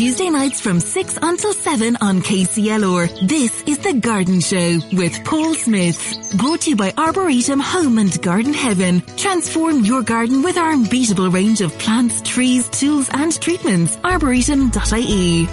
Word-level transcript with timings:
Tuesday 0.00 0.30
nights 0.30 0.62
from 0.62 0.80
6 0.80 1.18
until 1.20 1.52
7 1.52 1.98
on 2.00 2.22
KCLR. 2.22 3.28
This 3.28 3.62
is 3.64 3.76
The 3.80 3.92
Garden 3.92 4.40
Show 4.40 4.78
with 4.94 5.22
Paul 5.26 5.52
Smith. 5.52 6.38
Brought 6.38 6.62
to 6.62 6.70
you 6.70 6.76
by 6.76 6.94
Arboretum 6.96 7.60
Home 7.60 7.98
and 7.98 8.22
Garden 8.22 8.54
Heaven. 8.54 9.02
Transform 9.18 9.84
your 9.84 10.00
garden 10.00 10.42
with 10.42 10.56
our 10.56 10.72
unbeatable 10.72 11.30
range 11.30 11.60
of 11.60 11.78
plants, 11.78 12.22
trees, 12.22 12.66
tools 12.70 13.10
and 13.12 13.38
treatments. 13.42 13.98
Arboretum.ie. 13.98 15.44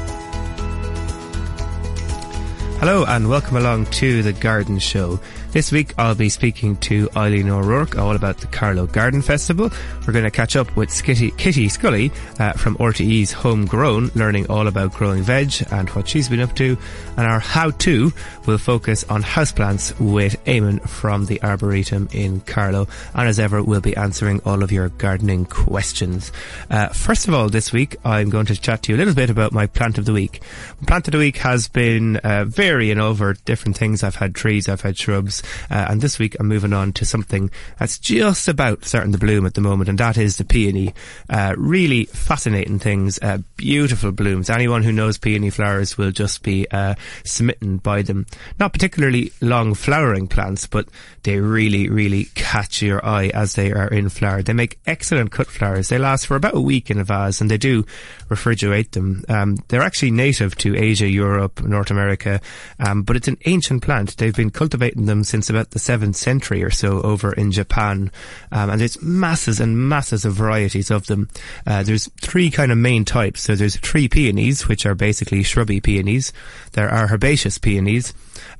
Hello 2.80 3.04
and 3.06 3.28
welcome 3.28 3.58
along 3.58 3.88
to 3.88 4.24
The 4.24 4.32
Garden 4.32 4.80
Show. 4.80 5.20
This 5.54 5.72
week 5.72 5.94
I'll 5.98 6.14
be 6.14 6.30
speaking 6.30 6.76
to 6.78 7.10
Eileen 7.16 7.50
O'Rourke 7.50 7.98
all 7.98 8.16
about 8.16 8.38
the 8.38 8.48
Carlow 8.48 8.86
Garden 8.86 9.22
Festival. 9.22 9.72
We're 10.06 10.14
going 10.14 10.26
to 10.26 10.30
catch 10.32 10.56
up 10.56 10.76
with 10.76 10.90
Skitty, 10.90 11.36
Kitty 11.38 11.70
Scully 11.70 12.12
uh, 12.38 12.52
from 12.54 12.76
RTE's 12.78 13.32
Homegrown, 13.32 14.12
learning 14.14 14.52
all 14.52 14.68
about 14.68 14.94
growing 14.94 15.24
veg 15.24 15.54
and 15.72 15.90
what 15.92 16.08
she's 16.10 16.30
been 16.30 16.42
up 16.42 16.56
to. 16.58 16.78
And 17.16 17.26
our 17.26 17.40
how-to 17.40 18.12
will 18.46 18.58
focus 18.58 19.04
on 19.06 19.24
houseplants 19.24 20.00
with 20.00 20.44
Eamonn 20.46 20.88
from 20.88 21.26
the 21.26 21.42
Arboretum 21.42 22.10
in 22.12 22.42
Carlow. 22.42 22.88
And 23.16 23.28
as 23.28 23.40
ever, 23.40 23.64
we'll 23.64 23.82
be 23.82 23.96
answering 23.96 24.42
all 24.46 24.62
of 24.62 24.72
your 24.72 24.90
gardening 24.90 25.46
questions. 25.46 26.32
Uh, 26.70 26.90
first 26.90 27.28
of 27.28 27.34
all, 27.34 27.50
this 27.50 27.72
week 27.72 27.96
I'm 28.06 28.30
going 28.30 28.46
to 28.48 28.60
chat 28.60 28.84
to 28.84 28.92
you 28.92 28.98
a 28.98 29.00
little 29.00 29.16
bit 29.16 29.30
about 29.30 29.54
my 29.54 29.66
plant 29.66 29.98
of 29.98 30.06
the 30.06 30.14
week. 30.14 30.42
Plant 30.86 31.08
of 31.08 31.14
the 31.14 31.18
week 31.18 31.38
has 31.38 31.68
been 31.68 32.18
uh, 32.18 32.46
varying 32.46 33.00
over 33.00 33.34
different 33.34 33.78
things. 33.78 34.04
I've 34.04 34.16
had 34.16 34.36
trees, 34.36 34.70
I've 34.70 34.82
had 34.82 34.98
shrubs, 34.98 35.37
uh, 35.70 35.88
and 35.90 36.02
this 36.02 36.20
week 36.20 36.36
I'm 36.40 36.48
moving 36.48 36.74
on 36.74 36.94
to 36.94 37.06
something 37.06 37.50
that's 37.80 38.00
just 38.00 38.48
about 38.48 38.86
starting 38.86 39.12
to 39.12 39.18
bloom 39.18 39.46
at 39.46 39.54
the 39.54 39.62
moment, 39.62 39.90
and 39.90 39.98
that 39.98 40.18
is 40.18 40.38
the 40.38 40.46
peony. 40.46 40.94
Uh, 41.30 41.54
really 41.58 42.06
fascinating 42.06 42.80
things, 42.80 43.20
uh, 43.22 43.40
beautiful 43.56 44.12
blooms. 44.12 44.50
Anyone 44.50 44.84
who 44.84 44.92
knows 44.92 45.18
peony 45.18 45.50
flowers 45.50 45.98
will 45.98 46.12
just 46.12 46.44
be 46.44 46.68
uh, 46.72 46.96
smitten 47.24 47.78
by 47.78 48.02
them. 48.02 48.26
Not 48.60 48.74
particularly 48.74 49.32
long 49.42 49.74
flowering 49.74 50.28
plants, 50.28 50.68
but 50.68 50.88
they 51.24 51.40
really, 51.40 51.90
really 51.90 52.26
catch 52.36 52.82
your 52.82 53.06
eye 53.06 53.32
as 53.34 53.54
they 53.54 53.72
are 53.72 53.88
in 53.88 54.10
flower. 54.10 54.42
They 54.42 54.54
make 54.54 54.80
excellent 54.86 55.32
cut 55.32 55.48
flowers. 55.48 55.90
They 55.90 55.98
last 55.98 56.28
for 56.28 56.36
about 56.36 56.56
a 56.56 56.62
week 56.62 56.90
in 56.90 57.00
a 57.00 57.04
vase, 57.04 57.42
and 57.42 57.52
they 57.52 57.58
do 57.58 57.86
refrigerate 58.30 58.92
them. 58.92 59.24
Um, 59.30 59.58
they're 59.68 59.82
actually 59.82 60.12
native 60.12 60.56
to 60.58 60.76
Asia, 60.76 61.08
Europe, 61.08 61.62
North 61.62 61.92
America, 61.92 62.40
um, 62.80 63.04
but 63.04 63.16
it's 63.16 63.28
an 63.28 63.38
ancient 63.46 63.84
plant. 63.84 64.18
They've 64.18 64.36
been 64.36 64.50
cultivating 64.50 65.06
them 65.06 65.24
since 65.28 65.50
about 65.50 65.72
the 65.72 65.80
7th 65.80 66.16
century 66.16 66.64
or 66.64 66.72
so 66.72 67.02
over 67.02 67.34
in 67.34 67.52
Japan. 67.52 68.12
Um, 68.52 68.70
and 68.70 68.82
there's 68.82 69.02
masses 69.02 69.60
and 69.60 69.78
masses 69.78 70.26
of 70.26 70.34
varieties 70.34 70.92
of 70.92 71.08
them. 71.08 71.30
Uh, 71.66 71.84
there's 71.84 72.10
three 72.22 72.50
kind 72.50 72.72
of 72.72 72.78
main 72.78 73.06
types. 73.06 73.42
So 73.42 73.56
there's 73.56 73.78
tree 73.78 74.08
peonies, 74.08 74.68
which 74.68 74.86
are 74.86 74.96
basically 74.96 75.44
shrubby 75.44 75.80
peonies. 75.80 76.34
There 76.74 76.90
are 76.90 77.08
herbaceous 77.08 77.58
peonies. 77.58 78.14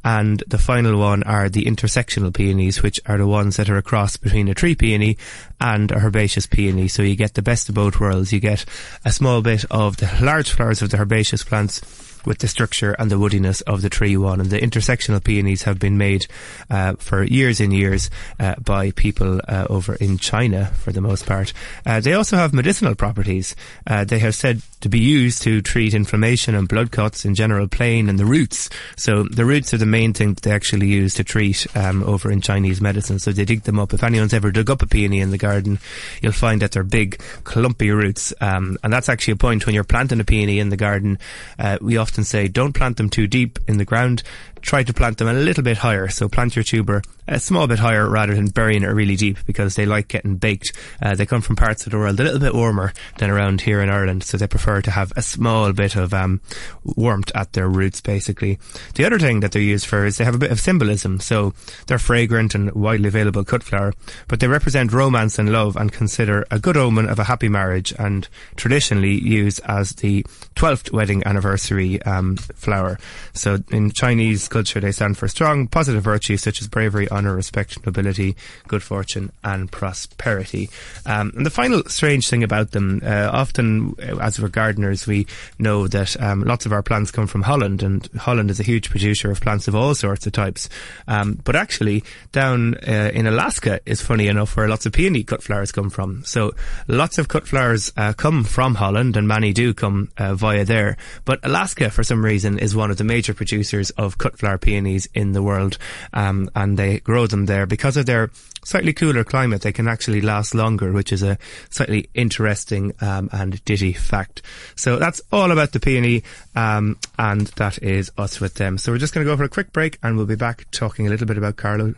And 0.04 0.44
the 0.48 0.58
final 0.58 1.00
one 1.00 1.24
are 1.24 1.50
the 1.50 1.66
intersectional 1.66 2.34
peonies, 2.34 2.82
which 2.82 3.00
are 3.06 3.18
the 3.18 3.28
ones 3.28 3.58
that 3.58 3.70
are 3.70 3.78
a 3.78 3.82
cross 3.82 4.18
between 4.18 4.48
a 4.48 4.54
tree 4.54 4.76
peony 4.76 5.18
and 5.60 5.92
a 5.92 6.00
herbaceous 6.00 6.48
peony. 6.48 6.88
So 6.88 7.04
you 7.04 7.16
get 7.16 7.34
the 7.34 7.42
best 7.42 7.70
of 7.70 7.76
both 7.76 8.00
worlds. 8.00 8.32
You 8.32 8.40
get 8.40 8.66
a 9.04 9.12
small 9.12 9.42
bit 9.42 9.66
of 9.70 9.98
the 9.98 10.10
large 10.22 10.52
flowers 10.52 10.82
of 10.82 10.90
the 10.92 10.98
herbaceous 10.98 11.44
plants 11.44 11.82
with 12.28 12.40
the 12.40 12.48
structure 12.48 12.92
and 13.00 13.10
the 13.10 13.16
woodiness 13.16 13.64
of 13.66 13.82
the 13.82 13.90
tree 13.90 14.18
one. 14.18 14.40
And 14.40 14.50
the 14.50 14.60
intersectional 14.60 15.24
peonies 15.24 15.64
have 15.64 15.80
been 15.80 15.98
made 15.98 16.28
uh, 16.70 16.94
for 17.00 17.24
years 17.24 17.60
and 17.60 17.74
years 17.74 18.10
uh, 18.40 18.56
by 18.64 18.92
people 18.92 19.42
uh, 19.48 19.66
over 19.70 19.96
in 19.96 20.18
China 20.18 20.68
for 20.84 20.92
the 20.92 21.02
most 21.02 21.26
part. 21.26 21.54
Uh, 21.86 22.00
they 22.00 22.14
also 22.14 22.38
have 22.38 22.54
medicinal 22.54 22.94
properties. 22.94 23.56
Uh, 23.88 24.04
they 24.04 24.20
have 24.20 24.36
said 24.36 24.62
to 24.82 24.90
be 24.90 25.00
used 25.00 25.42
to 25.42 25.62
treat 25.62 25.94
inflammation 25.94 26.54
and 26.54 26.68
blood 26.68 26.92
cuts 26.92 27.26
in 27.26 27.34
general 27.34 27.68
plain 27.68 28.10
and 28.10 28.20
the 28.20 28.26
roots. 28.26 28.70
So 28.96 29.24
the 29.24 29.46
roots 29.46 29.74
are 29.74 29.78
the 29.78 29.86
main 29.86 30.14
thing 30.14 30.34
that 30.34 30.44
they 30.44 30.52
actually 30.52 30.88
use 30.88 31.16
to 31.16 31.24
treat 31.24 31.66
um, 31.76 32.04
over 32.04 32.32
in 32.32 32.42
Chinese 32.42 32.82
medicine. 32.82 33.20
So 33.20 33.32
they 33.32 33.46
dig 33.46 33.64
them 33.64 33.80
up. 33.80 33.94
If 33.94 34.04
anyone's 34.04 34.34
ever 34.34 34.52
dug 34.52 34.70
up 34.70 34.82
a 34.82 34.88
peony 34.88 35.20
in 35.20 35.32
the 35.32 35.38
garden, 35.38 35.80
you'll 36.22 36.32
find 36.34 36.62
that 36.62 36.74
they're 36.74 36.84
big, 36.84 37.22
clumpy 37.44 37.90
roots. 37.92 38.34
Um, 38.40 38.78
and 38.84 38.94
that's 38.94 39.10
actually 39.10 39.34
a 39.34 39.38
point 39.38 39.66
when 39.66 39.74
you're 39.74 39.84
planting 39.84 40.20
a 40.20 40.24
peony 40.24 40.60
in 40.60 40.70
the 40.70 40.78
garden. 40.78 41.18
Uh, 41.58 41.78
we 41.82 41.98
often 41.98 42.17
say 42.26 42.48
don't 42.48 42.74
plant 42.74 42.98
them 42.98 43.10
too 43.10 43.28
deep 43.28 43.60
in 43.68 43.78
the 43.78 43.86
ground 43.86 44.24
try 44.62 44.84
to 44.84 44.94
plant 44.94 45.18
them 45.18 45.28
a 45.28 45.34
little 45.34 45.64
bit 45.64 45.78
higher. 45.78 46.08
So 46.08 46.30
plant 46.30 46.56
your 46.56 46.64
tuber 46.64 47.02
a 47.28 47.40
small 47.40 47.68
bit 47.68 47.80
higher 47.80 48.08
rather 48.10 48.34
than 48.34 48.48
burying 48.48 48.84
it 48.84 48.88
really 48.88 49.16
deep 49.16 49.38
because 49.46 49.76
they 49.76 49.86
like 49.86 50.08
getting 50.08 50.38
baked. 50.38 50.72
Uh, 51.02 51.16
they 51.16 51.26
come 51.26 51.42
from 51.42 51.56
parts 51.56 51.86
of 51.86 51.92
the 51.92 51.98
world 51.98 52.20
a 52.20 52.24
little 52.24 52.40
bit 52.40 52.56
warmer 52.56 52.94
than 53.18 53.30
around 53.30 53.62
here 53.62 53.82
in 53.82 53.90
Ireland, 53.90 54.24
so 54.24 54.38
they 54.38 54.48
prefer 54.48 54.82
to 54.82 54.92
have 54.92 55.12
a 55.16 55.22
small 55.22 55.74
bit 55.74 55.96
of 55.96 56.14
um, 56.14 56.42
warmth 56.84 57.32
at 57.36 57.54
their 57.54 57.68
roots, 57.68 58.02
basically. 58.02 58.60
The 58.96 59.06
other 59.06 59.20
thing 59.20 59.42
that 59.42 59.52
they're 59.52 59.62
used 59.62 59.86
for 59.86 60.06
is 60.06 60.18
they 60.18 60.26
have 60.26 60.36
a 60.36 60.40
bit 60.40 60.52
of 60.52 60.60
symbolism. 60.60 61.20
So 61.20 61.54
they're 61.88 62.00
fragrant 62.00 62.56
and 62.56 62.72
widely 62.72 63.08
available 63.08 63.44
cut 63.44 63.64
flower, 63.64 63.94
but 64.28 64.40
they 64.40 64.48
represent 64.48 64.94
romance 64.94 65.38
and 65.38 65.52
love 65.52 65.76
and 65.76 65.92
consider 65.92 66.46
a 66.50 66.60
good 66.60 66.78
omen 66.78 67.10
of 67.10 67.20
a 67.20 67.26
happy 67.26 67.50
marriage 67.50 67.94
and 68.00 68.28
traditionally 68.56 69.20
used 69.20 69.60
as 69.66 69.92
the 69.96 70.24
12th 70.56 70.92
wedding 70.92 71.24
anniversary 71.26 72.02
um, 72.04 72.38
flower. 72.38 72.98
So 73.34 73.60
in 73.70 73.92
Chinese 73.92 74.47
culture, 74.48 74.80
they 74.80 74.92
stand 74.92 75.18
for 75.18 75.28
strong, 75.28 75.68
positive 75.68 76.04
virtues 76.04 76.42
such 76.42 76.62
as 76.62 76.68
bravery, 76.68 77.10
honour, 77.10 77.36
respect, 77.36 77.86
nobility, 77.86 78.36
good 78.68 78.84
fortune, 78.84 79.32
and 79.44 79.72
prosperity. 79.72 80.70
Um, 81.06 81.32
and 81.36 81.46
the 81.46 81.52
final 81.52 81.84
strange 81.86 82.30
thing 82.30 82.44
about 82.44 82.72
them, 82.72 83.02
uh, 83.04 83.30
often 83.32 83.96
uh, 84.02 84.18
as 84.18 84.40
we're 84.40 84.50
gardeners, 84.50 85.08
we 85.08 85.28
know 85.60 85.88
that 85.88 86.20
um, 86.22 86.42
lots 86.42 86.66
of 86.66 86.72
our 86.72 86.84
plants 86.84 87.12
come 87.12 87.28
from 87.28 87.44
Holland, 87.44 87.84
and 87.84 88.08
Holland 88.18 88.50
is 88.52 88.60
a 88.60 88.64
huge 88.64 88.90
producer 88.90 89.32
of 89.32 89.42
plants 89.42 89.68
of 89.68 89.76
all 89.76 89.96
sorts 89.96 90.26
of 90.26 90.34
types. 90.34 90.70
Um, 91.08 91.40
but 91.44 91.56
actually, 91.56 92.04
down 92.32 92.76
uh, 92.76 93.12
in 93.14 93.28
Alaska 93.28 93.80
is 93.86 94.02
funny 94.02 94.28
enough 94.28 94.56
where 94.56 94.68
lots 94.68 94.86
of 94.86 94.94
peony 94.94 95.24
cut 95.24 95.44
flowers 95.44 95.72
come 95.72 95.90
from. 95.90 96.24
So 96.24 96.54
lots 96.88 97.18
of 97.18 97.28
cut 97.28 97.48
flowers 97.48 97.92
uh, 97.98 98.14
come 98.14 98.44
from 98.44 98.76
Holland, 98.76 99.18
and 99.18 99.28
many 99.28 99.54
do 99.54 99.74
come 99.74 100.10
uh, 100.18 100.36
via 100.36 100.66
there. 100.66 100.98
But 101.26 101.40
Alaska, 101.44 101.90
for 101.90 102.04
some 102.04 102.24
reason, 102.24 102.60
is 102.60 102.76
one 102.76 102.92
of 102.92 102.98
the 102.98 103.04
major 103.04 103.34
producers 103.34 103.90
of 103.92 104.18
cut 104.18 104.37
flower 104.38 104.58
peonies 104.58 105.08
in 105.14 105.32
the 105.34 105.44
world, 105.44 105.78
um, 106.14 106.50
and 106.56 106.78
they 106.78 107.00
grow 107.00 107.28
them 107.28 107.46
there 107.46 107.66
because 107.66 107.98
of 107.98 108.06
their 108.06 108.30
slightly 108.64 108.94
cooler 108.94 109.24
climate. 109.24 109.62
They 109.62 109.72
can 109.72 109.88
actually 109.88 110.22
last 110.22 110.54
longer, 110.54 110.92
which 110.92 111.12
is 111.12 111.24
a 111.24 111.38
slightly 111.70 112.10
interesting 112.14 112.94
um, 113.02 113.30
and 113.32 113.64
ditty 113.66 113.94
fact. 113.94 114.42
So 114.76 114.98
that's 114.98 115.22
all 115.32 115.52
about 115.52 115.72
the 115.72 115.80
peony, 115.80 116.24
um, 116.56 116.98
and 117.18 117.48
that 117.58 117.82
is 117.82 118.12
us 118.18 118.40
with 118.40 118.56
them. 118.56 118.78
So 118.78 118.92
we're 118.92 118.98
just 118.98 119.14
going 119.14 119.26
to 119.26 119.32
go 119.32 119.38
for 119.38 119.44
a 119.44 119.50
quick 119.50 119.72
break, 119.74 119.98
and 120.04 120.18
we'll 120.18 120.26
be 120.26 120.36
back 120.36 120.66
talking 120.72 121.08
a 121.08 121.10
little 121.10 121.28
bit 121.28 121.38
about 121.38 121.56
Carlow 121.56 121.96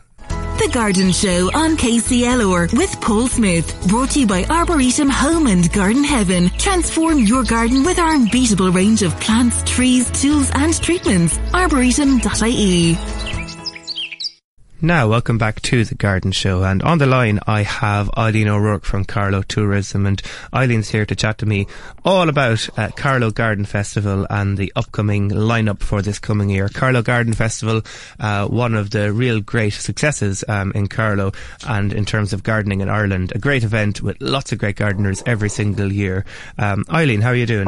Garden 0.70 1.12
Show 1.12 1.50
on 1.54 1.78
KCLR 1.78 2.78
with 2.78 3.02
Paul 3.02 3.28
Smith. 3.28 3.88
Brought 3.88 4.12
to 4.12 4.22
you 4.22 4.28
by 4.28 4.46
Arboretum 4.46 5.10
Home 5.10 5.48
and 5.48 5.72
Garden 5.74 6.04
Heaven. 6.04 6.50
Transform 6.58 7.20
your 7.20 7.44
garden 7.44 7.84
with 7.84 8.00
our 8.00 8.14
unbeatable 8.14 8.72
range 8.72 9.02
of 9.02 9.20
plants, 9.20 9.62
trees, 9.64 10.10
tools 10.12 10.52
and 10.54 10.74
treatments. 10.82 11.38
Arboretum.ie. 11.54 13.29
Now, 14.82 15.10
welcome 15.10 15.38
back 15.38 15.62
to 15.64 15.84
the 15.84 15.94
Garden 15.94 16.32
Show. 16.32 16.64
And 16.64 16.82
on 16.84 17.00
the 17.00 17.06
line, 17.06 17.42
I 17.46 17.64
have 17.64 18.10
Eileen 18.18 18.48
O'Rourke 18.48 18.86
from 18.86 19.04
Carlow 19.04 19.42
Tourism. 19.42 20.06
And 20.06 20.22
Eileen's 20.54 20.88
here 20.88 21.06
to 21.06 21.18
chat 21.18 21.38
to 21.40 21.46
me 21.46 21.68
all 22.06 22.30
about 22.30 22.70
uh, 22.78 22.88
Carlow 22.96 23.30
Garden 23.30 23.66
Festival 23.66 24.26
and 24.30 24.58
the 24.58 24.72
upcoming 24.78 25.32
lineup 25.32 25.82
for 25.82 26.02
this 26.02 26.18
coming 26.18 26.50
year. 26.50 26.70
Carlow 26.70 27.02
Garden 27.02 27.34
Festival, 27.34 27.82
uh, 28.22 28.48
one 28.48 28.74
of 28.74 28.92
the 28.92 29.12
real 29.12 29.42
great 29.42 29.74
successes 29.74 30.46
um, 30.48 30.72
in 30.74 30.88
Carlow 30.88 31.34
and 31.68 31.92
in 31.92 32.06
terms 32.06 32.32
of 32.32 32.44
gardening 32.44 32.80
in 32.80 32.88
Ireland. 32.88 33.34
A 33.36 33.40
great 33.40 33.66
event 33.66 34.02
with 34.02 34.16
lots 34.22 34.54
of 34.54 34.60
great 34.60 34.78
gardeners 34.78 35.22
every 35.26 35.50
single 35.50 35.92
year. 35.92 36.24
Um, 36.58 36.86
Eileen, 36.90 37.20
how 37.20 37.32
are 37.32 37.36
you 37.36 37.46
doing? 37.46 37.68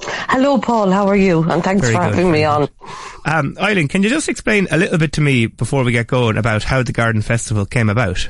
Hello, 0.00 0.58
Paul. 0.58 0.90
How 0.90 1.06
are 1.06 1.16
you? 1.16 1.42
And 1.48 1.62
thanks 1.62 1.82
Very 1.82 1.94
for 1.94 2.00
good. 2.02 2.14
having 2.14 2.30
me 2.30 2.44
on. 2.44 2.68
Um, 3.24 3.56
Eileen, 3.60 3.88
can 3.88 4.02
you 4.02 4.08
just 4.08 4.28
explain 4.28 4.66
a 4.70 4.76
little 4.76 4.98
bit 4.98 5.12
to 5.12 5.20
me 5.20 5.46
before 5.46 5.84
we 5.84 5.92
get 5.92 6.06
going 6.06 6.36
about 6.36 6.64
how 6.64 6.82
the 6.82 6.92
Garden 6.92 7.22
Festival 7.22 7.64
came 7.64 7.88
about? 7.88 8.28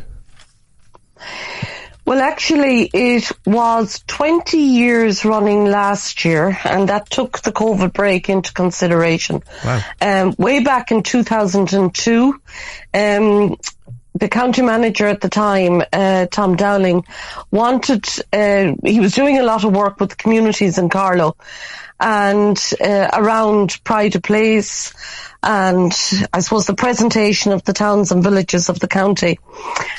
Well, 2.06 2.20
actually, 2.20 2.90
it 2.92 3.32
was 3.46 4.04
20 4.06 4.58
years 4.58 5.24
running 5.24 5.64
last 5.64 6.26
year, 6.26 6.56
and 6.64 6.90
that 6.90 7.08
took 7.08 7.40
the 7.40 7.50
COVID 7.50 7.94
break 7.94 8.28
into 8.28 8.52
consideration. 8.52 9.42
Wow. 9.64 9.80
Um, 10.02 10.34
way 10.36 10.62
back 10.62 10.92
in 10.92 11.02
2002, 11.02 12.40
um, 12.92 13.56
the 14.14 14.28
county 14.28 14.62
manager 14.62 15.06
at 15.06 15.20
the 15.20 15.28
time, 15.28 15.82
uh, 15.92 16.26
Tom 16.26 16.56
Dowling, 16.56 17.04
wanted, 17.50 18.06
uh, 18.32 18.72
he 18.84 19.00
was 19.00 19.12
doing 19.12 19.38
a 19.38 19.42
lot 19.42 19.64
of 19.64 19.74
work 19.74 19.98
with 19.98 20.10
the 20.10 20.16
communities 20.16 20.78
in 20.78 20.88
Carlow 20.88 21.36
and 21.98 22.58
uh, 22.80 23.08
around 23.12 23.82
Pride 23.82 24.14
of 24.14 24.22
Place 24.22 24.92
and 25.42 25.92
I 26.32 26.40
suppose 26.40 26.66
the 26.66 26.74
presentation 26.74 27.52
of 27.52 27.64
the 27.64 27.72
towns 27.72 28.12
and 28.12 28.22
villages 28.22 28.68
of 28.68 28.80
the 28.80 28.88
county. 28.88 29.38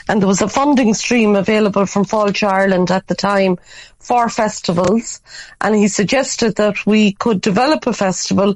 And 0.07 0.19
there 0.19 0.27
was 0.27 0.41
a 0.41 0.49
funding 0.49 0.93
stream 0.93 1.35
available 1.35 1.85
from 1.85 2.05
Fáilte 2.05 2.47
Ireland 2.47 2.91
at 2.91 3.07
the 3.07 3.15
time 3.15 3.57
for 3.99 4.27
festivals 4.29 5.21
and 5.61 5.75
he 5.75 5.87
suggested 5.87 6.55
that 6.55 6.85
we 6.85 7.11
could 7.11 7.41
develop 7.41 7.85
a 7.85 7.93
festival 7.93 8.55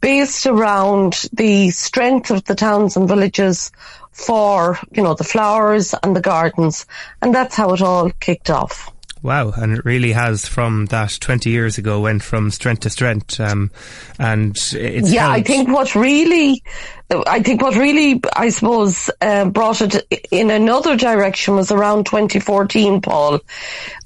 based 0.00 0.46
around 0.46 1.24
the 1.32 1.70
strength 1.70 2.30
of 2.30 2.44
the 2.44 2.54
towns 2.54 2.96
and 2.96 3.08
villages 3.08 3.70
for, 4.12 4.78
you 4.90 5.02
know, 5.02 5.14
the 5.14 5.24
flowers 5.24 5.94
and 6.02 6.14
the 6.14 6.20
gardens. 6.20 6.86
And 7.22 7.34
that's 7.34 7.56
how 7.56 7.72
it 7.72 7.82
all 7.82 8.10
kicked 8.20 8.50
off. 8.50 8.92
Wow, 9.22 9.50
and 9.50 9.76
it 9.76 9.84
really 9.84 10.12
has 10.12 10.46
from 10.46 10.86
that 10.86 11.18
20 11.20 11.50
years 11.50 11.76
ago 11.76 12.00
went 12.00 12.22
from 12.22 12.50
strength 12.50 12.80
to 12.80 12.90
strength. 12.90 13.38
Um, 13.38 13.70
and 14.18 14.56
it's 14.56 15.12
yeah, 15.12 15.24
held- 15.24 15.34
I 15.34 15.42
think 15.42 15.68
what 15.68 15.94
really, 15.94 16.62
I 17.10 17.42
think 17.42 17.60
what 17.60 17.76
really, 17.76 18.22
I 18.34 18.48
suppose, 18.48 19.10
uh, 19.20 19.44
brought 19.50 19.82
it 19.82 20.08
in 20.30 20.50
another 20.50 20.96
direction 20.96 21.56
was 21.56 21.70
around 21.70 22.06
2014, 22.06 23.02
Paul, 23.02 23.40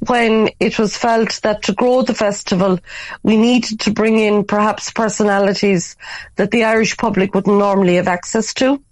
when 0.08 0.50
it 0.58 0.80
was 0.80 0.96
felt 0.96 1.40
that 1.42 1.62
to 1.64 1.74
grow 1.74 2.02
the 2.02 2.14
festival, 2.14 2.80
we 3.22 3.36
needed 3.36 3.80
to 3.80 3.92
bring 3.92 4.18
in 4.18 4.42
perhaps 4.42 4.90
personalities 4.90 5.94
that 6.34 6.50
the 6.50 6.64
Irish 6.64 6.96
public 6.96 7.36
wouldn't 7.36 7.56
normally 7.56 7.96
have 7.96 8.08
access 8.08 8.52
to. 8.54 8.82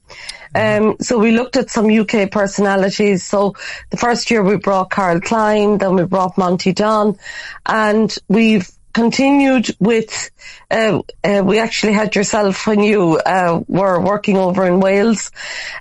Um, 0.54 0.96
so 1.00 1.18
we 1.18 1.32
looked 1.32 1.56
at 1.56 1.70
some 1.70 1.90
UK 1.90 2.30
personalities. 2.30 3.24
So 3.24 3.54
the 3.90 3.96
first 3.96 4.30
year 4.30 4.42
we 4.42 4.56
brought 4.56 4.90
Carol 4.90 5.20
Klein, 5.20 5.78
then 5.78 5.94
we 5.94 6.04
brought 6.04 6.36
Monty 6.36 6.72
Don, 6.72 7.16
and 7.66 8.14
we've 8.28 8.70
continued 8.92 9.74
with, 9.80 10.30
uh, 10.70 11.00
uh, 11.24 11.42
we 11.44 11.58
actually 11.58 11.94
had 11.94 12.14
yourself 12.14 12.66
when 12.66 12.82
you 12.82 13.18
uh, 13.18 13.62
were 13.66 14.00
working 14.00 14.36
over 14.36 14.66
in 14.66 14.80
Wales. 14.80 15.30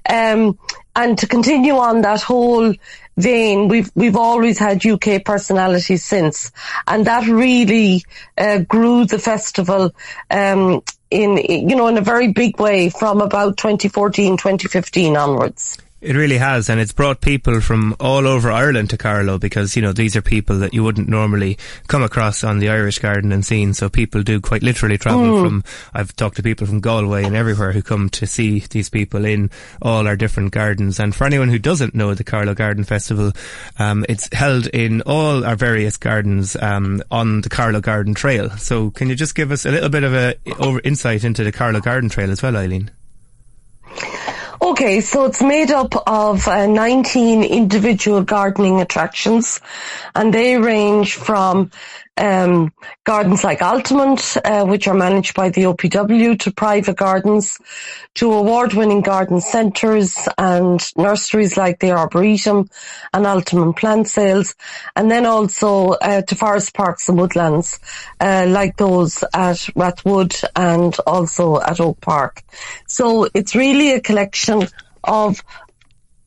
Um, 0.10 0.58
and 0.96 1.18
to 1.20 1.28
continue 1.28 1.76
on 1.76 2.02
that 2.02 2.22
whole 2.22 2.74
vein, 3.18 3.68
we've 3.68 3.90
we've 3.96 4.18
always 4.18 4.60
had 4.60 4.86
UK 4.86 5.24
personalities 5.24 6.04
since, 6.04 6.52
and 6.86 7.06
that 7.06 7.28
really 7.28 8.04
uh, 8.38 8.60
grew 8.60 9.06
the 9.06 9.20
festival 9.20 9.92
um, 10.30 10.82
in 11.12 11.38
you 11.38 11.76
know 11.76 11.88
in 11.88 11.98
a 11.98 12.02
very 12.02 12.30
big 12.30 12.60
way 12.60 12.90
from 12.90 13.22
about 13.22 13.58
2014, 13.58 14.38
2015 14.38 15.18
onwards. 15.18 15.78
It 16.02 16.16
really 16.16 16.40
has, 16.40 16.68
and 16.68 16.80
it's 16.80 16.92
brought 16.92 17.22
people 17.22 17.62
from 17.62 17.96
all 18.00 18.26
over 18.28 18.52
Ireland 18.52 18.90
to 18.90 18.98
Carlow 18.98 19.38
because, 19.38 19.76
you 19.76 19.84
know, 19.84 19.94
these 19.94 20.16
are 20.16 20.22
people 20.24 20.58
that 20.58 20.74
you 20.74 20.84
wouldn't 20.84 21.08
normally 21.08 21.60
come 21.88 22.02
across 22.02 22.44
on 22.44 22.58
the 22.58 22.70
Irish 22.70 22.98
garden 22.98 23.32
and 23.32 23.46
scene. 23.46 23.76
So 23.76 23.88
people 23.88 24.24
do 24.24 24.42
quite 24.42 24.64
literally 24.64 24.98
travel 24.98 25.22
Mm. 25.22 25.44
from, 25.44 25.64
I've 25.94 26.16
talked 26.16 26.38
to 26.38 26.44
people 26.44 26.66
from 26.66 26.80
Galway 26.80 27.24
and 27.24 27.36
everywhere 27.36 27.72
who 27.72 27.84
come 27.84 28.10
to 28.10 28.26
see 28.26 28.64
these 28.72 28.90
people 28.90 29.26
in 29.26 29.52
all 29.80 30.08
our 30.08 30.16
different 30.16 30.54
gardens. 30.54 31.00
And 31.00 31.14
for 31.14 31.26
anyone 31.26 31.50
who 31.50 31.60
doesn't 31.60 31.94
know 31.94 32.16
the 32.16 32.24
Carlow 32.24 32.56
Garden 32.56 32.84
Festival, 32.84 33.32
um, 33.78 34.04
it's 34.10 34.28
held 34.34 34.66
in 34.68 35.02
all 35.04 35.46
our 35.46 35.56
various 35.56 35.98
gardens, 35.98 36.56
um, 36.64 37.04
on 37.12 37.42
the 37.42 37.50
Carlow 37.50 37.80
Garden 37.80 38.16
Trail. 38.16 38.50
So 38.58 38.90
can 38.90 39.08
you 39.08 39.16
just 39.16 39.36
give 39.36 39.52
us 39.52 39.68
a 39.68 39.72
little 39.72 39.90
bit 39.90 40.04
of 40.04 40.16
a 40.16 40.34
over 40.58 40.82
insight 40.84 41.24
into 41.24 41.44
the 41.44 41.52
Carlow 41.52 41.80
Garden 41.80 42.10
Trail 42.10 42.32
as 42.32 42.42
well, 42.42 42.58
Eileen? 42.58 42.90
Okay, 44.72 45.02
so 45.02 45.26
it's 45.26 45.42
made 45.42 45.70
up 45.70 45.94
of 46.08 46.48
uh, 46.48 46.66
19 46.66 47.44
individual 47.44 48.24
gardening 48.24 48.80
attractions, 48.80 49.60
and 50.16 50.34
they 50.34 50.56
range 50.56 51.16
from 51.16 51.72
um, 52.18 52.74
gardens 53.04 53.44
like 53.44 53.62
Altamont, 53.62 54.38
uh, 54.44 54.66
which 54.66 54.88
are 54.88 54.94
managed 54.94 55.34
by 55.34 55.50
the 55.50 55.64
OPW, 55.64 56.38
to 56.40 56.52
private 56.52 56.98
gardens, 56.98 57.60
to 58.16 58.32
award-winning 58.32 59.02
garden 59.02 59.42
centres 59.42 60.16
and 60.38 60.82
nurseries 60.98 61.58
like 61.58 61.80
the 61.80 61.92
Arboretum 61.92 62.70
and 63.14 63.26
Altamont 63.26 63.78
Plant 63.78 64.08
Sales, 64.08 64.56
and 64.96 65.10
then 65.10 65.26
also 65.26 65.90
uh, 65.90 66.22
to 66.22 66.36
forest 66.36 66.74
parks 66.74 67.10
and 67.10 67.18
woodlands, 67.18 67.80
uh, 68.20 68.46
like 68.48 68.78
those 68.78 69.24
at 69.34 69.58
Rathwood 69.76 70.44
and 70.56 70.96
also 71.08 71.60
at 71.60 71.80
Oak 71.80 72.02
Park. 72.02 72.44
So 72.88 73.28
it's 73.34 73.56
really 73.56 73.94
a 73.94 74.02
collection 74.02 74.68
of 75.04 75.42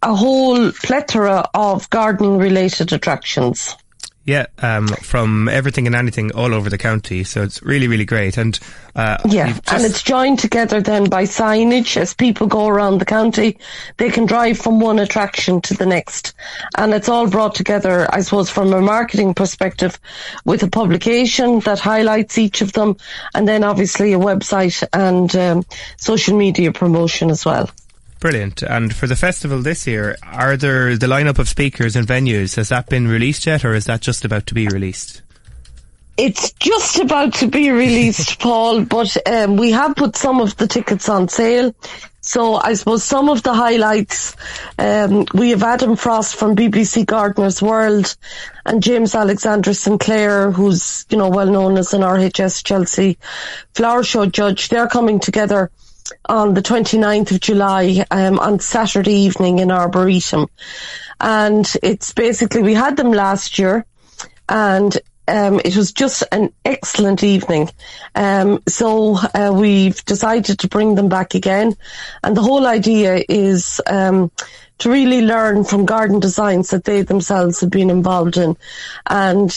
a 0.02 0.14
whole 0.14 0.70
plethora 0.72 1.48
of 1.54 1.88
gardening 1.88 2.38
related 2.38 2.92
attractions. 2.92 3.76
Yeah, 4.26 4.46
um, 4.58 4.88
from 4.88 5.48
everything 5.50 5.86
and 5.86 5.94
anything 5.94 6.32
all 6.32 6.54
over 6.54 6.70
the 6.70 6.78
county. 6.78 7.24
So 7.24 7.42
it's 7.42 7.62
really, 7.62 7.88
really 7.88 8.06
great. 8.06 8.38
And 8.38 8.58
uh, 8.96 9.18
Yeah, 9.28 9.58
and 9.70 9.84
it's 9.84 10.02
joined 10.02 10.38
together 10.38 10.80
then 10.80 11.10
by 11.10 11.24
signage 11.24 11.98
as 11.98 12.14
people 12.14 12.46
go 12.46 12.66
around 12.66 12.98
the 12.98 13.04
county. 13.04 13.58
They 13.98 14.08
can 14.08 14.24
drive 14.24 14.58
from 14.58 14.80
one 14.80 14.98
attraction 14.98 15.60
to 15.62 15.74
the 15.74 15.84
next. 15.84 16.32
And 16.78 16.94
it's 16.94 17.10
all 17.10 17.28
brought 17.28 17.54
together, 17.54 18.08
I 18.10 18.22
suppose, 18.22 18.48
from 18.48 18.72
a 18.72 18.80
marketing 18.80 19.34
perspective 19.34 20.00
with 20.46 20.62
a 20.62 20.70
publication 20.70 21.60
that 21.60 21.78
highlights 21.78 22.38
each 22.38 22.62
of 22.62 22.72
them 22.72 22.96
and 23.34 23.46
then 23.46 23.62
obviously 23.62 24.14
a 24.14 24.18
website 24.18 24.82
and 24.94 25.34
um, 25.36 25.64
social 25.98 26.36
media 26.36 26.72
promotion 26.72 27.28
as 27.30 27.44
well. 27.44 27.68
Brilliant. 28.24 28.62
And 28.62 28.96
for 28.96 29.06
the 29.06 29.16
festival 29.16 29.60
this 29.60 29.86
year, 29.86 30.16
are 30.22 30.56
there 30.56 30.96
the 30.96 31.06
lineup 31.06 31.38
of 31.38 31.46
speakers 31.46 31.94
and 31.94 32.08
venues? 32.08 32.56
Has 32.56 32.70
that 32.70 32.88
been 32.88 33.06
released 33.06 33.44
yet, 33.44 33.66
or 33.66 33.74
is 33.74 33.84
that 33.84 34.00
just 34.00 34.24
about 34.24 34.46
to 34.46 34.54
be 34.54 34.66
released? 34.66 35.20
It's 36.16 36.52
just 36.52 37.00
about 37.00 37.34
to 37.34 37.48
be 37.48 37.70
released, 37.70 38.40
Paul, 38.40 38.86
but 38.86 39.14
um, 39.30 39.56
we 39.58 39.72
have 39.72 39.94
put 39.94 40.16
some 40.16 40.40
of 40.40 40.56
the 40.56 40.66
tickets 40.66 41.06
on 41.10 41.28
sale. 41.28 41.74
So 42.22 42.54
I 42.54 42.72
suppose 42.72 43.04
some 43.04 43.28
of 43.28 43.42
the 43.42 43.52
highlights, 43.52 44.34
um, 44.78 45.26
we 45.34 45.50
have 45.50 45.62
Adam 45.62 45.94
Frost 45.94 46.36
from 46.36 46.56
BBC 46.56 47.04
Gardener's 47.04 47.60
World 47.60 48.16
and 48.64 48.82
James 48.82 49.14
Alexander 49.14 49.74
Sinclair, 49.74 50.50
who's, 50.50 51.04
you 51.10 51.18
know, 51.18 51.28
well 51.28 51.50
known 51.50 51.76
as 51.76 51.92
an 51.92 52.00
RHS 52.00 52.64
Chelsea 52.64 53.18
flower 53.74 54.02
show 54.02 54.24
judge. 54.24 54.70
They're 54.70 54.88
coming 54.88 55.20
together 55.20 55.70
on 56.26 56.54
the 56.54 56.62
29th 56.62 57.32
of 57.32 57.40
July 57.40 58.04
um, 58.10 58.38
on 58.38 58.60
Saturday 58.60 59.14
evening 59.14 59.58
in 59.58 59.70
Arboretum. 59.70 60.46
And 61.20 61.70
it's 61.82 62.12
basically, 62.12 62.62
we 62.62 62.74
had 62.74 62.96
them 62.96 63.12
last 63.12 63.58
year 63.58 63.86
and 64.48 64.96
um, 65.26 65.60
it 65.64 65.76
was 65.76 65.92
just 65.92 66.22
an 66.32 66.52
excellent 66.64 67.24
evening. 67.24 67.70
Um, 68.14 68.62
so 68.68 69.16
uh, 69.16 69.52
we've 69.54 70.04
decided 70.04 70.58
to 70.60 70.68
bring 70.68 70.94
them 70.94 71.08
back 71.08 71.34
again. 71.34 71.74
And 72.22 72.36
the 72.36 72.42
whole 72.42 72.66
idea 72.66 73.24
is 73.28 73.80
um, 73.86 74.30
to 74.78 74.90
really 74.90 75.22
learn 75.22 75.64
from 75.64 75.86
garden 75.86 76.20
designs 76.20 76.70
that 76.70 76.84
they 76.84 77.02
themselves 77.02 77.60
have 77.60 77.70
been 77.70 77.90
involved 77.90 78.36
in. 78.36 78.56
And 79.06 79.56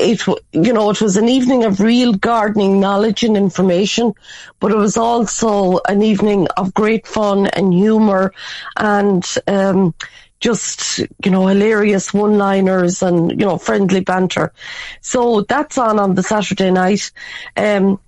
it, 0.00 0.26
you 0.52 0.72
know, 0.72 0.90
it 0.90 1.00
was 1.00 1.16
an 1.16 1.28
evening 1.28 1.64
of 1.64 1.80
real 1.80 2.14
gardening 2.14 2.80
knowledge 2.80 3.22
and 3.22 3.36
information, 3.36 4.14
but 4.58 4.72
it 4.72 4.76
was 4.76 4.96
also 4.96 5.80
an 5.88 6.02
evening 6.02 6.48
of 6.56 6.74
great 6.74 7.06
fun 7.06 7.46
and 7.46 7.72
humour 7.72 8.32
and, 8.76 9.24
um, 9.46 9.94
just, 10.40 11.00
you 11.22 11.30
know, 11.30 11.46
hilarious 11.46 12.14
one-liners 12.14 13.02
and, 13.02 13.30
you 13.30 13.46
know, 13.46 13.58
friendly 13.58 14.00
banter. 14.00 14.52
So 15.02 15.42
that's 15.42 15.76
on 15.76 15.98
on 15.98 16.14
the 16.14 16.22
Saturday 16.22 16.70
night. 16.70 17.10
Um, 17.56 18.00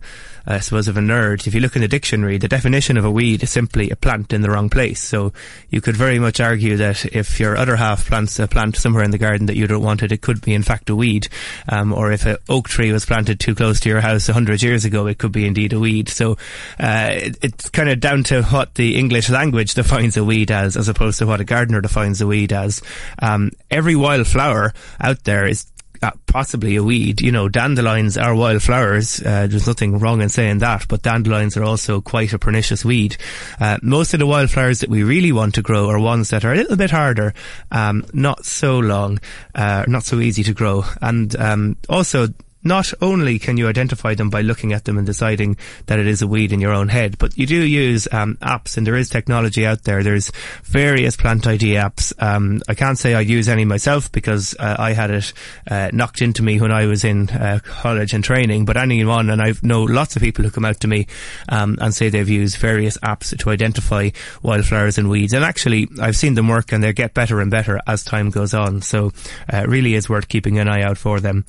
I 0.47 0.59
suppose 0.59 0.87
of 0.87 0.97
a 0.97 1.01
nerd, 1.01 1.47
if 1.47 1.55
you 1.55 1.59
look 1.61 1.75
in 1.75 1.81
the 1.81 1.87
dictionary, 1.87 2.37
the 2.37 2.47
definition 2.47 2.97
of 2.97 3.05
a 3.05 3.09
weed 3.11 3.41
is 3.41 3.49
simply 3.49 3.89
a 3.89 3.95
plant 3.95 4.31
in 4.31 4.41
the 4.41 4.49
wrong 4.51 4.69
place. 4.69 5.01
So 5.01 5.33
you 5.69 5.81
could 5.81 5.95
very 5.95 6.19
much 6.19 6.39
argue 6.39 6.77
that 6.77 7.05
if 7.05 7.39
your 7.39 7.57
other 7.57 7.75
half 7.75 8.07
plants 8.07 8.37
a 8.37 8.47
plant 8.47 8.75
somewhere 8.75 9.03
in 9.03 9.11
the 9.11 9.17
garden 9.17 9.47
that 9.47 9.55
you 9.55 9.65
don't 9.65 9.81
want 9.81 10.03
it, 10.03 10.11
it 10.11 10.21
could 10.21 10.41
be 10.41 10.53
in 10.53 10.61
fact 10.61 10.89
a 10.89 10.95
weed. 10.95 11.27
Um, 11.67 11.93
or 11.93 12.11
if 12.11 12.25
an 12.25 12.37
oak 12.47 12.69
tree 12.69 12.91
was 12.91 13.05
planted 13.05 13.39
too 13.39 13.55
close 13.55 13.79
to 13.81 13.89
your 13.89 14.01
house 14.01 14.29
a 14.29 14.33
hundred 14.33 14.61
years 14.61 14.85
ago, 14.85 15.07
it 15.07 15.17
could 15.17 15.31
be 15.31 15.47
indeed 15.47 15.73
a 15.73 15.79
weed. 15.79 16.09
So, 16.09 16.33
uh, 16.79 17.09
it, 17.13 17.37
it's 17.41 17.69
kind 17.69 17.89
of 17.89 17.99
down 17.99 18.23
to 18.25 18.43
what 18.43 18.75
the 18.75 18.97
English 18.97 19.29
language 19.29 19.73
defines 19.73 20.17
a 20.17 20.23
weed 20.23 20.51
as, 20.51 20.77
as 20.77 20.89
opposed 20.89 21.19
to 21.19 21.25
what 21.25 21.41
a 21.41 21.45
gardener 21.45 21.81
defines 21.81 22.21
a 22.21 22.27
weed 22.27 22.53
as. 22.53 22.81
Um, 23.19 23.51
every 23.71 23.95
wildflower 23.95 24.73
out 24.99 25.23
there 25.23 25.47
is 25.47 25.65
uh, 26.01 26.11
possibly 26.27 26.75
a 26.75 26.83
weed. 26.83 27.21
You 27.21 27.31
know, 27.31 27.49
dandelions 27.49 28.17
are 28.17 28.35
wildflowers. 28.35 29.19
Uh, 29.21 29.47
there's 29.47 29.67
nothing 29.67 29.99
wrong 29.99 30.21
in 30.21 30.29
saying 30.29 30.59
that, 30.59 30.87
but 30.87 31.01
dandelions 31.01 31.57
are 31.57 31.63
also 31.63 32.01
quite 32.01 32.33
a 32.33 32.39
pernicious 32.39 32.85
weed. 32.85 33.17
Uh, 33.59 33.77
most 33.81 34.13
of 34.13 34.19
the 34.19 34.27
wildflowers 34.27 34.79
that 34.79 34.89
we 34.89 35.03
really 35.03 35.31
want 35.31 35.55
to 35.55 35.61
grow 35.61 35.89
are 35.89 35.99
ones 35.99 36.29
that 36.29 36.45
are 36.45 36.53
a 36.53 36.57
little 36.57 36.77
bit 36.77 36.91
harder, 36.91 37.33
um, 37.71 38.05
not 38.13 38.45
so 38.45 38.79
long, 38.79 39.19
uh, 39.53 39.85
not 39.87 40.03
so 40.03 40.19
easy 40.19 40.43
to 40.43 40.53
grow, 40.53 40.83
and 41.01 41.35
um, 41.35 41.77
also 41.89 42.27
not 42.65 42.91
only 43.01 43.37
can 43.39 43.57
you 43.57 43.67
identify 43.67 44.15
them 44.15 44.29
by 44.29 44.41
looking 44.41 44.73
at 44.73 44.85
them 44.85 44.97
and 44.97 45.05
deciding 45.05 45.55
that 45.85 45.99
it 45.99 46.07
is 46.07 46.21
a 46.21 46.27
weed 46.27 46.51
in 46.51 46.59
your 46.59 46.73
own 46.73 46.89
head, 46.89 47.17
but 47.17 47.37
you 47.37 47.45
do 47.45 47.61
use 47.61 48.07
um, 48.11 48.35
apps 48.41 48.75
and 48.75 48.85
there 48.85 48.95
is 48.95 49.09
technology 49.09 49.65
out 49.65 49.83
there. 49.83 50.03
There's 50.03 50.31
various 50.63 51.15
plant 51.15 51.45
ID 51.45 51.75
apps. 51.75 52.11
Um, 52.21 52.61
I 52.67 52.73
can't 52.73 52.97
say 52.97 53.13
I 53.13 53.21
use 53.21 53.47
any 53.47 53.65
myself 53.65 54.11
because 54.11 54.55
uh, 54.59 54.75
I 54.79 54.93
had 54.93 55.11
it 55.11 55.33
uh, 55.69 55.91
knocked 55.93 56.21
into 56.21 56.41
me 56.41 56.59
when 56.59 56.71
I 56.71 56.87
was 56.87 57.03
in 57.03 57.29
uh, 57.29 57.59
college 57.63 58.13
and 58.13 58.23
training, 58.23 58.65
but 58.65 58.77
anyone, 58.77 59.29
and 59.29 59.41
I 59.41 59.53
know 59.61 59.83
lots 59.83 60.15
of 60.15 60.23
people 60.23 60.43
who 60.43 60.51
come 60.51 60.65
out 60.65 60.79
to 60.79 60.87
me 60.87 61.07
um, 61.49 61.77
and 61.79 61.93
say 61.93 62.09
they've 62.09 62.27
used 62.27 62.57
various 62.57 62.97
apps 62.97 63.37
to 63.37 63.49
identify 63.51 64.09
wildflowers 64.41 64.97
and 64.97 65.07
weeds. 65.07 65.33
And 65.33 65.45
actually, 65.45 65.87
I've 66.01 66.17
seen 66.17 66.33
them 66.33 66.47
work 66.47 66.71
and 66.71 66.83
they 66.83 66.93
get 66.93 67.13
better 67.13 67.41
and 67.41 67.51
better 67.51 67.79
as 67.85 68.03
time 68.03 68.31
goes 68.31 68.55
on. 68.55 68.81
So 68.81 69.11
uh, 69.53 69.57
it 69.57 69.69
really 69.69 69.93
is 69.93 70.09
worth 70.09 70.27
keeping 70.27 70.57
an 70.57 70.67
eye 70.67 70.81
out 70.81 70.97
for 70.97 71.19
them. 71.19 71.45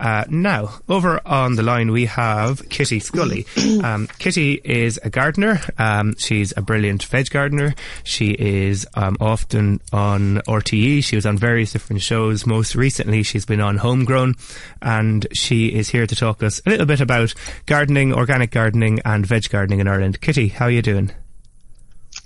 Uh, 0.00 0.24
now, 0.28 0.78
over 0.88 1.20
on 1.26 1.56
the 1.56 1.62
line 1.62 1.90
we 1.90 2.06
have 2.06 2.68
Kitty 2.68 3.00
Scully. 3.00 3.46
Um, 3.78 4.08
Kitty 4.18 4.60
is 4.64 4.98
a 5.04 5.10
gardener. 5.10 5.60
Um, 5.78 6.14
she's 6.18 6.52
a 6.56 6.62
brilliant 6.62 7.04
veg 7.04 7.30
gardener. 7.30 7.74
She 8.02 8.30
is 8.30 8.86
um, 8.94 9.16
often 9.20 9.80
on 9.92 10.38
RTE. 10.48 11.04
She 11.04 11.16
was 11.16 11.24
on 11.26 11.38
various 11.38 11.72
different 11.72 12.02
shows. 12.02 12.44
Most 12.44 12.74
recently, 12.74 13.22
she's 13.22 13.46
been 13.46 13.60
on 13.60 13.76
Homegrown, 13.76 14.34
and 14.82 15.26
she 15.32 15.68
is 15.68 15.90
here 15.90 16.06
to 16.06 16.16
talk 16.16 16.42
us 16.42 16.60
a 16.66 16.70
little 16.70 16.86
bit 16.86 17.00
about 17.00 17.34
gardening, 17.66 18.12
organic 18.12 18.50
gardening, 18.50 19.00
and 19.04 19.24
veg 19.24 19.48
gardening 19.48 19.80
in 19.80 19.86
Ireland. 19.86 20.20
Kitty, 20.20 20.48
how 20.48 20.64
are 20.66 20.70
you 20.70 20.82
doing? 20.82 21.12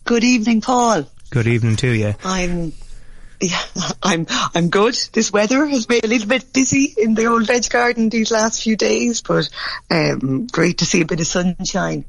Good 0.04 0.24
evening, 0.24 0.60
Paul. 0.62 1.06
Good 1.30 1.46
evening 1.46 1.76
to 1.76 1.88
you. 1.88 2.14
I'm 2.24 2.72
yeah, 3.42 3.62
I'm 4.02 4.26
I'm 4.54 4.70
good. 4.70 4.94
This 5.12 5.32
weather 5.32 5.66
has 5.66 5.86
been 5.86 6.04
a 6.04 6.08
little 6.08 6.28
bit 6.28 6.52
busy 6.52 6.94
in 6.96 7.14
the 7.14 7.26
old 7.26 7.46
veg 7.46 7.68
garden 7.68 8.08
these 8.08 8.30
last 8.30 8.62
few 8.62 8.76
days, 8.76 9.20
but 9.22 9.48
um, 9.90 10.46
great 10.46 10.78
to 10.78 10.86
see 10.86 11.02
a 11.02 11.06
bit 11.06 11.20
of 11.20 11.26
sunshine. 11.26 12.04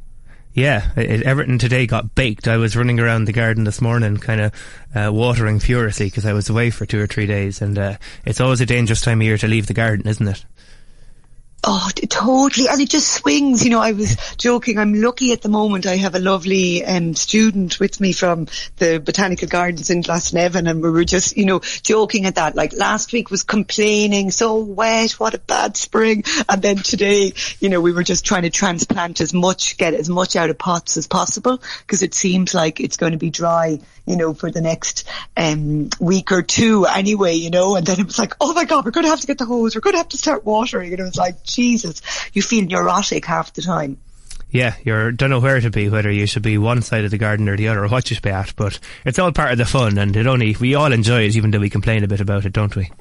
Yeah, 0.53 0.91
it, 0.95 1.23
Everton 1.23 1.57
today 1.57 1.87
got 1.87 2.13
baked. 2.13 2.47
I 2.47 2.57
was 2.57 2.77
running 2.77 2.99
around 2.99 3.25
the 3.25 3.33
garden 3.33 3.63
this 3.63 3.81
morning, 3.81 4.17
kind 4.17 4.39
of 4.39 4.53
uh, 4.93 5.11
watering 5.11 5.59
furiously 5.59 6.05
because 6.05 6.27
I 6.27 6.33
was 6.33 6.47
away 6.47 6.69
for 6.69 6.85
two 6.85 6.99
or 6.99 7.07
three 7.07 7.25
days, 7.25 7.61
and 7.61 7.77
uh, 7.77 7.97
it's 8.23 8.39
always 8.39 8.61
a 8.61 8.65
dangerous 8.67 9.01
time 9.01 9.19
of 9.19 9.25
year 9.25 9.37
to 9.39 9.47
leave 9.47 9.65
the 9.65 9.73
garden, 9.73 10.07
isn't 10.07 10.27
it? 10.27 10.45
Oh, 11.65 11.89
totally. 12.09 12.67
And 12.67 12.81
it 12.81 12.89
just 12.89 13.09
swings. 13.09 13.63
You 13.63 13.69
know, 13.69 13.79
I 13.79 13.93
was 13.93 14.17
joking. 14.37 14.77
I'm 14.77 14.93
lucky 14.93 15.31
at 15.31 15.41
the 15.41 15.47
moment. 15.47 15.85
I 15.85 15.95
have 15.95 16.13
a 16.13 16.19
lovely 16.19 16.83
um, 16.83 17.15
student 17.15 17.79
with 17.79 18.01
me 18.01 18.11
from 18.11 18.47
the 18.77 18.99
Botanical 18.99 19.47
Gardens 19.47 19.89
in 19.89 20.03
Glasnevin 20.03 20.69
and 20.69 20.83
we 20.83 20.89
were 20.89 21.05
just, 21.05 21.37
you 21.37 21.45
know, 21.45 21.59
joking 21.81 22.25
at 22.25 22.35
that. 22.35 22.55
Like 22.55 22.73
last 22.73 23.13
week 23.13 23.31
was 23.31 23.43
complaining, 23.43 24.29
so 24.31 24.57
wet, 24.57 25.11
what 25.11 25.35
a 25.35 25.39
bad 25.39 25.77
spring. 25.77 26.25
And 26.49 26.61
then 26.61 26.77
today, 26.77 27.31
you 27.61 27.69
know, 27.69 27.79
we 27.79 27.93
were 27.93 28.03
just 28.03 28.25
trying 28.25 28.43
to 28.43 28.49
transplant 28.49 29.21
as 29.21 29.33
much, 29.33 29.77
get 29.77 29.93
as 29.93 30.09
much 30.09 30.35
out 30.35 30.49
of 30.49 30.57
pots 30.57 30.97
as 30.97 31.07
possible 31.07 31.61
because 31.79 32.01
it 32.01 32.13
seems 32.13 32.53
like 32.53 32.81
it's 32.81 32.97
going 32.97 33.13
to 33.13 33.17
be 33.17 33.29
dry, 33.29 33.79
you 34.05 34.17
know, 34.17 34.33
for 34.33 34.51
the 34.51 34.59
next 34.59 35.07
um, 35.37 35.89
week 36.01 36.33
or 36.33 36.41
two 36.41 36.85
anyway, 36.85 37.35
you 37.35 37.51
know. 37.51 37.77
And 37.77 37.87
then 37.87 38.01
it 38.01 38.05
was 38.05 38.19
like, 38.19 38.33
oh 38.41 38.53
my 38.53 38.65
God, 38.65 38.83
we're 38.83 38.91
going 38.91 39.05
to 39.05 39.09
have 39.11 39.21
to 39.21 39.27
get 39.27 39.37
the 39.37 39.45
hose. 39.45 39.75
We're 39.75 39.81
going 39.81 39.93
to 39.93 39.99
have 39.99 40.09
to 40.09 40.17
start 40.17 40.43
watering. 40.43 40.91
And 40.91 40.99
it 40.99 41.03
was 41.03 41.15
like, 41.15 41.52
Jesus, 41.53 42.01
you 42.33 42.41
feel 42.41 42.65
neurotic 42.65 43.25
half 43.25 43.53
the 43.53 43.61
time. 43.61 43.97
Yeah, 44.53 44.75
you 44.83 45.11
don't 45.11 45.31
know 45.31 45.39
where 45.39 45.59
to 45.59 45.71
be, 45.71 45.89
whether 45.89 46.11
you 46.11 46.27
should 46.27 46.43
be 46.43 46.59
one 46.59 46.83
side 46.83 47.05
of 47.05 47.11
the 47.11 47.17
garden 47.17 47.49
or 47.49 47.57
the 47.57 47.69
other, 47.69 47.85
or 47.85 47.87
what 47.87 48.09
you 48.09 48.13
should 48.13 48.23
be 48.23 48.29
at. 48.29 48.55
But 48.55 48.79
it's 49.03 49.17
all 49.17 49.31
part 49.31 49.51
of 49.51 49.57
the 49.57 49.65
fun, 49.65 49.97
and 49.97 50.15
it 50.15 50.27
only 50.27 50.55
we 50.59 50.75
all 50.75 50.91
enjoy 50.91 51.23
it, 51.23 51.35
even 51.35 51.49
though 51.49 51.59
we 51.59 51.71
complain 51.71 52.03
a 52.03 52.07
bit 52.07 52.21
about 52.21 52.45
it, 52.45 52.53
don't 52.53 52.75
we? 52.75 52.91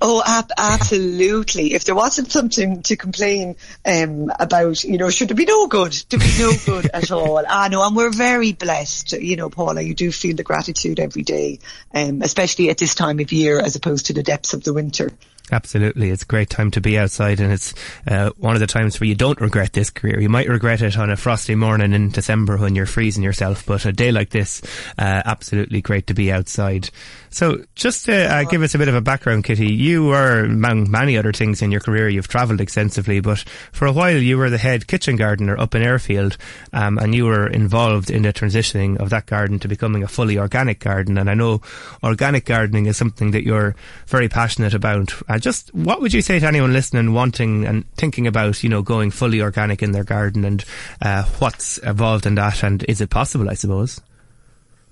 Oh, 0.00 0.22
ab- 0.24 0.52
absolutely. 0.58 1.72
if 1.72 1.84
there 1.84 1.94
wasn't 1.94 2.30
something 2.30 2.82
to 2.82 2.94
complain 2.94 3.56
um, 3.86 4.30
about, 4.38 4.84
you 4.84 4.98
know, 4.98 5.08
should 5.08 5.28
there 5.28 5.36
be 5.36 5.46
no 5.46 5.66
good? 5.66 5.92
To 5.92 6.18
be 6.18 6.30
no 6.38 6.52
good 6.66 6.90
at 6.92 7.10
all. 7.10 7.42
I 7.48 7.68
know, 7.68 7.84
and 7.86 7.96
we're 7.96 8.10
very 8.10 8.52
blessed, 8.52 9.12
you 9.12 9.36
know, 9.36 9.48
Paula. 9.48 9.80
You 9.80 9.94
do 9.94 10.12
feel 10.12 10.36
the 10.36 10.42
gratitude 10.42 11.00
every 11.00 11.22
day, 11.22 11.58
um, 11.94 12.22
especially 12.22 12.70
at 12.70 12.78
this 12.78 12.94
time 12.94 13.18
of 13.18 13.32
year, 13.32 13.58
as 13.58 13.76
opposed 13.76 14.06
to 14.06 14.12
the 14.12 14.22
depths 14.22 14.52
of 14.52 14.62
the 14.62 14.74
winter. 14.74 15.10
Absolutely. 15.52 16.08
It's 16.08 16.22
a 16.22 16.26
great 16.26 16.48
time 16.48 16.70
to 16.70 16.80
be 16.80 16.98
outside 16.98 17.38
and 17.38 17.52
it's 17.52 17.74
uh, 18.08 18.30
one 18.38 18.54
of 18.54 18.60
the 18.60 18.66
times 18.66 18.98
where 18.98 19.08
you 19.08 19.14
don't 19.14 19.40
regret 19.40 19.74
this 19.74 19.90
career. 19.90 20.18
You 20.18 20.30
might 20.30 20.48
regret 20.48 20.80
it 20.80 20.96
on 20.96 21.10
a 21.10 21.16
frosty 21.16 21.54
morning 21.54 21.92
in 21.92 22.08
December 22.08 22.56
when 22.56 22.74
you're 22.74 22.86
freezing 22.86 23.22
yourself, 23.22 23.66
but 23.66 23.84
a 23.84 23.92
day 23.92 24.10
like 24.10 24.30
this, 24.30 24.62
uh, 24.98 25.22
absolutely 25.24 25.82
great 25.82 26.06
to 26.06 26.14
be 26.14 26.32
outside. 26.32 26.88
So 27.34 27.64
just 27.74 28.04
to 28.04 28.32
uh, 28.32 28.44
give 28.44 28.62
us 28.62 28.76
a 28.76 28.78
bit 28.78 28.86
of 28.86 28.94
a 28.94 29.00
background, 29.00 29.42
Kitty, 29.42 29.74
you 29.74 30.04
were 30.04 30.44
among 30.44 30.88
many 30.88 31.18
other 31.18 31.32
things 31.32 31.62
in 31.62 31.72
your 31.72 31.80
career. 31.80 32.08
You've 32.08 32.28
travelled 32.28 32.60
extensively, 32.60 33.18
but 33.18 33.40
for 33.72 33.86
a 33.86 33.92
while 33.92 34.16
you 34.16 34.38
were 34.38 34.50
the 34.50 34.56
head 34.56 34.86
kitchen 34.86 35.16
gardener 35.16 35.58
up 35.58 35.74
in 35.74 35.82
Airfield, 35.82 36.36
um, 36.72 36.96
and 36.96 37.12
you 37.12 37.24
were 37.24 37.48
involved 37.48 38.08
in 38.08 38.22
the 38.22 38.32
transitioning 38.32 39.00
of 39.00 39.10
that 39.10 39.26
garden 39.26 39.58
to 39.58 39.66
becoming 39.66 40.04
a 40.04 40.08
fully 40.08 40.38
organic 40.38 40.78
garden. 40.78 41.18
And 41.18 41.28
I 41.28 41.34
know 41.34 41.60
organic 42.04 42.44
gardening 42.44 42.86
is 42.86 42.96
something 42.96 43.32
that 43.32 43.42
you're 43.42 43.74
very 44.06 44.28
passionate 44.28 44.72
about. 44.72 45.12
Uh, 45.28 45.40
just 45.40 45.74
what 45.74 46.00
would 46.00 46.12
you 46.12 46.22
say 46.22 46.38
to 46.38 46.46
anyone 46.46 46.72
listening, 46.72 47.14
wanting 47.14 47.64
and 47.66 47.84
thinking 47.96 48.28
about, 48.28 48.62
you 48.62 48.68
know, 48.68 48.80
going 48.80 49.10
fully 49.10 49.42
organic 49.42 49.82
in 49.82 49.90
their 49.90 50.04
garden, 50.04 50.44
and 50.44 50.64
uh, 51.02 51.24
what's 51.40 51.78
involved 51.78 52.26
in 52.26 52.36
that, 52.36 52.62
and 52.62 52.84
is 52.84 53.00
it 53.00 53.10
possible? 53.10 53.50
I 53.50 53.54
suppose. 53.54 54.00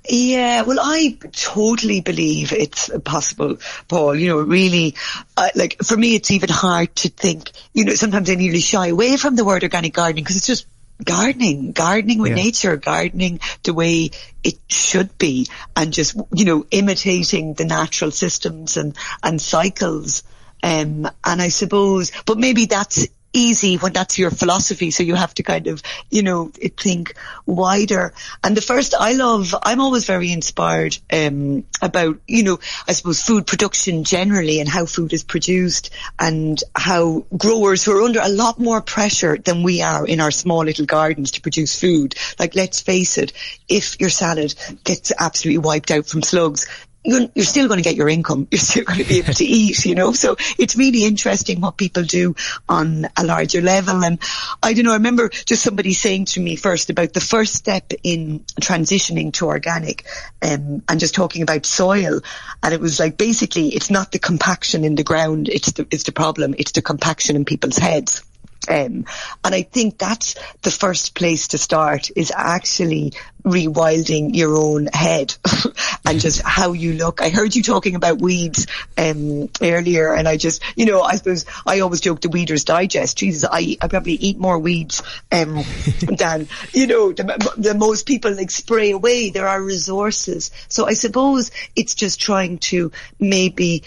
Yeah, 0.08 0.62
well, 0.62 0.78
I 0.80 1.16
totally 1.30 2.00
believe 2.00 2.52
it's 2.52 2.90
possible, 3.04 3.58
Paul. 3.86 4.16
You 4.16 4.28
know, 4.28 4.40
really, 4.40 4.96
uh, 5.36 5.48
like 5.54 5.78
for 5.84 5.96
me, 5.96 6.16
it's 6.16 6.30
even 6.32 6.48
hard 6.48 6.94
to 6.96 7.08
think. 7.08 7.52
You 7.72 7.84
know, 7.84 7.94
sometimes 7.94 8.28
I 8.28 8.34
nearly 8.34 8.60
shy 8.60 8.88
away 8.88 9.16
from 9.16 9.36
the 9.36 9.44
word 9.44 9.62
organic 9.62 9.94
gardening 9.94 10.24
because 10.24 10.36
it's 10.36 10.46
just 10.46 10.66
gardening, 11.04 11.72
gardening 11.72 12.18
with 12.18 12.30
Yeah. 12.30 12.42
nature, 12.42 12.76
gardening 12.76 13.40
the 13.62 13.74
way 13.74 14.10
it 14.42 14.58
should 14.68 15.16
be 15.18 15.46
and 15.76 15.92
just, 15.92 16.16
you 16.34 16.44
know, 16.44 16.66
imitating 16.70 17.54
the 17.54 17.64
natural 17.64 18.10
systems 18.10 18.76
and, 18.76 18.96
and 19.22 19.40
cycles. 19.40 20.24
Um, 20.64 21.08
and 21.24 21.42
I 21.42 21.48
suppose, 21.48 22.12
but 22.24 22.38
maybe 22.38 22.66
that's 22.66 23.06
easy 23.32 23.76
when 23.76 23.92
that's 23.92 24.18
your 24.18 24.30
philosophy. 24.30 24.90
So 24.90 25.02
you 25.02 25.14
have 25.14 25.34
to 25.34 25.42
kind 25.42 25.66
of, 25.66 25.82
you 26.10 26.22
know, 26.22 26.50
think 26.76 27.14
wider. 27.46 28.12
And 28.44 28.56
the 28.56 28.60
first 28.60 28.94
I 28.98 29.12
love, 29.12 29.54
I'm 29.62 29.80
always 29.80 30.06
very 30.06 30.32
inspired, 30.32 30.96
um, 31.12 31.64
about, 31.80 32.18
you 32.26 32.42
know, 32.42 32.58
I 32.86 32.92
suppose 32.92 33.22
food 33.22 33.46
production 33.46 34.04
generally 34.04 34.60
and 34.60 34.68
how 34.68 34.86
food 34.86 35.12
is 35.12 35.24
produced 35.24 35.90
and 36.18 36.62
how 36.74 37.24
growers 37.36 37.84
who 37.84 37.96
are 37.96 38.02
under 38.02 38.20
a 38.20 38.28
lot 38.28 38.58
more 38.58 38.80
pressure 38.80 39.36
than 39.36 39.62
we 39.62 39.82
are 39.82 40.06
in 40.06 40.20
our 40.20 40.30
small 40.30 40.64
little 40.64 40.86
gardens 40.86 41.32
to 41.32 41.40
produce 41.40 41.78
food. 41.78 42.14
Like, 42.38 42.54
let's 42.54 42.80
face 42.80 43.18
it, 43.18 43.32
if 43.68 44.00
your 44.00 44.10
salad 44.10 44.54
gets 44.84 45.12
absolutely 45.18 45.58
wiped 45.58 45.90
out 45.90 46.06
from 46.06 46.22
slugs, 46.22 46.66
you're, 47.04 47.28
you're 47.34 47.44
still 47.44 47.68
going 47.68 47.78
to 47.78 47.84
get 47.84 47.96
your 47.96 48.08
income. 48.08 48.46
You're 48.52 48.60
still 48.60 48.84
going 48.84 48.98
to 48.98 49.08
be 49.08 49.18
able 49.18 49.34
to 49.34 49.44
eat, 49.60 49.84
you 49.84 49.94
know. 49.94 50.12
So 50.12 50.36
it's 50.58 50.76
really 50.76 51.04
interesting 51.04 51.60
what 51.60 51.76
people 51.76 52.04
do 52.04 52.34
on 52.68 53.06
a 53.16 53.24
larger 53.24 53.60
level. 53.60 54.04
And 54.04 54.18
I 54.62 54.72
don't 54.72 54.84
know. 54.84 54.92
I 54.92 54.96
remember 54.96 55.28
just 55.28 55.62
somebody 55.62 55.94
saying 55.94 56.26
to 56.26 56.40
me 56.40 56.56
first 56.56 56.90
about 56.90 57.12
the 57.12 57.20
first 57.20 57.54
step 57.54 57.92
in 58.02 58.40
transitioning 58.60 59.32
to 59.34 59.46
organic, 59.46 60.06
um, 60.42 60.82
and 60.88 61.00
just 61.00 61.14
talking 61.14 61.42
about 61.42 61.66
soil. 61.66 62.20
And 62.62 62.74
it 62.74 62.80
was 62.80 63.00
like 63.00 63.16
basically, 63.16 63.68
it's 63.68 63.90
not 63.90 64.12
the 64.12 64.18
compaction 64.18 64.84
in 64.84 64.94
the 64.94 65.04
ground. 65.04 65.48
It's 65.48 65.72
the 65.72 65.86
it's 65.90 66.04
the 66.04 66.12
problem. 66.12 66.54
It's 66.58 66.72
the 66.72 66.82
compaction 66.82 67.36
in 67.36 67.44
people's 67.44 67.78
heads. 67.78 68.22
Um, 68.68 69.06
and 69.44 69.54
I 69.54 69.62
think 69.62 69.98
that's 69.98 70.34
the 70.62 70.70
first 70.70 71.14
place 71.14 71.48
to 71.48 71.58
start 71.58 72.10
is 72.14 72.32
actually 72.34 73.12
rewilding 73.44 74.36
your 74.36 74.56
own 74.56 74.86
head 74.86 75.34
and 76.04 76.20
just 76.20 76.42
how 76.42 76.72
you 76.72 76.92
look. 76.94 77.20
I 77.20 77.30
heard 77.30 77.54
you 77.54 77.62
talking 77.62 77.96
about 77.96 78.20
weeds 78.20 78.66
um, 78.96 79.48
earlier, 79.60 80.14
and 80.14 80.28
I 80.28 80.36
just, 80.36 80.62
you 80.76 80.86
know, 80.86 81.02
I 81.02 81.16
suppose 81.16 81.44
I 81.66 81.80
always 81.80 82.00
joke 82.00 82.20
the 82.20 82.28
Weeder's 82.28 82.64
Digest. 82.64 83.18
Jesus, 83.18 83.48
I, 83.50 83.76
I 83.80 83.88
probably 83.88 84.14
eat 84.14 84.38
more 84.38 84.58
weeds 84.58 85.02
um, 85.30 85.64
than 86.00 86.48
you 86.72 86.86
know 86.86 87.12
the, 87.12 87.54
the 87.56 87.74
most 87.74 88.06
people 88.06 88.34
like 88.34 88.50
spray 88.50 88.92
away. 88.92 89.30
There 89.30 89.48
are 89.48 89.60
resources, 89.60 90.50
so 90.68 90.86
I 90.86 90.94
suppose 90.94 91.50
it's 91.74 91.94
just 91.94 92.20
trying 92.20 92.58
to 92.58 92.92
maybe 93.18 93.82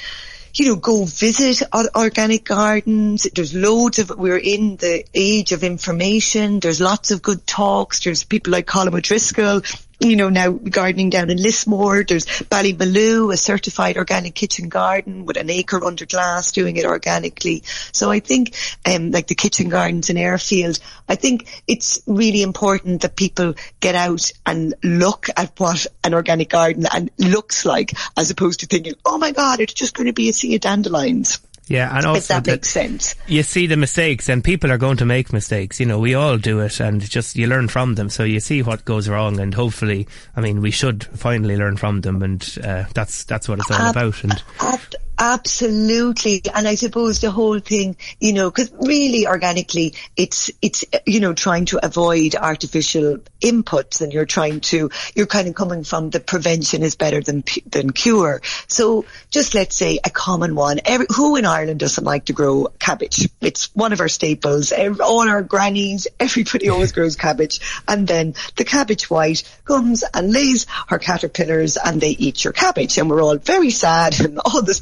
you 0.55 0.67
know, 0.67 0.75
go 0.75 1.03
visit 1.05 1.61
organic 1.95 2.45
gardens. 2.45 3.27
There's 3.33 3.53
loads 3.53 3.99
of, 3.99 4.09
we're 4.17 4.37
in 4.37 4.77
the 4.77 5.05
age 5.13 5.51
of 5.51 5.63
information. 5.63 6.59
There's 6.61 6.79
lots 6.79 7.11
of 7.11 7.21
good 7.21 7.45
talks. 7.45 8.03
There's 8.03 8.23
people 8.23 8.51
like 8.51 8.65
Colin 8.65 8.95
O'Driscoll, 8.95 9.61
you 9.99 10.15
know, 10.15 10.29
now 10.29 10.51
gardening 10.51 11.09
down 11.09 11.29
in 11.29 11.37
Lismore. 11.37 12.03
There's 12.03 12.25
Ballymaloe, 12.25 13.33
a 13.33 13.37
certified 13.37 13.97
organic 13.97 14.35
kitchen 14.35 14.69
garden 14.69 15.25
with 15.25 15.37
an 15.37 15.49
acre 15.49 15.83
under 15.83 16.05
glass 16.05 16.51
doing 16.51 16.77
it 16.77 16.85
organically. 16.85 17.63
So 17.91 18.11
I 18.11 18.19
think, 18.19 18.55
um, 18.85 19.11
like 19.11 19.27
the 19.27 19.35
kitchen 19.35 19.69
gardens 19.69 20.09
in 20.09 20.17
Airfield, 20.17 20.79
I 21.07 21.15
think 21.15 21.63
it's 21.67 22.01
really 22.07 22.41
important 22.41 23.01
that 23.01 23.15
people 23.15 23.55
get 23.79 23.95
out 23.95 24.31
and 24.45 24.73
look 24.83 25.27
at 25.35 25.59
what 25.59 25.87
an 26.03 26.13
organic 26.13 26.49
garden 26.49 26.85
and 26.91 27.11
looks 27.17 27.65
like 27.65 27.93
as 28.17 28.31
opposed 28.31 28.61
to 28.61 28.65
thinking, 28.65 28.93
oh 29.05 29.17
my 29.17 29.31
God, 29.31 29.59
it's 29.59 29.73
just 29.73 29.95
going 29.95 30.07
to 30.07 30.13
be 30.13 30.29
a 30.29 30.33
sea 30.33 30.55
of 30.55 30.61
dandelions. 30.61 31.39
Yeah, 31.67 31.89
and 31.89 31.99
If 32.01 32.05
also 32.05 32.33
that 32.35 32.43
that 32.43 32.51
makes 32.51 32.69
sense. 32.69 33.15
you 33.27 33.41
see 33.41 33.65
the 33.65 33.75
mistakes, 33.77 34.29
and 34.29 34.43
people 34.43 34.71
are 34.71 34.77
going 34.77 34.97
to 34.97 35.05
make 35.05 35.33
mistakes. 35.33 35.79
You 35.79 35.87
know, 35.87 35.97
we 35.99 36.13
all 36.13 36.37
do 36.37 36.59
it, 36.59 36.79
and 36.79 37.01
just 37.01 37.35
you 37.35 37.47
learn 37.47 37.67
from 37.69 37.95
them. 37.95 38.09
So 38.09 38.23
you 38.23 38.39
see 38.39 38.61
what 38.61 38.85
goes 38.85 39.09
wrong, 39.09 39.39
and 39.39 39.53
hopefully, 39.53 40.07
I 40.35 40.41
mean, 40.41 40.61
we 40.61 40.69
should 40.71 41.03
finally 41.05 41.57
learn 41.57 41.77
from 41.77 42.01
them, 42.01 42.21
and 42.21 42.57
uh, 42.63 42.83
that's 42.93 43.23
that's 43.23 43.49
what 43.49 43.59
it's 43.59 43.71
all 43.71 43.77
Ab- 43.77 43.95
about. 43.95 44.23
And 44.23 44.43
Ab- 44.61 44.79
absolutely. 45.17 46.41
And 46.53 46.67
I 46.67 46.75
suppose 46.75 47.21
the 47.21 47.31
whole 47.31 47.59
thing, 47.59 47.97
you 48.19 48.33
know, 48.33 48.49
because 48.49 48.71
really 48.79 49.27
organically, 49.27 49.95
it's, 50.15 50.51
it's, 50.61 50.85
you 51.05 51.19
know, 51.19 51.33
trying 51.33 51.65
to 51.65 51.85
avoid 51.85 52.35
artificial 52.35 53.19
inputs 53.41 54.01
and 54.01 54.13
you're 54.13 54.25
trying 54.25 54.61
to, 54.61 54.89
you're 55.15 55.27
kind 55.27 55.47
of 55.47 55.55
coming 55.55 55.83
from 55.83 56.09
the 56.09 56.19
prevention 56.19 56.83
is 56.83 56.95
better 56.95 57.21
than, 57.21 57.43
than 57.65 57.91
cure. 57.91 58.41
So 58.67 59.05
just 59.29 59.53
let's 59.53 59.75
say 59.75 59.99
a 60.03 60.09
common 60.09 60.55
one. 60.55 60.79
Every, 60.85 61.07
who 61.15 61.35
in 61.35 61.45
Ireland 61.45 61.79
doesn't 61.79 62.03
like 62.03 62.25
to 62.25 62.33
grow 62.33 62.67
cabbage? 62.79 63.29
It's 63.41 63.73
one 63.75 63.93
of 63.93 64.01
our 64.01 64.09
staples. 64.09 64.71
All 64.71 65.27
our 65.27 65.41
grannies, 65.41 66.07
everybody 66.19 66.69
always 66.69 66.91
grows 66.93 67.15
cabbage. 67.15 67.59
And 67.87 68.07
then 68.07 68.35
the 68.55 68.65
cabbage 68.65 69.09
white 69.09 69.43
comes 69.65 70.03
and 70.13 70.31
lays 70.31 70.65
her 70.87 70.99
caterpillars 70.99 71.77
and 71.77 72.01
they 72.01 72.11
eat 72.11 72.43
your 72.43 72.53
cabbage. 72.53 72.97
And 72.97 73.09
we're 73.09 73.23
all 73.23 73.37
very 73.37 73.71
sad 73.71 74.19
and 74.19 74.39
all 74.39 74.61
the 74.61 74.73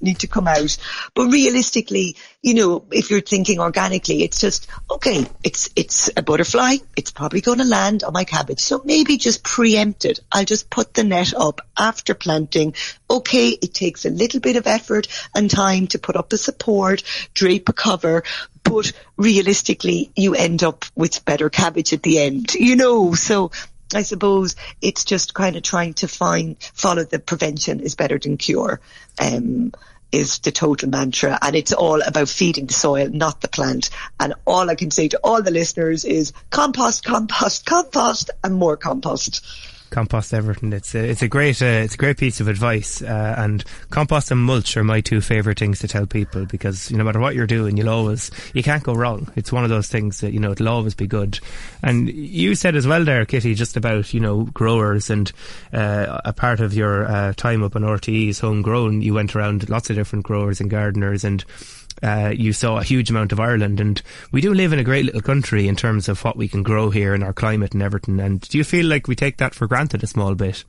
need 0.00 0.18
to 0.20 0.26
come 0.26 0.48
out. 0.48 0.76
But 1.14 1.26
realistically, 1.26 2.16
you 2.42 2.54
know, 2.54 2.84
if 2.90 3.10
you're 3.10 3.20
thinking 3.20 3.60
organically, 3.60 4.22
it's 4.22 4.40
just, 4.40 4.68
okay, 4.90 5.26
it's, 5.44 5.70
it's 5.76 6.10
a 6.16 6.22
butterfly. 6.22 6.76
It's 6.96 7.10
probably 7.10 7.40
going 7.40 7.58
to 7.58 7.64
land 7.64 8.02
on 8.02 8.12
my 8.12 8.24
cabbage. 8.24 8.60
So 8.60 8.82
maybe 8.84 9.16
just 9.16 9.44
preempt 9.44 10.04
it. 10.04 10.20
I'll 10.32 10.44
just 10.44 10.70
put 10.70 10.94
the 10.94 11.04
net 11.04 11.34
up 11.34 11.60
after 11.76 12.14
planting. 12.14 12.74
Okay, 13.08 13.48
it 13.48 13.74
takes 13.74 14.04
a 14.04 14.10
little 14.10 14.40
bit 14.40 14.56
of 14.56 14.66
effort 14.66 15.08
and 15.34 15.50
time 15.50 15.86
to 15.88 15.98
put 15.98 16.16
up 16.16 16.30
the 16.30 16.38
support, 16.38 17.02
drape 17.34 17.68
a 17.68 17.72
cover, 17.72 18.22
but 18.62 18.92
realistically 19.16 20.10
you 20.14 20.34
end 20.34 20.62
up 20.62 20.84
with 20.94 21.24
better 21.24 21.50
cabbage 21.50 21.92
at 21.92 22.02
the 22.02 22.18
end, 22.18 22.54
you 22.54 22.76
know, 22.76 23.14
so 23.14 23.50
I 23.94 24.02
suppose 24.02 24.56
it's 24.80 25.04
just 25.04 25.34
kind 25.34 25.56
of 25.56 25.62
trying 25.62 25.94
to 25.94 26.08
find, 26.08 26.56
follow 26.74 27.04
the 27.04 27.18
prevention 27.18 27.80
is 27.80 27.94
better 27.94 28.18
than 28.18 28.36
cure. 28.36 28.80
Um, 29.20 29.72
is 30.12 30.40
the 30.40 30.50
total 30.50 30.88
mantra 30.88 31.38
and 31.40 31.54
it's 31.54 31.72
all 31.72 32.02
about 32.02 32.28
feeding 32.28 32.66
the 32.66 32.74
soil, 32.74 33.08
not 33.08 33.40
the 33.40 33.48
plant. 33.48 33.90
And 34.18 34.34
all 34.44 34.68
I 34.68 34.74
can 34.74 34.90
say 34.90 35.08
to 35.08 35.20
all 35.22 35.42
the 35.42 35.50
listeners 35.50 36.04
is 36.04 36.32
compost, 36.50 37.04
compost, 37.04 37.64
compost 37.64 38.30
and 38.42 38.54
more 38.54 38.76
compost. 38.76 39.44
Compost 39.90 40.32
everything. 40.32 40.72
It's 40.72 40.94
a, 40.94 40.98
it's 40.98 41.22
a 41.22 41.28
great 41.28 41.60
uh, 41.60 41.66
it's 41.84 41.94
a 41.94 41.98
great 41.98 42.16
piece 42.16 42.40
of 42.40 42.48
advice. 42.48 43.02
Uh, 43.02 43.34
and 43.36 43.64
compost 43.90 44.30
and 44.30 44.40
mulch 44.40 44.76
are 44.76 44.84
my 44.84 45.00
two 45.00 45.20
favorite 45.20 45.58
things 45.58 45.80
to 45.80 45.88
tell 45.88 46.06
people 46.06 46.46
because 46.46 46.90
no 46.90 47.04
matter 47.04 47.20
what 47.20 47.34
you're 47.34 47.46
doing, 47.46 47.76
you'll 47.76 47.88
always 47.88 48.30
you 48.54 48.62
can't 48.62 48.82
go 48.82 48.94
wrong. 48.94 49.30
It's 49.36 49.52
one 49.52 49.64
of 49.64 49.70
those 49.70 49.88
things 49.88 50.20
that 50.20 50.32
you 50.32 50.40
know 50.40 50.52
it'll 50.52 50.68
always 50.68 50.94
be 50.94 51.06
good. 51.06 51.38
And 51.82 52.08
you 52.08 52.54
said 52.54 52.76
as 52.76 52.86
well 52.86 53.04
there, 53.04 53.24
Kitty, 53.26 53.54
just 53.54 53.76
about 53.76 54.14
you 54.14 54.20
know 54.20 54.44
growers 54.44 55.10
and 55.10 55.30
uh, 55.72 56.20
a 56.24 56.32
part 56.32 56.60
of 56.60 56.74
your 56.74 57.06
uh, 57.06 57.32
time 57.34 57.62
up 57.62 57.76
on 57.76 57.82
RTE 57.82 58.28
is 58.28 58.40
homegrown. 58.40 59.02
You 59.02 59.14
went 59.14 59.34
around 59.36 59.68
lots 59.68 59.90
of 59.90 59.96
different 59.96 60.24
growers 60.24 60.60
and 60.60 60.70
gardeners 60.70 61.24
and 61.24 61.44
uh, 62.02 62.32
you 62.34 62.52
saw 62.52 62.78
a 62.78 62.84
huge 62.84 63.10
amount 63.10 63.32
of 63.32 63.40
Ireland, 63.40 63.80
and 63.80 64.00
we 64.32 64.40
do 64.40 64.54
live 64.54 64.72
in 64.72 64.78
a 64.78 64.84
great 64.84 65.04
little 65.04 65.20
country 65.20 65.68
in 65.68 65.76
terms 65.76 66.08
of 66.08 66.24
what 66.24 66.36
we 66.36 66.48
can 66.48 66.62
grow 66.62 66.90
here 66.90 67.14
and 67.14 67.22
our 67.22 67.32
climate 67.32 67.72
and 67.72 67.82
everything. 67.82 68.20
And 68.20 68.40
do 68.40 68.58
you 68.58 68.64
feel 68.64 68.86
like 68.86 69.08
we 69.08 69.16
take 69.16 69.38
that 69.38 69.54
for 69.54 69.66
granted 69.66 70.02
a 70.02 70.06
small 70.06 70.34
bit? 70.34 70.64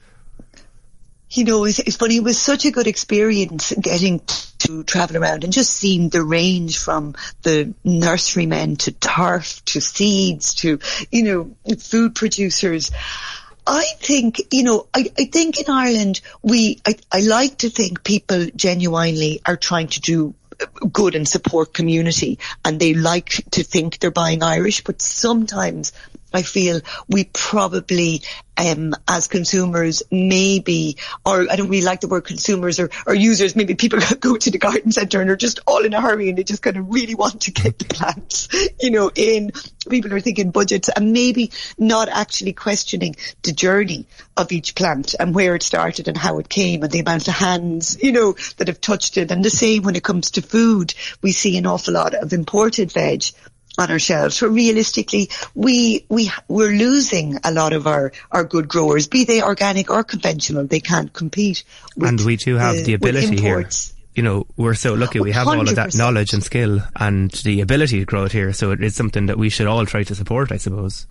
you 1.31 1.45
know, 1.45 1.63
it's, 1.63 1.79
it's 1.79 1.95
funny. 1.95 2.17
It 2.17 2.23
was 2.23 2.39
such 2.39 2.65
a 2.65 2.71
good 2.71 2.87
experience 2.87 3.71
getting 3.79 4.21
to 4.59 4.83
travel 4.83 5.17
around 5.17 5.43
and 5.43 5.53
just 5.53 5.71
seeing 5.71 6.09
the 6.09 6.23
range 6.23 6.77
from 6.77 7.15
the 7.43 7.73
nurserymen 7.85 8.77
to 8.79 8.91
turf 8.91 9.63
to 9.65 9.79
seeds 9.81 10.55
to, 10.55 10.79
you 11.09 11.23
know, 11.23 11.75
food 11.77 12.15
producers. 12.15 12.91
I 13.65 13.85
think, 13.99 14.41
you 14.51 14.63
know, 14.63 14.87
I, 14.93 15.11
I 15.17 15.25
think 15.25 15.59
in 15.59 15.71
Ireland, 15.71 16.21
we, 16.41 16.81
I, 16.85 16.95
I 17.11 17.21
like 17.21 17.59
to 17.59 17.69
think 17.69 18.03
people 18.03 18.47
genuinely 18.55 19.41
are 19.45 19.57
trying 19.57 19.87
to 19.89 20.01
do 20.01 20.35
good 20.91 21.15
and 21.15 21.28
support 21.28 21.74
community. 21.74 22.39
And 22.63 22.80
they 22.80 22.93
like 22.93 23.30
to 23.52 23.63
think 23.63 24.00
they're 24.00 24.12
buying 24.12 24.43
Irish, 24.43 24.84
but 24.84 25.02
sometimes 25.02 25.93
I 26.33 26.41
feel 26.43 26.81
we 27.07 27.25
probably, 27.25 28.21
um, 28.57 28.93
as 29.07 29.27
consumers, 29.27 30.03
maybe, 30.11 30.97
or 31.25 31.47
I 31.51 31.55
don't 31.55 31.69
really 31.69 31.85
like 31.85 32.01
the 32.01 32.07
word 32.07 32.21
consumers 32.21 32.79
or, 32.79 32.89
or 33.05 33.13
users, 33.13 33.55
maybe 33.55 33.75
people 33.75 33.99
go 34.19 34.37
to 34.37 34.51
the 34.51 34.57
garden 34.57 34.91
centre 34.91 35.21
and 35.21 35.29
are 35.29 35.35
just 35.35 35.59
all 35.67 35.83
in 35.83 35.93
a 35.93 36.01
hurry 36.01 36.29
and 36.29 36.37
they 36.37 36.43
just 36.43 36.61
kind 36.61 36.77
of 36.77 36.89
really 36.89 37.15
want 37.15 37.41
to 37.41 37.51
get 37.51 37.79
the 37.79 37.85
plants, 37.85 38.47
you 38.79 38.91
know, 38.91 39.11
in. 39.13 39.51
People 39.89 40.13
are 40.13 40.19
thinking 40.19 40.51
budgets 40.51 40.89
and 40.89 41.11
maybe 41.11 41.51
not 41.77 42.07
actually 42.07 42.53
questioning 42.53 43.15
the 43.41 43.51
journey 43.51 44.05
of 44.37 44.51
each 44.51 44.75
plant 44.75 45.15
and 45.19 45.33
where 45.33 45.55
it 45.55 45.63
started 45.63 46.07
and 46.07 46.17
how 46.17 46.37
it 46.37 46.47
came 46.47 46.83
and 46.83 46.91
the 46.91 46.99
amount 46.99 47.27
of 47.27 47.33
hands, 47.33 47.97
you 48.01 48.11
know, 48.11 48.35
that 48.57 48.67
have 48.67 48.79
touched 48.79 49.17
it. 49.17 49.31
And 49.31 49.43
the 49.43 49.49
same 49.49 49.83
when 49.83 49.95
it 49.95 50.03
comes 50.03 50.31
to 50.31 50.41
food, 50.41 50.93
we 51.21 51.31
see 51.31 51.57
an 51.57 51.65
awful 51.65 51.95
lot 51.95 52.13
of 52.13 52.31
imported 52.31 52.91
veg 52.91 53.23
on 53.77 53.91
our 53.91 53.99
shelves. 53.99 54.36
So 54.38 54.47
realistically, 54.47 55.29
we 55.55 56.05
we 56.10 56.31
we're 56.47 56.71
losing 56.71 57.38
a 57.43 57.51
lot 57.51 57.73
of 57.73 57.88
our 57.88 58.12
our 58.31 58.43
good 58.43 58.67
growers, 58.67 59.07
be 59.07 59.23
they 59.25 59.41
organic 59.41 59.89
or 59.89 60.03
conventional. 60.03 60.65
They 60.67 60.79
can't 60.79 61.12
compete. 61.13 61.63
With 61.95 62.10
And 62.10 62.21
we 62.21 62.36
do 62.38 62.55
have 62.55 62.75
the 62.75 62.93
with 62.93 63.01
ability 63.01 63.41
here. 63.41 63.67
you 64.13 64.23
know, 64.23 64.45
we're 64.57 64.73
so 64.73 64.93
lucky 64.93 65.19
we 65.19 65.31
have 65.31 65.47
100%. 65.47 65.57
all 65.57 65.69
of 65.69 65.75
that 65.75 65.95
knowledge 65.95 66.34
and 66.34 66.43
skill 66.43 66.81
and 66.95 67.31
the 67.31 67.62
ability 67.62 67.99
to 67.99 68.05
grow 68.05 68.25
it 68.25 68.31
here. 68.31 68.51
So 68.53 68.71
it 68.71 68.84
is 68.84 68.95
something 68.95 69.27
that 69.27 69.38
we 69.38 69.49
should 69.49 69.67
all 69.67 69.86
try 69.86 70.03
to 70.03 70.15
support, 70.15 70.51
I 70.51 70.57
suppose. 70.57 71.07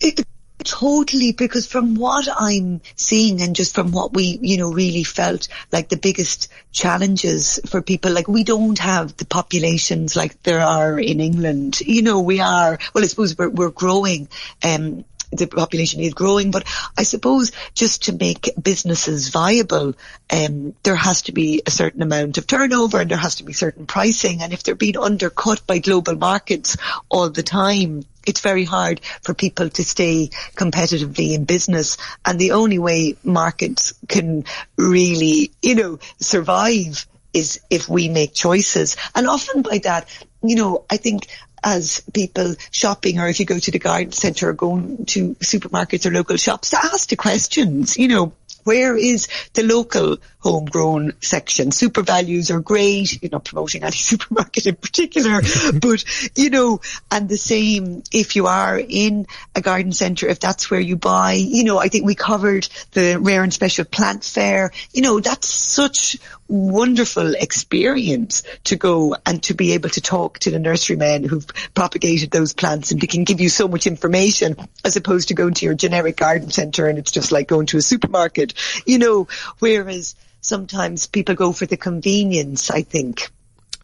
It, 0.00 0.26
Totally, 0.62 1.32
because 1.32 1.66
from 1.66 1.94
what 1.94 2.28
I'm 2.38 2.82
seeing 2.94 3.40
and 3.40 3.56
just 3.56 3.74
from 3.74 3.92
what 3.92 4.12
we, 4.12 4.38
you 4.42 4.58
know, 4.58 4.72
really 4.72 5.04
felt 5.04 5.48
like 5.72 5.88
the 5.88 5.96
biggest 5.96 6.48
challenges 6.70 7.58
for 7.66 7.80
people, 7.80 8.12
like 8.12 8.28
we 8.28 8.44
don't 8.44 8.78
have 8.78 9.16
the 9.16 9.24
populations 9.24 10.16
like 10.16 10.42
there 10.42 10.60
are 10.60 10.98
in 10.98 11.20
England. 11.20 11.80
You 11.80 12.02
know, 12.02 12.20
we 12.20 12.40
are, 12.40 12.78
well, 12.94 13.04
I 13.04 13.06
suppose 13.06 13.36
we're, 13.38 13.48
we're 13.48 13.70
growing, 13.70 14.28
um, 14.62 15.04
the 15.32 15.46
population 15.46 16.00
is 16.00 16.14
growing, 16.14 16.50
but 16.50 16.64
I 16.98 17.04
suppose 17.04 17.52
just 17.74 18.04
to 18.04 18.12
make 18.12 18.50
businesses 18.60 19.28
viable, 19.28 19.94
um, 20.30 20.74
there 20.82 20.96
has 20.96 21.22
to 21.22 21.32
be 21.32 21.62
a 21.64 21.70
certain 21.70 22.02
amount 22.02 22.36
of 22.36 22.46
turnover 22.46 23.00
and 23.00 23.10
there 23.10 23.18
has 23.18 23.36
to 23.36 23.44
be 23.44 23.52
certain 23.52 23.86
pricing. 23.86 24.42
And 24.42 24.52
if 24.52 24.62
they're 24.62 24.74
being 24.74 24.98
undercut 24.98 25.66
by 25.66 25.78
global 25.78 26.16
markets 26.16 26.76
all 27.08 27.30
the 27.30 27.44
time, 27.44 28.02
it's 28.26 28.40
very 28.40 28.64
hard 28.64 29.00
for 29.22 29.34
people 29.34 29.68
to 29.70 29.84
stay 29.84 30.30
competitively 30.54 31.34
in 31.34 31.44
business. 31.44 31.96
And 32.24 32.38
the 32.38 32.52
only 32.52 32.78
way 32.78 33.16
markets 33.24 33.94
can 34.08 34.44
really, 34.76 35.52
you 35.62 35.74
know, 35.74 35.98
survive 36.18 37.06
is 37.32 37.60
if 37.70 37.88
we 37.88 38.08
make 38.08 38.34
choices. 38.34 38.96
And 39.14 39.26
often 39.26 39.62
by 39.62 39.78
that, 39.84 40.08
you 40.42 40.56
know, 40.56 40.84
I 40.90 40.96
think 40.96 41.26
as 41.62 42.02
people 42.12 42.54
shopping 42.70 43.18
or 43.18 43.28
if 43.28 43.38
you 43.38 43.46
go 43.46 43.58
to 43.58 43.70
the 43.70 43.78
garden 43.78 44.12
centre 44.12 44.48
or 44.48 44.54
going 44.54 45.04
to 45.06 45.34
supermarkets 45.36 46.06
or 46.06 46.10
local 46.10 46.36
shops 46.36 46.70
to 46.70 46.78
ask 46.78 47.08
the 47.08 47.16
questions, 47.16 47.96
you 47.98 48.08
know, 48.08 48.32
where 48.64 48.96
is 48.96 49.28
the 49.54 49.62
local 49.62 50.18
homegrown 50.38 51.12
section? 51.20 51.70
Super 51.70 52.02
values 52.02 52.50
are 52.50 52.60
great. 52.60 53.22
You're 53.22 53.30
not 53.30 53.44
promoting 53.44 53.82
any 53.82 53.92
supermarket 53.96 54.66
in 54.66 54.76
particular, 54.76 55.40
but 55.80 56.04
you 56.36 56.50
know, 56.50 56.80
and 57.10 57.28
the 57.28 57.38
same 57.38 58.02
if 58.12 58.36
you 58.36 58.46
are 58.46 58.78
in 58.78 59.26
a 59.54 59.60
garden 59.60 59.92
centre, 59.92 60.28
if 60.28 60.40
that's 60.40 60.70
where 60.70 60.80
you 60.80 60.96
buy, 60.96 61.32
you 61.32 61.64
know, 61.64 61.78
I 61.78 61.88
think 61.88 62.04
we 62.04 62.14
covered 62.14 62.68
the 62.92 63.18
rare 63.20 63.42
and 63.42 63.52
special 63.52 63.84
plant 63.84 64.24
fair. 64.24 64.72
You 64.92 65.02
know, 65.02 65.20
that's 65.20 65.48
such 65.48 66.18
wonderful 66.50 67.34
experience 67.34 68.42
to 68.64 68.76
go 68.76 69.14
and 69.24 69.42
to 69.44 69.54
be 69.54 69.72
able 69.72 69.88
to 69.88 70.00
talk 70.00 70.38
to 70.40 70.50
the 70.50 70.58
nurserymen 70.58 71.24
who've 71.24 71.46
propagated 71.74 72.30
those 72.30 72.52
plants 72.52 72.90
and 72.90 73.00
they 73.00 73.06
can 73.06 73.24
give 73.24 73.40
you 73.40 73.48
so 73.48 73.68
much 73.68 73.86
information 73.86 74.56
as 74.84 74.96
opposed 74.96 75.28
to 75.28 75.34
going 75.34 75.54
to 75.54 75.64
your 75.64 75.74
generic 75.74 76.16
garden 76.16 76.50
centre 76.50 76.86
and 76.86 76.98
it's 76.98 77.12
just 77.12 77.30
like 77.30 77.46
going 77.46 77.66
to 77.66 77.76
a 77.76 77.82
supermarket, 77.82 78.54
you 78.84 78.98
know, 78.98 79.28
whereas 79.60 80.16
sometimes 80.40 81.06
people 81.06 81.36
go 81.36 81.52
for 81.52 81.66
the 81.66 81.76
convenience, 81.76 82.70
I 82.70 82.82
think. 82.82 83.30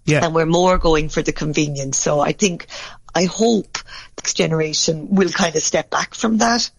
Yeah. 0.05 0.25
And 0.25 0.35
we're 0.35 0.47
more 0.47 0.79
going 0.79 1.09
for 1.09 1.23
the 1.23 1.33
convenience. 1.33 1.99
So 1.99 2.21
I 2.21 2.33
think, 2.33 2.67
I 3.15 3.25
hope 3.25 3.79
next 4.19 4.35
generation 4.35 5.15
will 5.15 5.31
kind 5.31 5.55
of 5.55 5.63
step 5.63 5.91
back 5.91 6.15
from 6.15 6.39
that 6.39 6.71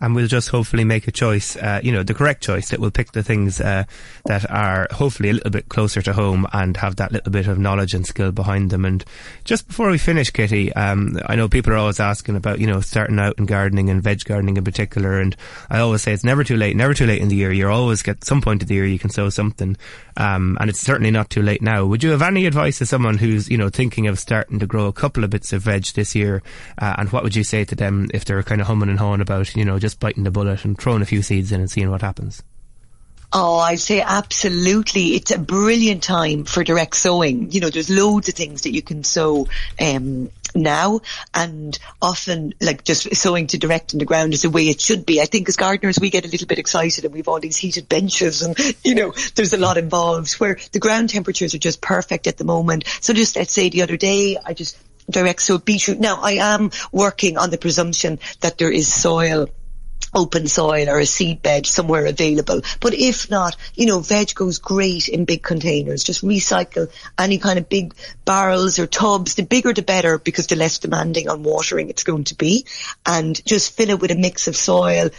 and 0.00 0.14
we'll 0.14 0.26
just 0.26 0.48
hopefully 0.48 0.84
make 0.84 1.08
a 1.08 1.12
choice, 1.12 1.56
uh, 1.56 1.80
you 1.82 1.92
know, 1.92 2.02
the 2.02 2.14
correct 2.14 2.42
choice 2.42 2.70
that 2.70 2.80
will 2.80 2.90
pick 2.90 3.12
the 3.12 3.22
things 3.22 3.60
uh, 3.60 3.84
that 4.26 4.48
are 4.50 4.88
hopefully 4.92 5.30
a 5.30 5.32
little 5.32 5.50
bit 5.50 5.68
closer 5.68 6.00
to 6.02 6.12
home 6.12 6.46
and 6.52 6.76
have 6.76 6.96
that 6.96 7.12
little 7.12 7.32
bit 7.32 7.46
of 7.46 7.58
knowledge 7.58 7.94
and 7.94 8.06
skill 8.06 8.32
behind 8.32 8.70
them. 8.70 8.84
And 8.84 9.04
just 9.44 9.66
before 9.66 9.90
we 9.90 9.98
finish, 9.98 10.30
Kitty, 10.30 10.72
um, 10.74 11.18
I 11.26 11.36
know 11.36 11.48
people 11.48 11.72
are 11.72 11.76
always 11.76 12.00
asking 12.00 12.36
about, 12.36 12.60
you 12.60 12.66
know, 12.66 12.80
starting 12.80 13.18
out 13.18 13.38
in 13.38 13.46
gardening 13.46 13.90
and 13.90 14.02
veg 14.02 14.24
gardening 14.24 14.56
in 14.56 14.64
particular. 14.64 15.20
And 15.20 15.36
I 15.70 15.78
always 15.78 16.02
say 16.02 16.12
it's 16.12 16.24
never 16.24 16.44
too 16.44 16.56
late, 16.56 16.76
never 16.76 16.94
too 16.94 17.06
late 17.06 17.22
in 17.22 17.28
the 17.28 17.36
year. 17.36 17.52
You're 17.52 17.70
always 17.70 18.02
get 18.02 18.24
some 18.24 18.40
point 18.40 18.62
of 18.62 18.68
the 18.68 18.74
year 18.74 18.86
you 18.86 18.98
can 18.98 19.10
sow 19.10 19.30
something. 19.30 19.76
Um, 20.16 20.58
and 20.60 20.68
it's 20.68 20.80
certainly 20.80 21.10
not 21.10 21.30
too 21.30 21.42
late 21.42 21.62
now. 21.62 21.86
Would 21.86 22.02
you 22.02 22.10
have 22.10 22.22
any 22.22 22.46
advice 22.46 22.78
to 22.78 22.86
someone 22.86 23.18
who's, 23.18 23.48
you 23.48 23.56
know, 23.56 23.68
thinking 23.68 24.08
of 24.08 24.18
starting 24.18 24.58
to 24.58 24.66
grow 24.66 24.86
a 24.86 24.92
couple 24.92 25.24
of 25.24 25.30
bits 25.30 25.52
of 25.52 25.62
veg 25.62 25.84
this 25.94 26.14
year? 26.14 26.42
Uh, 26.76 26.96
and 26.98 27.10
what 27.10 27.22
would 27.22 27.36
you 27.36 27.44
say 27.44 27.64
to 27.64 27.74
them 27.74 28.08
if 28.12 28.24
they're 28.24 28.42
kind 28.42 28.60
of 28.60 28.66
humming 28.66 28.88
and 28.88 28.98
hawing 28.98 29.20
about, 29.20 29.54
you 29.54 29.64
know, 29.64 29.78
just 29.78 29.87
just 29.88 30.00
biting 30.00 30.24
the 30.24 30.30
bullet 30.30 30.66
and 30.66 30.78
throwing 30.78 31.00
a 31.00 31.06
few 31.06 31.22
seeds 31.22 31.50
in 31.50 31.60
and 31.60 31.70
seeing 31.70 31.90
what 31.90 32.02
happens? 32.02 32.42
Oh, 33.32 33.56
I'd 33.56 33.80
say 33.80 34.02
absolutely. 34.02 35.14
It's 35.14 35.30
a 35.30 35.38
brilliant 35.38 36.02
time 36.02 36.44
for 36.44 36.62
direct 36.62 36.94
sowing. 36.94 37.50
You 37.52 37.60
know, 37.60 37.70
there's 37.70 37.88
loads 37.88 38.28
of 38.28 38.34
things 38.34 38.62
that 38.62 38.72
you 38.72 38.82
can 38.82 39.02
sow 39.02 39.48
um, 39.80 40.30
now 40.54 41.00
and 41.32 41.78
often 42.02 42.52
like 42.60 42.84
just 42.84 43.14
sowing 43.16 43.46
to 43.48 43.58
direct 43.58 43.94
in 43.94 43.98
the 43.98 44.04
ground 44.04 44.34
is 44.34 44.42
the 44.42 44.50
way 44.50 44.68
it 44.68 44.80
should 44.80 45.06
be. 45.06 45.22
I 45.22 45.24
think 45.24 45.48
as 45.48 45.56
gardeners 45.56 45.98
we 45.98 46.10
get 46.10 46.26
a 46.26 46.28
little 46.28 46.46
bit 46.46 46.58
excited 46.58 47.04
and 47.04 47.14
we've 47.14 47.28
all 47.28 47.40
these 47.40 47.56
heated 47.56 47.88
benches 47.88 48.42
and 48.42 48.58
you 48.84 48.94
know 48.94 49.12
there's 49.34 49.52
a 49.52 49.58
lot 49.58 49.76
involved 49.76 50.32
where 50.34 50.58
the 50.72 50.78
ground 50.78 51.10
temperatures 51.10 51.54
are 51.54 51.58
just 51.58 51.80
perfect 51.80 52.26
at 52.26 52.36
the 52.36 52.44
moment. 52.44 52.84
So 53.00 53.12
just 53.12 53.36
let's 53.36 53.52
say 53.52 53.68
the 53.68 53.82
other 53.82 53.96
day 53.96 54.38
I 54.42 54.54
just 54.54 54.78
direct 55.10 55.42
sowed 55.42 55.64
beetroot. 55.64 56.00
Now 56.00 56.20
I 56.22 56.32
am 56.32 56.70
working 56.92 57.36
on 57.36 57.50
the 57.50 57.58
presumption 57.58 58.18
that 58.40 58.58
there 58.58 58.72
is 58.72 58.92
soil 58.92 59.48
open 60.14 60.46
soil 60.46 60.88
or 60.88 60.98
a 60.98 61.06
seed 61.06 61.42
bed 61.42 61.66
somewhere 61.66 62.06
available. 62.06 62.62
But 62.80 62.94
if 62.94 63.30
not, 63.30 63.56
you 63.74 63.86
know, 63.86 64.00
veg 64.00 64.34
goes 64.34 64.58
great 64.58 65.08
in 65.08 65.24
big 65.24 65.42
containers. 65.42 66.04
Just 66.04 66.24
recycle 66.24 66.90
any 67.18 67.38
kind 67.38 67.58
of 67.58 67.68
big 67.68 67.94
barrels 68.24 68.78
or 68.78 68.86
tubs. 68.86 69.34
The 69.34 69.42
bigger 69.42 69.72
the 69.72 69.82
better 69.82 70.18
because 70.18 70.46
the 70.46 70.56
less 70.56 70.78
demanding 70.78 71.28
on 71.28 71.42
watering 71.42 71.90
it's 71.90 72.04
going 72.04 72.24
to 72.24 72.34
be. 72.34 72.66
And 73.04 73.44
just 73.44 73.76
fill 73.76 73.90
it 73.90 74.00
with 74.00 74.10
a 74.10 74.16
mix 74.16 74.48
of 74.48 74.56
soil, 74.56 75.10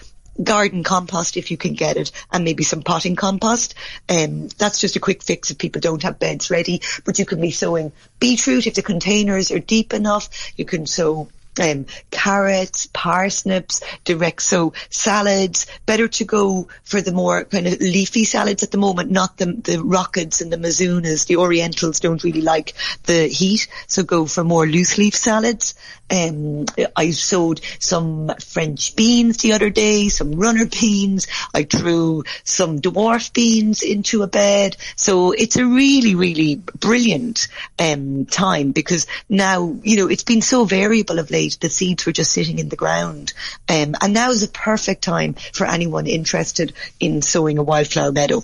garden 0.42 0.84
compost 0.84 1.38
if 1.38 1.52
you 1.52 1.58
can 1.58 1.74
get 1.74 1.98
it 1.98 2.12
and 2.32 2.44
maybe 2.44 2.64
some 2.64 2.82
potting 2.82 3.16
compost. 3.16 3.76
Um, 4.08 4.48
that's 4.58 4.80
just 4.80 4.96
a 4.96 5.00
quick 5.00 5.24
fix 5.24 5.52
if 5.52 5.58
people 5.58 5.82
don't 5.82 6.04
have 6.04 6.20
beds 6.20 6.50
ready, 6.50 6.82
but 7.06 7.20
you 7.20 7.26
can 7.26 7.42
be 7.42 7.52
sowing 7.52 7.92
beetroot 8.20 8.68
if 8.68 8.76
the 8.76 8.82
containers 8.82 9.52
are 9.52 9.60
deep 9.60 9.94
enough. 9.94 10.30
You 10.58 10.66
can 10.66 10.86
sow 10.86 11.30
um, 11.60 11.86
carrots, 12.12 12.88
parsnips, 12.88 13.82
direct 14.04 14.42
so 14.42 14.74
salads. 14.90 15.68
Better 15.86 16.08
to 16.08 16.26
go 16.26 16.68
for 16.84 17.02
the 17.02 17.12
more 17.12 17.44
kind 17.46 17.68
of 17.68 17.80
leafy 17.80 18.26
salads 18.26 18.64
at 18.64 18.72
the 18.72 18.78
moment, 18.78 19.12
not 19.12 19.38
the 19.38 19.46
the 19.46 19.82
rockets 19.84 20.42
and 20.42 20.52
the 20.52 20.58
mizunas. 20.58 21.28
The 21.28 21.38
Orientals 21.38 22.00
don't 22.00 22.24
really 22.24 22.42
like 22.42 22.74
the 23.04 23.28
heat, 23.28 23.68
so 23.88 24.04
go 24.04 24.26
for 24.26 24.44
more 24.44 24.66
loose 24.66 24.98
leaf 24.98 25.16
salads. 25.16 25.76
Um, 26.12 26.66
I 26.96 27.12
sowed 27.12 27.62
some 27.80 28.32
French 28.44 28.96
beans 28.96 29.38
the 29.38 29.54
other 29.54 29.70
day, 29.70 30.10
some 30.10 30.32
runner 30.32 30.66
beans. 30.66 31.28
I 31.54 31.64
threw 31.64 32.24
some 32.44 32.80
dwarf 32.82 33.32
beans 33.34 33.84
into 33.84 34.24
a 34.24 34.28
bed. 34.28 34.76
So 34.96 35.32
it's 35.32 35.58
a 35.58 35.66
really, 35.66 36.16
really 36.16 36.56
brilliant 36.56 37.48
um, 37.78 38.26
time 38.26 38.72
because 38.72 39.06
now, 39.28 39.78
you 39.84 39.98
know, 39.98 40.08
it's 40.08 40.24
been 40.24 40.42
so 40.42 40.66
variable 40.66 41.20
of 41.20 41.30
late. 41.32 41.49
The 41.58 41.70
seeds 41.70 42.06
were 42.06 42.12
just 42.12 42.32
sitting 42.32 42.60
in 42.60 42.70
the 42.70 42.76
ground. 42.76 43.34
Um, 43.68 43.96
and 44.02 44.14
now 44.14 44.30
is 44.32 44.44
a 44.44 44.48
perfect 44.48 45.04
time 45.04 45.36
for 45.54 45.66
anyone 45.66 46.08
interested 46.08 46.74
in 47.00 47.22
sowing 47.22 47.58
a 47.58 47.64
wildflower 47.64 48.12
meadow. 48.12 48.44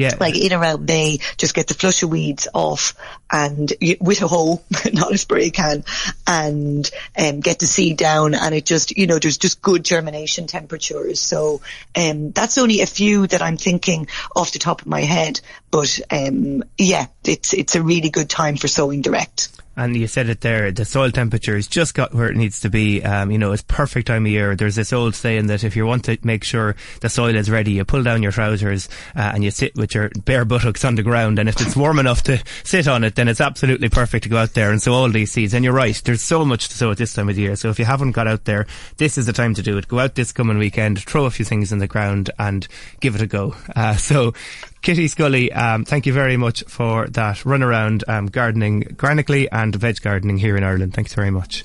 Yeah. 0.00 0.16
Like 0.18 0.34
in 0.34 0.54
around 0.54 0.86
May, 0.86 1.18
just 1.36 1.54
get 1.54 1.66
the 1.66 1.74
flush 1.74 2.02
of 2.02 2.08
weeds 2.08 2.48
off 2.54 2.94
and 3.30 3.70
with 4.00 4.22
a 4.22 4.28
hoe, 4.28 4.62
not 4.94 5.12
a 5.12 5.18
spray 5.18 5.50
can, 5.50 5.84
and 6.26 6.90
um, 7.18 7.40
get 7.40 7.58
the 7.58 7.66
seed 7.66 7.98
down. 7.98 8.34
And 8.34 8.54
it 8.54 8.64
just, 8.64 8.96
you 8.96 9.06
know, 9.06 9.18
there's 9.18 9.36
just 9.36 9.60
good 9.60 9.84
germination 9.84 10.46
temperatures. 10.46 11.20
So 11.20 11.60
um, 11.94 12.30
that's 12.30 12.56
only 12.56 12.80
a 12.80 12.86
few 12.86 13.26
that 13.26 13.42
I'm 13.42 13.58
thinking 13.58 14.06
off 14.34 14.52
the 14.52 14.58
top 14.58 14.80
of 14.80 14.86
my 14.86 15.02
head. 15.02 15.42
But 15.70 16.00
um, 16.10 16.64
yeah, 16.78 17.06
it's 17.24 17.52
it's 17.52 17.74
a 17.74 17.82
really 17.82 18.08
good 18.08 18.30
time 18.30 18.56
for 18.56 18.68
sowing 18.68 19.02
direct 19.02 19.50
and 19.80 19.96
you 19.96 20.06
said 20.06 20.28
it 20.28 20.42
there, 20.42 20.70
the 20.70 20.84
soil 20.84 21.10
temperature 21.10 21.54
has 21.54 21.66
just 21.66 21.94
got 21.94 22.12
where 22.12 22.30
it 22.30 22.36
needs 22.36 22.60
to 22.60 22.68
be. 22.68 23.02
Um, 23.02 23.30
you 23.30 23.38
know, 23.38 23.52
it's 23.52 23.62
perfect 23.62 24.08
time 24.08 24.26
of 24.26 24.30
year. 24.30 24.54
There's 24.54 24.76
this 24.76 24.92
old 24.92 25.14
saying 25.14 25.46
that 25.46 25.64
if 25.64 25.74
you 25.74 25.86
want 25.86 26.04
to 26.04 26.18
make 26.22 26.44
sure 26.44 26.76
the 27.00 27.08
soil 27.08 27.34
is 27.34 27.50
ready, 27.50 27.72
you 27.72 27.86
pull 27.86 28.02
down 28.02 28.22
your 28.22 28.30
trousers 28.30 28.90
uh, 29.16 29.32
and 29.32 29.42
you 29.42 29.50
sit 29.50 29.74
with 29.76 29.94
your 29.94 30.10
bare 30.26 30.44
buttocks 30.44 30.84
on 30.84 30.96
the 30.96 31.02
ground. 31.02 31.38
And 31.38 31.48
if 31.48 31.58
it's 31.62 31.74
warm 31.74 31.98
enough 31.98 32.22
to 32.24 32.42
sit 32.62 32.88
on 32.88 33.04
it, 33.04 33.14
then 33.14 33.26
it's 33.26 33.40
absolutely 33.40 33.88
perfect 33.88 34.24
to 34.24 34.28
go 34.28 34.36
out 34.36 34.52
there 34.52 34.70
and 34.70 34.82
sow 34.82 34.92
all 34.92 35.08
these 35.08 35.32
seeds. 35.32 35.54
And 35.54 35.64
you're 35.64 35.72
right, 35.72 35.98
there's 36.04 36.20
so 36.20 36.44
much 36.44 36.68
to 36.68 36.74
sow 36.74 36.90
at 36.90 36.98
this 36.98 37.14
time 37.14 37.30
of 37.30 37.36
the 37.36 37.42
year. 37.42 37.56
So 37.56 37.70
if 37.70 37.78
you 37.78 37.86
haven't 37.86 38.12
got 38.12 38.28
out 38.28 38.44
there, 38.44 38.66
this 38.98 39.16
is 39.16 39.24
the 39.24 39.32
time 39.32 39.54
to 39.54 39.62
do 39.62 39.78
it. 39.78 39.88
Go 39.88 39.98
out 39.98 40.14
this 40.14 40.30
coming 40.30 40.58
weekend, 40.58 40.98
throw 41.00 41.24
a 41.24 41.30
few 41.30 41.46
things 41.46 41.72
in 41.72 41.78
the 41.78 41.86
ground 41.86 42.28
and 42.38 42.68
give 43.00 43.14
it 43.14 43.22
a 43.22 43.26
go. 43.26 43.54
Uh, 43.74 43.94
so 43.96 44.34
Kitty 44.82 45.08
Scully, 45.08 45.52
um, 45.52 45.84
thank 45.84 46.06
you 46.06 46.12
very 46.12 46.36
much 46.36 46.64
for 46.66 47.06
that 47.08 47.44
run 47.44 47.62
around 47.62 48.02
um, 48.08 48.26
gardening, 48.26 48.80
granically 48.96 49.50
and 49.50 49.74
veg 49.74 50.00
gardening 50.00 50.38
here 50.38 50.56
in 50.56 50.64
Ireland. 50.64 50.94
Thanks 50.94 51.14
very 51.14 51.30
much. 51.30 51.64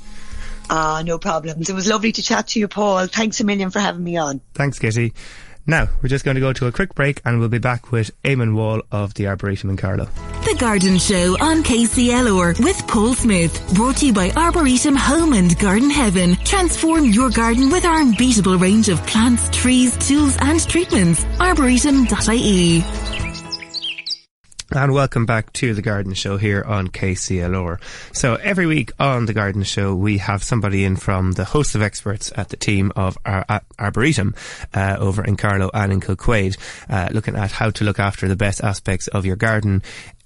Ah, 0.70 0.98
uh, 0.98 1.02
no 1.04 1.18
problems. 1.18 1.70
It 1.70 1.74
was 1.74 1.88
lovely 1.88 2.12
to 2.12 2.22
chat 2.22 2.48
to 2.50 2.60
you, 2.60 2.68
Paul. 2.68 3.08
Thanks 3.08 3.40
a 3.40 3.44
million 3.44 3.70
for 3.70 3.80
having 3.80 4.04
me 4.04 4.18
on. 4.18 4.42
Thanks, 4.54 4.80
Kitty. 4.80 5.14
Now, 5.68 5.90
we're 6.02 6.10
just 6.10 6.24
going 6.24 6.36
to 6.36 6.42
go 6.42 6.54
to 6.54 6.68
a 6.68 6.72
quick 6.72 6.94
break 6.94 7.22
and 7.26 7.40
we'll 7.40 7.50
be 7.50 7.58
back 7.58 7.92
with 7.92 8.12
Eamonn 8.24 8.54
Wall 8.54 8.82
of 8.92 9.16
the 9.16 9.28
Arboretum 9.28 9.72
in 9.72 9.78
Carlow. 9.78 10.06
The 10.46 10.56
Garden 10.60 11.00
Show 11.00 11.38
on 11.42 11.64
KCLR 11.64 12.64
with 12.64 12.88
Paul 12.88 13.16
Smith. 13.16 13.74
Brought 13.74 13.98
to 13.98 14.06
you 14.08 14.14
by 14.14 14.30
Arboretum 14.32 14.96
Home 14.96 15.34
and 15.34 15.58
Garden 15.58 15.90
Heaven. 15.90 16.36
Transform 16.44 17.06
your 17.06 17.32
garden 17.32 17.72
with 17.72 17.84
our 17.84 18.00
unbeatable 18.00 18.58
range 18.58 18.90
of 18.90 19.04
plants, 19.08 19.50
trees, 19.50 19.98
tools 19.98 20.38
and 20.40 20.60
treatments. 20.70 21.26
Arboretum.ie. 21.40 23.15
And 24.76 24.94
welcome 24.94 25.26
back 25.26 25.54
to 25.54 25.74
the 25.74 25.82
Garden 25.82 26.14
Show 26.14 26.36
here 26.36 26.62
on 26.62 26.90
KCLR. 26.90 27.80
So 28.12 28.36
every 28.36 28.66
week 28.66 28.92
on 29.00 29.26
the 29.26 29.32
Garden 29.32 29.64
Show, 29.64 29.96
we 29.96 30.18
have 30.18 30.44
somebody 30.44 30.84
in 30.84 30.98
from 30.98 31.32
the 31.32 31.46
host 31.46 31.76
of 31.76 31.82
experts 31.82 32.30
at 32.36 32.50
the 32.50 32.58
team 32.58 32.92
of 32.94 33.18
Ar- 33.26 33.62
Arboretum 33.80 34.36
uh, 34.74 34.98
over 35.00 35.24
in 35.24 35.38
Carlow 35.38 35.72
and 35.74 35.94
in 35.94 36.02
Kilquade, 36.02 36.58
uh, 36.90 37.08
looking 37.14 37.38
at 37.38 37.54
how 37.54 37.70
to 37.70 37.86
look 37.86 38.00
after 38.00 38.28
the 38.28 38.36
best 38.36 38.62
aspects 38.62 39.08
of 39.08 39.26
your 39.26 39.38
garden 39.38 39.82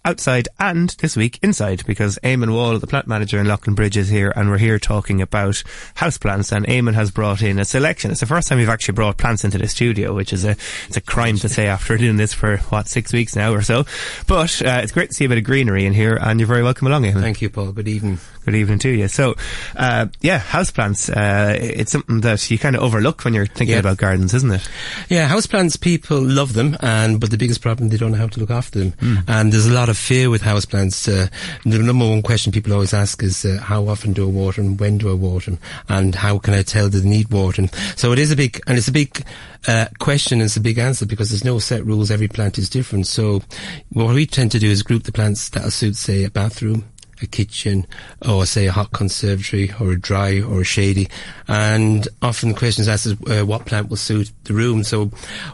outside 0.06 0.48
and 0.60 0.90
this 1.00 1.16
week 1.16 1.40
inside 1.42 1.86
because 1.86 2.18
Eamonn 2.24 2.54
Wall, 2.54 2.78
the 2.80 2.88
plant 2.88 3.08
manager 3.08 3.40
in 3.40 3.48
Leighlinbridge 3.48 3.98
is 3.98 4.10
here 4.10 4.32
and 4.36 4.50
we're 4.50 4.58
here 4.58 4.80
talking 4.80 5.22
about 5.22 5.64
houseplants 5.96 6.52
and 6.52 6.66
Eamonn 6.66 6.94
has 6.94 7.12
brought 7.12 7.42
in 7.42 7.60
a 7.60 7.66
selection. 7.66 8.12
It's 8.12 8.20
the 8.20 8.26
first 8.26 8.48
time 8.48 8.58
we've 8.58 8.70
actually 8.70 8.96
brought 8.96 9.18
plants 9.18 9.44
into 9.44 9.58
the 9.58 9.68
studio, 9.68 10.14
which 10.14 10.34
is 10.34 10.46
a, 10.46 10.52
it's 10.88 10.98
a 10.98 11.02
crime 11.02 11.38
to 11.38 11.50
say 11.50 11.68
after 11.68 11.98
doing 11.98 12.18
this 12.18 12.34
for 12.34 12.58
what, 12.70 12.88
six 12.88 13.14
weeks 13.14 13.36
now 13.36 13.54
or 13.54 13.62
so. 13.62 13.86
But, 14.28 14.62
uh, 14.62 14.80
it's 14.84 14.92
great 14.92 15.10
to 15.10 15.16
see 15.16 15.26
a 15.26 15.30
bit 15.30 15.38
of 15.38 15.44
greenery 15.44 15.86
in 15.86 15.94
here 15.94 16.18
and 16.20 16.40
you're 16.40 16.48
very 16.48 16.64
welcome 16.64 16.88
along, 16.88 17.04
Eamonn. 17.04 17.22
Thank 17.22 17.42
you, 17.42 17.50
Paul. 17.50 17.72
Good 17.72 17.88
evening. 17.88 18.20
Good 18.46 18.56
evening 18.56 18.80
to 18.80 18.90
you. 18.90 19.08
So, 19.10 19.36
uh, 19.76 20.08
yeah, 20.22 20.40
houseplants, 20.40 21.10
uh, 21.16 21.56
it's 21.60 21.92
something 21.92 22.22
that 22.22 22.50
you 22.50 22.58
kind 22.58 22.76
of 22.76 22.82
overlook 22.82 23.24
when 23.24 23.34
you're 23.34 23.46
thinking 23.46 23.74
Yeah. 23.74 23.80
about 23.80 23.98
gardens, 23.98 24.34
isn't 24.34 24.50
it? 24.52 24.68
Yeah, 25.10 25.30
houseplants, 25.30 25.80
people 25.80 26.20
love 26.22 26.54
them, 26.54 26.76
and 26.80 27.20
but 27.20 27.32
the 27.32 27.38
biggest 27.38 27.62
problem, 27.62 27.90
they 27.90 27.98
don't 27.98 28.14
know 28.14 28.18
how 28.18 28.28
to 28.28 28.40
look 28.40 28.50
after 28.50 28.80
them. 28.80 28.94
Hmm. 29.02 29.16
And 29.28 29.54
there's 29.54 29.68
a 29.68 29.74
lot 29.74 29.90
of 29.90 29.98
fear 29.98 30.30
with 30.30 30.42
houseplants. 30.42 31.08
Uh, 31.08 31.28
the 31.66 31.78
number 31.80 32.08
one 32.08 32.22
question 32.22 32.52
people 32.52 32.74
always 32.74 32.94
ask 32.94 33.22
is, 33.22 33.44
uh, 33.46 33.60
how 33.62 33.88
often 33.88 34.14
do 34.14 34.24
I 34.26 34.32
water 34.32 34.64
them? 34.64 34.78
When 34.78 34.98
do 34.98 35.12
I 35.12 35.14
water 35.14 35.52
them? 35.52 35.60
And 35.90 36.16
how 36.16 36.40
can 36.40 36.54
I 36.54 36.64
tell 36.64 36.90
that 36.90 36.98
they 37.00 37.08
need 37.10 37.30
watering? 37.32 37.70
So 37.98 38.14
it 38.14 38.20
is 38.20 38.32
a 38.32 38.36
big, 38.36 38.60
and 38.66 38.78
it's 38.78 38.88
a 38.88 38.92
big 38.94 39.24
uh, 39.68 39.88
question 40.00 40.40
and 40.40 40.46
it's 40.46 40.58
a 40.58 40.62
big 40.62 40.78
answer 40.80 41.06
because 41.06 41.30
there's 41.30 41.44
no 41.44 41.60
set 41.60 41.86
rules. 41.86 42.10
Every 42.10 42.30
plant 42.30 42.58
is 42.58 42.70
different. 42.70 43.06
So 43.06 43.44
what 43.92 44.16
we 44.16 44.26
tend 44.26 44.52
to 44.54 44.60
do 44.60 44.70
is 44.72 44.82
group 44.82 45.04
the 45.04 45.12
plants 45.12 45.50
that'll 45.50 45.70
suit, 45.72 45.98
say, 45.98 46.24
a 46.24 46.30
bathroom, 46.32 46.86
a 47.22 47.28
kitchen 47.28 47.86
or 48.28 48.46
say 48.46 48.68
a 48.68 48.72
hot 48.72 48.92
conservatory 48.92 49.72
or 49.80 49.92
a 49.92 50.00
dry 50.00 50.42
or 50.42 50.62
a 50.62 50.66
shady. 50.66 51.08
And 51.48 52.08
often 52.22 52.50
the 52.50 52.56
question 52.56 52.82
is 52.82 52.88
asked 52.88 53.06
is 53.06 53.18
uh, 53.30 53.46
what 53.46 53.66
plant 53.66 53.90
will 53.90 53.98
suit 53.98 54.32
the 54.44 54.54
room. 54.54 54.84
So 54.84 55.12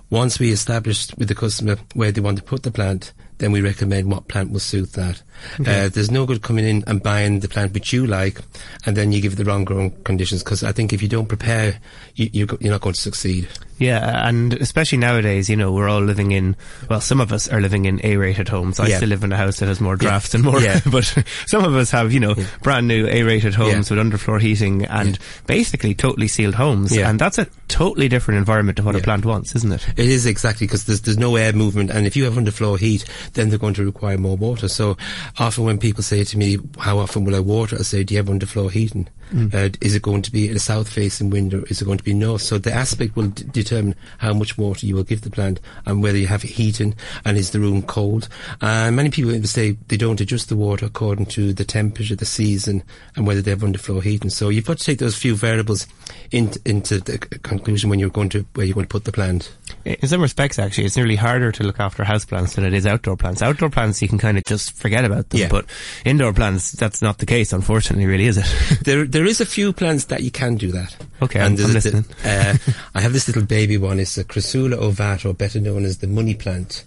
once 0.10 0.40
we 0.40 0.52
establish 0.52 1.16
with 1.18 1.28
the 1.28 1.36
customer 1.36 1.78
where 1.94 2.12
they 2.12 2.22
want 2.22 2.38
to 2.38 2.44
put 2.44 2.64
the 2.64 2.72
plant 2.72 3.14
then 3.38 3.52
we 3.52 3.62
recommend 3.62 4.10
what 4.10 4.28
plant 4.28 4.52
will 4.52 4.60
suit 4.60 4.94
that. 4.94 5.22
Uh, 5.60 5.90
there's 5.90 6.12
no 6.12 6.26
good 6.26 6.42
coming 6.42 6.66
in 6.66 6.84
and 6.88 7.04
buying 7.04 7.40
the 7.42 7.50
plant 7.50 7.74
which 7.74 7.92
you 7.92 8.08
like 8.08 8.40
and 8.86 8.96
then 8.96 9.12
you 9.12 9.22
give 9.22 9.34
it 9.34 9.36
the 9.36 9.46
wrong 9.46 9.66
growing 9.66 9.92
conditions 10.04 10.44
because 10.44 10.64
I 10.64 10.72
think 10.72 10.94
if 10.94 11.02
you 11.02 11.10
don't 11.10 11.28
prepare 11.28 11.80
you, 12.16 12.30
you're, 12.32 12.48
you're 12.60 12.72
not 12.72 12.82
going 12.82 12.96
to 12.96 13.02
succeed 13.02 13.48
Yeah, 13.78 14.28
and 14.28 14.54
especially 14.54 14.98
nowadays, 15.00 15.50
you 15.50 15.56
know, 15.56 15.72
we're 15.74 15.90
all 15.90 16.02
living 16.02 16.32
in, 16.32 16.56
well, 16.90 17.02
some 17.02 17.20
of 17.20 17.34
us 17.34 17.48
are 17.50 17.60
living 17.60 17.86
in 17.86 18.00
A-rated 18.06 18.48
homes. 18.48 18.80
I 18.80 18.88
Yeah. 18.88 18.98
still 18.98 19.10
live 19.10 19.24
in 19.24 19.32
a 19.34 19.38
house 19.38 19.58
that 19.60 19.68
has 19.68 19.82
more 19.82 19.96
drafts 19.98 20.34
and 20.34 20.44
more, 20.44 20.62
Yeah. 20.62 20.80
but 20.92 21.04
some 21.46 21.64
of 21.66 21.76
us 21.76 21.92
have, 21.92 22.14
you 22.14 22.20
know, 22.20 22.36
brand 22.64 22.88
new 22.88 23.06
A-rated 23.08 23.54
homes 23.56 23.90
with 23.90 24.00
underfloor 24.00 24.40
heating 24.40 24.86
and 24.86 25.20
basically 25.46 25.94
totally 25.94 26.28
sealed 26.28 26.56
homes. 26.56 26.96
Yeah. 26.96 27.10
And 27.10 27.20
that's 27.20 27.38
a 27.38 27.48
totally 27.68 28.08
different 28.08 28.38
environment 28.38 28.78
to 28.78 28.84
what 28.84 28.96
a 28.96 29.00
plant 29.00 29.26
wants, 29.26 29.56
isn't 29.56 29.74
it? 29.74 29.86
It 29.98 30.08
is 30.08 30.26
exactly 30.26 30.68
because 30.68 30.86
there's 30.86 31.02
there's 31.02 31.18
no 31.18 31.36
air 31.36 31.52
movement, 31.54 31.92
and 31.92 32.08
if 32.08 32.16
you 32.16 32.24
have 32.24 32.34
underfloor 32.36 32.80
heat, 32.80 33.04
then 33.34 33.50
they're 33.50 33.60
going 33.60 33.74
to 33.76 33.86
require 33.86 34.18
more 34.18 34.38
water. 34.38 34.68
So 34.68 34.96
often 35.38 35.66
when 35.66 35.78
people 35.80 36.02
say 36.04 36.24
to 36.24 36.38
me, 36.38 36.58
"How 36.80 36.98
often 37.00 37.26
will 37.26 37.36
I 37.36 37.40
water?" 37.40 37.76
I 37.80 37.84
say, 37.84 38.04
"Do 38.04 38.14
you 38.14 38.18
have 38.20 38.28
underfloor 38.28 38.72
heating? 38.72 39.08
Uh, 39.34 39.70
is 39.82 39.96
it 39.96 40.02
going 40.02 40.22
to 40.22 40.32
be 40.32 40.50
a 40.50 40.60
south-facing 40.60 41.30
window? 41.30 41.64
Is 41.70 41.82
it 41.82 41.86
going 41.86 41.98
to 41.98 42.04
be 42.04 42.14
north?" 42.14 42.42
So 42.42 42.58
the 42.58 42.72
aspect 42.74 43.16
will 43.16 43.28
d- 43.28 43.44
determine 43.52 43.96
how 44.20 44.34
much 44.34 44.58
water 44.58 44.86
you 44.86 44.96
will 44.96 45.04
give 45.04 45.22
the 45.22 45.30
plant 45.32 45.60
and 45.86 46.04
whether 46.04 46.18
you 46.18 46.28
have 46.28 46.44
heating 46.44 46.96
and 47.26 47.38
is 47.38 47.52
the 47.52 47.60
room 47.60 47.82
cold. 47.82 48.28
And 48.62 48.96
many 48.96 49.10
people 49.10 49.42
say 49.44 49.78
they 49.88 49.98
don't 49.98 50.22
adjust 50.22 50.50
the 50.50 50.56
water 50.56 50.86
according 50.86 51.26
to 51.28 51.54
the 51.54 51.66
temperature, 51.66 52.16
the 52.16 52.26
season, 52.26 52.84
and 53.16 53.26
whether 53.26 53.42
they 53.42 53.52
have 53.52 53.62
underfloor 53.62 54.04
heating. 54.04 54.30
So 54.30 54.50
you've 54.50 54.66
got 54.68 54.78
to 54.78 54.84
take 54.86 55.00
those 55.00 55.16
few 55.16 55.36
variables 55.36 55.88
into 56.32 56.60
into 56.66 57.00
the 57.00 57.14
c- 57.14 57.40
conclusion 57.44 57.90
when 57.90 58.00
you're 58.00 58.10
going 58.10 58.30
to 58.30 58.46
where 58.54 58.66
you're 58.66 58.76
going 58.76 58.86
to 58.86 58.90
put 58.90 59.06
the 59.06 59.12
plant. 59.12 59.52
In 59.86 60.08
some 60.08 60.22
respects, 60.22 60.58
actually, 60.60 60.86
it's 60.86 60.96
nearly 60.98 61.16
harder 61.16 61.52
to 61.52 61.64
look 61.64 61.80
after 61.80 62.04
houseplants 62.04 62.56
than 62.56 62.66
it 62.66 62.74
is 62.74 62.86
outdoor 62.86 63.18
plants. 63.18 63.42
Outdoor 63.42 63.70
plants, 63.70 64.02
you 64.02 64.08
can 64.08 64.18
kind 64.18 64.38
of 64.38 64.44
just 64.46 64.74
forget 64.78 65.06
about 65.06 65.30
them, 65.30 65.42
Yeah. 65.42 65.48
but 65.50 65.66
indoor 66.06 66.34
plants, 66.34 66.72
that's 66.72 67.02
not 67.02 67.20
the 67.20 67.26
case, 67.26 67.54
unfortunately, 67.54 68.06
really, 68.06 68.26
is 68.26 68.38
it? 68.38 68.46
There, 68.84 69.06
there 69.16 69.26
is 69.26 69.40
a 69.40 69.46
few 69.46 69.72
plants 69.72 70.06
that 70.06 70.24
you 70.24 70.30
can 70.32 70.56
do 70.56 70.72
that. 70.74 70.94
Okay, 71.22 71.40
I'm- 71.40 71.56
there's 71.56 71.70
I'm 71.70 71.78
a- 71.78 71.80
the- 71.80 71.92
listening. 71.92 72.06
uh, 72.26 72.58
I 72.96 73.00
have 73.02 73.14
this 73.14 73.28
little 73.28 73.44
baby 73.46 73.78
one. 73.78 74.00
It's 74.00 74.18
a 74.18 74.26
Crassula 74.26 74.76
ovata, 74.78 75.30
or 75.30 75.34
better 75.34 75.62
known 75.62 75.86
as 75.86 76.00
the 76.00 76.08
money 76.08 76.36
plant. 76.36 76.84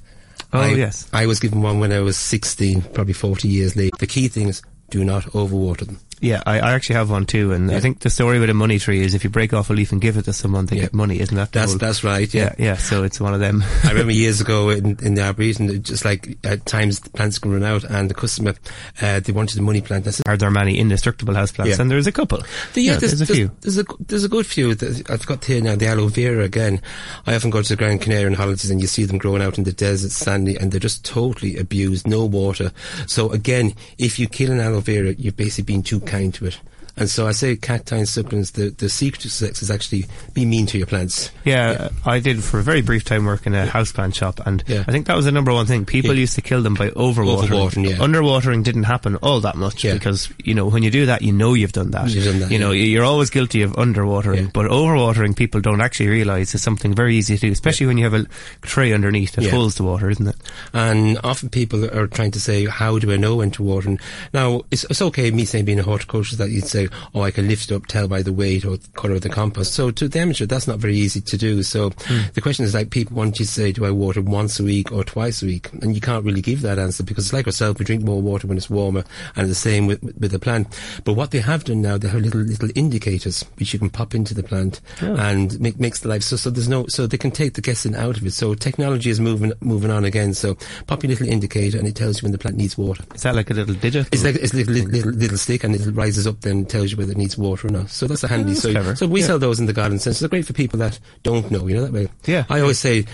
Oh, 0.53 0.61
I, 0.61 0.75
yes. 0.75 1.09
I 1.13 1.27
was 1.27 1.41
given 1.41 1.63
one 1.63 1.81
when 1.81 1.91
I 1.93 2.01
was 2.01 2.17
16, 2.17 2.83
probably 2.95 3.15
40 3.15 3.49
years 3.49 3.77
late. 3.77 3.93
The 3.99 4.07
key 4.07 4.29
thing 4.29 4.49
is 4.49 4.61
do 4.91 5.05
not 5.05 5.25
overwater 5.33 5.87
them. 5.87 6.01
Yeah, 6.21 6.43
I, 6.47 6.61
I 6.61 6.73
actually 6.73 6.97
have 6.97 7.11
one 7.11 7.25
too, 7.27 7.53
and 7.53 7.71
I 7.71 7.81
think 7.81 8.01
the 8.01 8.11
story 8.11 8.39
with 8.39 8.51
a 8.51 8.55
money 8.55 8.79
tree 8.79 9.01
is 9.01 9.15
if 9.15 9.25
you 9.25 9.31
break 9.31 9.53
off 9.53 9.71
a 9.71 9.73
leaf 9.73 9.93
and 9.93 10.01
give 10.01 10.17
it 10.17 10.25
to 10.27 10.33
someone, 10.33 10.67
they 10.67 10.77
Yeah. 10.77 10.83
get 10.83 10.95
money, 10.95 11.21
isn't 11.21 11.35
that? 11.37 11.53
the 11.53 11.59
That's 11.61 11.73
whole- 11.73 11.79
that's 11.79 12.05
right. 12.05 12.33
yeah, 12.35 12.55
Yeah. 12.59 12.65
yeah. 12.67 12.77
So 12.77 13.05
it's 13.05 13.21
one 13.21 13.35
of 13.35 13.41
them. 13.41 13.65
I 13.85 13.89
remember 13.91 14.13
years 14.13 14.41
ago 14.43 14.71
in, 14.71 14.99
in 15.03 15.15
the 15.15 15.23
Arboretum, 15.23 15.83
just 15.83 16.05
like 16.05 16.37
at 16.45 16.67
times 16.67 17.01
the 17.01 17.11
plants 17.11 17.39
can 17.39 17.53
run 17.53 17.63
out, 17.65 17.85
and 17.85 18.11
the 18.11 18.15
customer 18.15 18.55
uh, 19.01 19.21
they 19.21 19.33
wanted 19.33 19.57
the 19.57 19.63
money 19.63 19.81
plant. 19.81 20.05
Said, 20.13 20.23
Are 20.27 20.37
there 20.37 20.51
many 20.51 20.77
indestructible 20.79 21.35
houseplants? 21.35 21.67
Yeah. 21.69 21.77
And 21.81 21.91
there's 21.91 22.07
a 22.07 22.13
couple. 22.13 22.43
The, 22.75 22.83
yeah, 22.83 22.97
there's, 22.97 23.19
there's 23.19 23.31
a 23.31 23.35
few. 23.35 23.51
There's 23.63 23.79
a, 23.79 23.85
there's 24.07 24.25
a 24.25 24.29
good 24.29 24.47
few. 24.47 24.73
I've 25.09 25.27
got 25.27 25.45
here 25.45 25.63
now 25.63 25.77
the 25.77 25.87
aloe 25.87 26.09
vera 26.09 26.45
again. 26.45 26.81
I 27.27 27.35
often 27.35 27.51
go 27.51 27.63
to 27.63 27.69
the 27.69 27.77
Grand 27.77 28.01
Canary 28.03 28.19
Canarian 28.19 28.35
holidays 28.35 28.71
and 28.71 28.81
you 28.81 28.87
see 28.87 29.05
them 29.05 29.19
growing 29.19 29.43
out 29.43 29.59
in 29.59 29.65
the 29.65 29.73
desert, 29.73 30.11
sandy, 30.11 30.57
and 30.57 30.73
they're 30.73 30.81
just 30.81 31.05
totally 31.05 31.57
abused, 31.57 32.07
no 32.07 32.25
water. 32.25 32.73
So 33.07 33.31
again, 33.31 33.75
if 33.99 34.19
you 34.19 34.27
kill 34.29 34.51
an 34.51 34.61
aloe 34.61 34.81
vera, 34.81 35.13
you're 35.13 35.33
basically 35.33 35.65
being 35.65 35.83
too 35.83 36.01
kind 36.09 36.35
to 36.35 36.47
it. 36.47 36.61
And 36.99 37.09
so 37.09 37.27
I 37.27 37.33
say 37.33 37.57
cacti 37.57 37.97
and 37.97 38.07
succulents, 38.07 38.53
the, 38.53 38.71
the 38.71 38.89
secret 38.89 39.21
to 39.23 39.31
success 39.31 39.63
is 39.63 39.71
actually 39.71 40.07
be 40.35 40.45
mean 40.45 40.67
to 40.67 40.79
your 40.79 40.87
plants. 40.87 41.31
Yeah, 41.45 41.89
I 42.05 42.19
did 42.19 42.43
for 42.43 42.59
a 42.59 42.63
very 42.63 42.83
brief 42.83 43.05
time 43.05 43.25
work 43.25 43.47
in 43.47 43.55
a 43.55 43.67
houseplant 43.67 44.15
shop, 44.15 44.41
and 44.47 44.63
Yeah. 44.67 44.85
I 44.87 44.93
think 44.93 45.07
that 45.07 45.17
was 45.17 45.25
the 45.25 45.33
number 45.33 45.53
one 45.53 45.67
thing. 45.67 45.85
People 45.85 46.15
Yeah. 46.15 46.21
used 46.21 46.35
to 46.35 46.43
kill 46.43 46.63
them 46.63 46.75
by 46.75 46.91
overwatering. 46.91 47.49
Overwatering, 47.49 47.89
yeah. 47.91 47.97
Underwatering 47.97 48.63
didn't 48.65 48.85
happen 48.85 49.17
all 49.17 49.41
that 49.41 49.57
much 49.57 49.85
Yeah. 49.85 49.95
because 49.95 50.29
you 50.43 50.55
know 50.55 50.67
when 50.67 50.83
you 50.83 50.91
do 50.91 51.07
that, 51.07 51.23
you 51.23 51.33
know 51.33 51.55
you've 51.55 51.73
done 51.73 51.91
that. 51.93 52.11
You've 52.11 52.25
done 52.25 52.41
that, 52.41 52.51
You 52.51 52.59
know 52.59 52.73
yeah. 52.73 52.85
you're 52.85 53.05
always 53.05 53.31
guilty 53.31 53.63
of 53.63 53.73
underwatering, 53.73 54.37
Yeah. 54.37 54.51
but 54.53 54.67
overwatering 54.67 55.37
people 55.37 55.61
don't 55.61 55.81
actually 55.81 56.09
realise 56.09 56.55
is 56.55 56.63
something 56.63 56.95
very 56.95 57.17
easy 57.17 57.37
to 57.37 57.47
do, 57.47 57.53
especially 57.53 57.87
when 57.87 57.99
you 57.99 58.05
have 58.05 58.15
a 58.15 58.27
tray 58.63 58.93
underneath 58.93 59.33
that 59.33 59.45
Yeah. 59.45 59.51
holds 59.53 59.77
the 59.77 59.85
water, 59.85 60.11
isn't 60.11 60.27
it? 60.27 60.37
And 60.73 61.19
often 61.25 61.49
people 61.49 61.85
are 61.85 62.07
trying 62.07 62.33
to 62.33 62.41
say, 62.41 62.67
how 62.67 62.99
do 62.99 63.13
I 63.13 63.17
know 63.17 63.37
when 63.37 63.51
to 63.53 63.63
water? 63.63 63.89
And 63.89 64.01
now, 64.35 64.63
it's, 64.71 64.85
it's 64.91 65.01
okay, 65.03 65.31
me 65.31 65.45
saying 65.45 65.65
being 65.65 65.79
a 65.79 65.83
horticulturist, 65.83 66.39
that 66.39 66.51
you'd 66.51 66.67
say, 66.67 66.88
oh, 67.15 67.23
I 67.23 67.31
can 67.31 67.49
lift 67.49 67.71
it 67.71 67.75
up, 67.75 67.87
tell 67.87 68.09
by 68.09 68.23
the 68.23 68.33
weight 68.33 68.65
or 68.65 68.77
the 68.77 68.89
colour 68.95 69.15
of 69.15 69.23
the 69.23 69.29
compost. 69.29 69.75
So 69.75 69.91
to 69.91 70.09
the 70.09 70.19
amateur, 70.19 70.47
that's 70.47 70.67
not 70.67 70.79
very 70.79 70.97
easy 70.97 71.21
to 71.21 71.37
do. 71.37 71.63
So 71.63 71.91
hmm. 71.91 72.21
the 72.35 72.41
question 72.41 72.65
is 72.65 72.75
like, 72.75 72.91
people 72.91 73.17
want 73.17 73.39
you 73.39 73.47
to 73.47 73.51
say, 73.51 73.73
do 73.73 73.85
I 73.85 73.91
water 73.91 74.21
once 74.21 74.61
a 74.61 74.65
week 74.65 74.93
or 74.93 75.05
twice 75.05 75.43
a 75.43 75.47
week? 75.47 75.73
And 75.83 75.95
you 75.95 76.01
can't 76.01 76.25
really 76.25 76.43
give 76.43 76.63
that 76.63 76.79
answer 76.79 77.03
because 77.03 77.27
it's 77.27 77.33
like 77.33 77.47
ourselves, 77.47 77.79
we 77.79 77.85
drink 77.85 78.05
more 78.05 78.21
water 78.21 78.47
when 78.47 78.59
it's 78.59 78.71
warmer 78.71 79.05
and 79.37 79.49
the 79.49 79.55
same 79.55 79.87
with, 79.87 80.03
with 80.03 80.33
the 80.33 80.39
plant. 80.39 80.69
But 81.05 81.15
what 81.15 81.31
they 81.31 81.41
have 81.41 81.65
done 81.65 81.83
now, 81.83 81.99
they 81.99 82.09
have 82.09 82.21
little, 82.21 82.41
little 82.41 82.71
indicators 82.75 83.45
which 83.57 83.73
you 83.73 83.79
can 83.79 83.91
pop 83.91 84.15
into 84.15 84.35
the 84.35 84.43
plant 84.43 84.81
oh. 85.03 85.17
and 85.17 85.59
make, 85.61 85.81
makes 85.81 86.01
the 86.01 86.09
life, 86.09 86.23
so, 86.23 86.37
so 86.37 86.51
there's 86.51 86.69
no, 86.69 86.87
so 86.89 87.07
they 87.07 87.19
can 87.19 87.31
take 87.31 87.55
the 87.55 87.63
guessing 87.63 87.95
out 87.95 88.17
of 88.17 88.27
it. 88.27 88.33
So 88.33 88.55
technology 88.55 89.11
is 89.11 89.21
moving, 89.21 89.53
moving 89.61 89.91
on 89.91 90.05
again. 90.05 90.35
So 90.35 90.57
pop 90.87 91.03
your 91.03 91.11
little 91.11 91.29
indicator 91.29 91.79
and 91.79 91.89
it 91.89 91.97
tells 91.97 92.21
you 92.21 92.27
when 92.27 92.33
the 92.33 92.39
plant 92.39 92.57
needs 92.57 92.77
water. 92.77 93.05
Is 93.15 93.23
that 93.23 93.35
like 93.35 93.51
a 93.51 93.55
little 93.55 93.75
digit? 93.75 94.09
It's 94.13 94.25
like 94.25 94.37
it's 94.37 94.53
a 94.53 94.57
little, 94.57 94.75
little, 94.75 94.91
little, 94.91 95.13
little 95.13 95.39
stick 95.39 95.65
and 95.65 95.75
it 95.75 95.81
rises 95.95 96.27
up 96.27 96.41
then 96.43 96.59
and 96.59 96.69
tells 96.79 96.91
you 96.93 96.97
whether 96.97 97.13
it 97.13 97.19
needs 97.19 97.37
water 97.37 97.67
or 97.69 97.71
not. 97.71 97.91
So 97.91 98.07
that's 98.07 98.25
a 98.25 98.29
handy. 98.29 98.53
that's 98.53 98.63
so, 98.63 98.71
clever. 98.73 98.97
so 98.97 99.07
we 99.07 99.21
Yeah. 99.21 99.27
sell 99.27 99.39
those 99.39 99.59
in 99.61 99.67
the 99.67 99.73
garden 99.73 99.99
centre. 99.99 100.21
They're 100.21 100.29
great 100.29 100.47
for 100.47 100.53
people 100.53 100.79
that 100.79 100.99
don't 101.23 101.51
know, 101.51 101.67
you 101.67 101.75
know, 101.75 101.83
that 101.83 101.93
way. 101.93 102.09
Yeah. 102.27 102.45
I 102.49 102.61
always 102.61 102.79
say, 102.79 103.05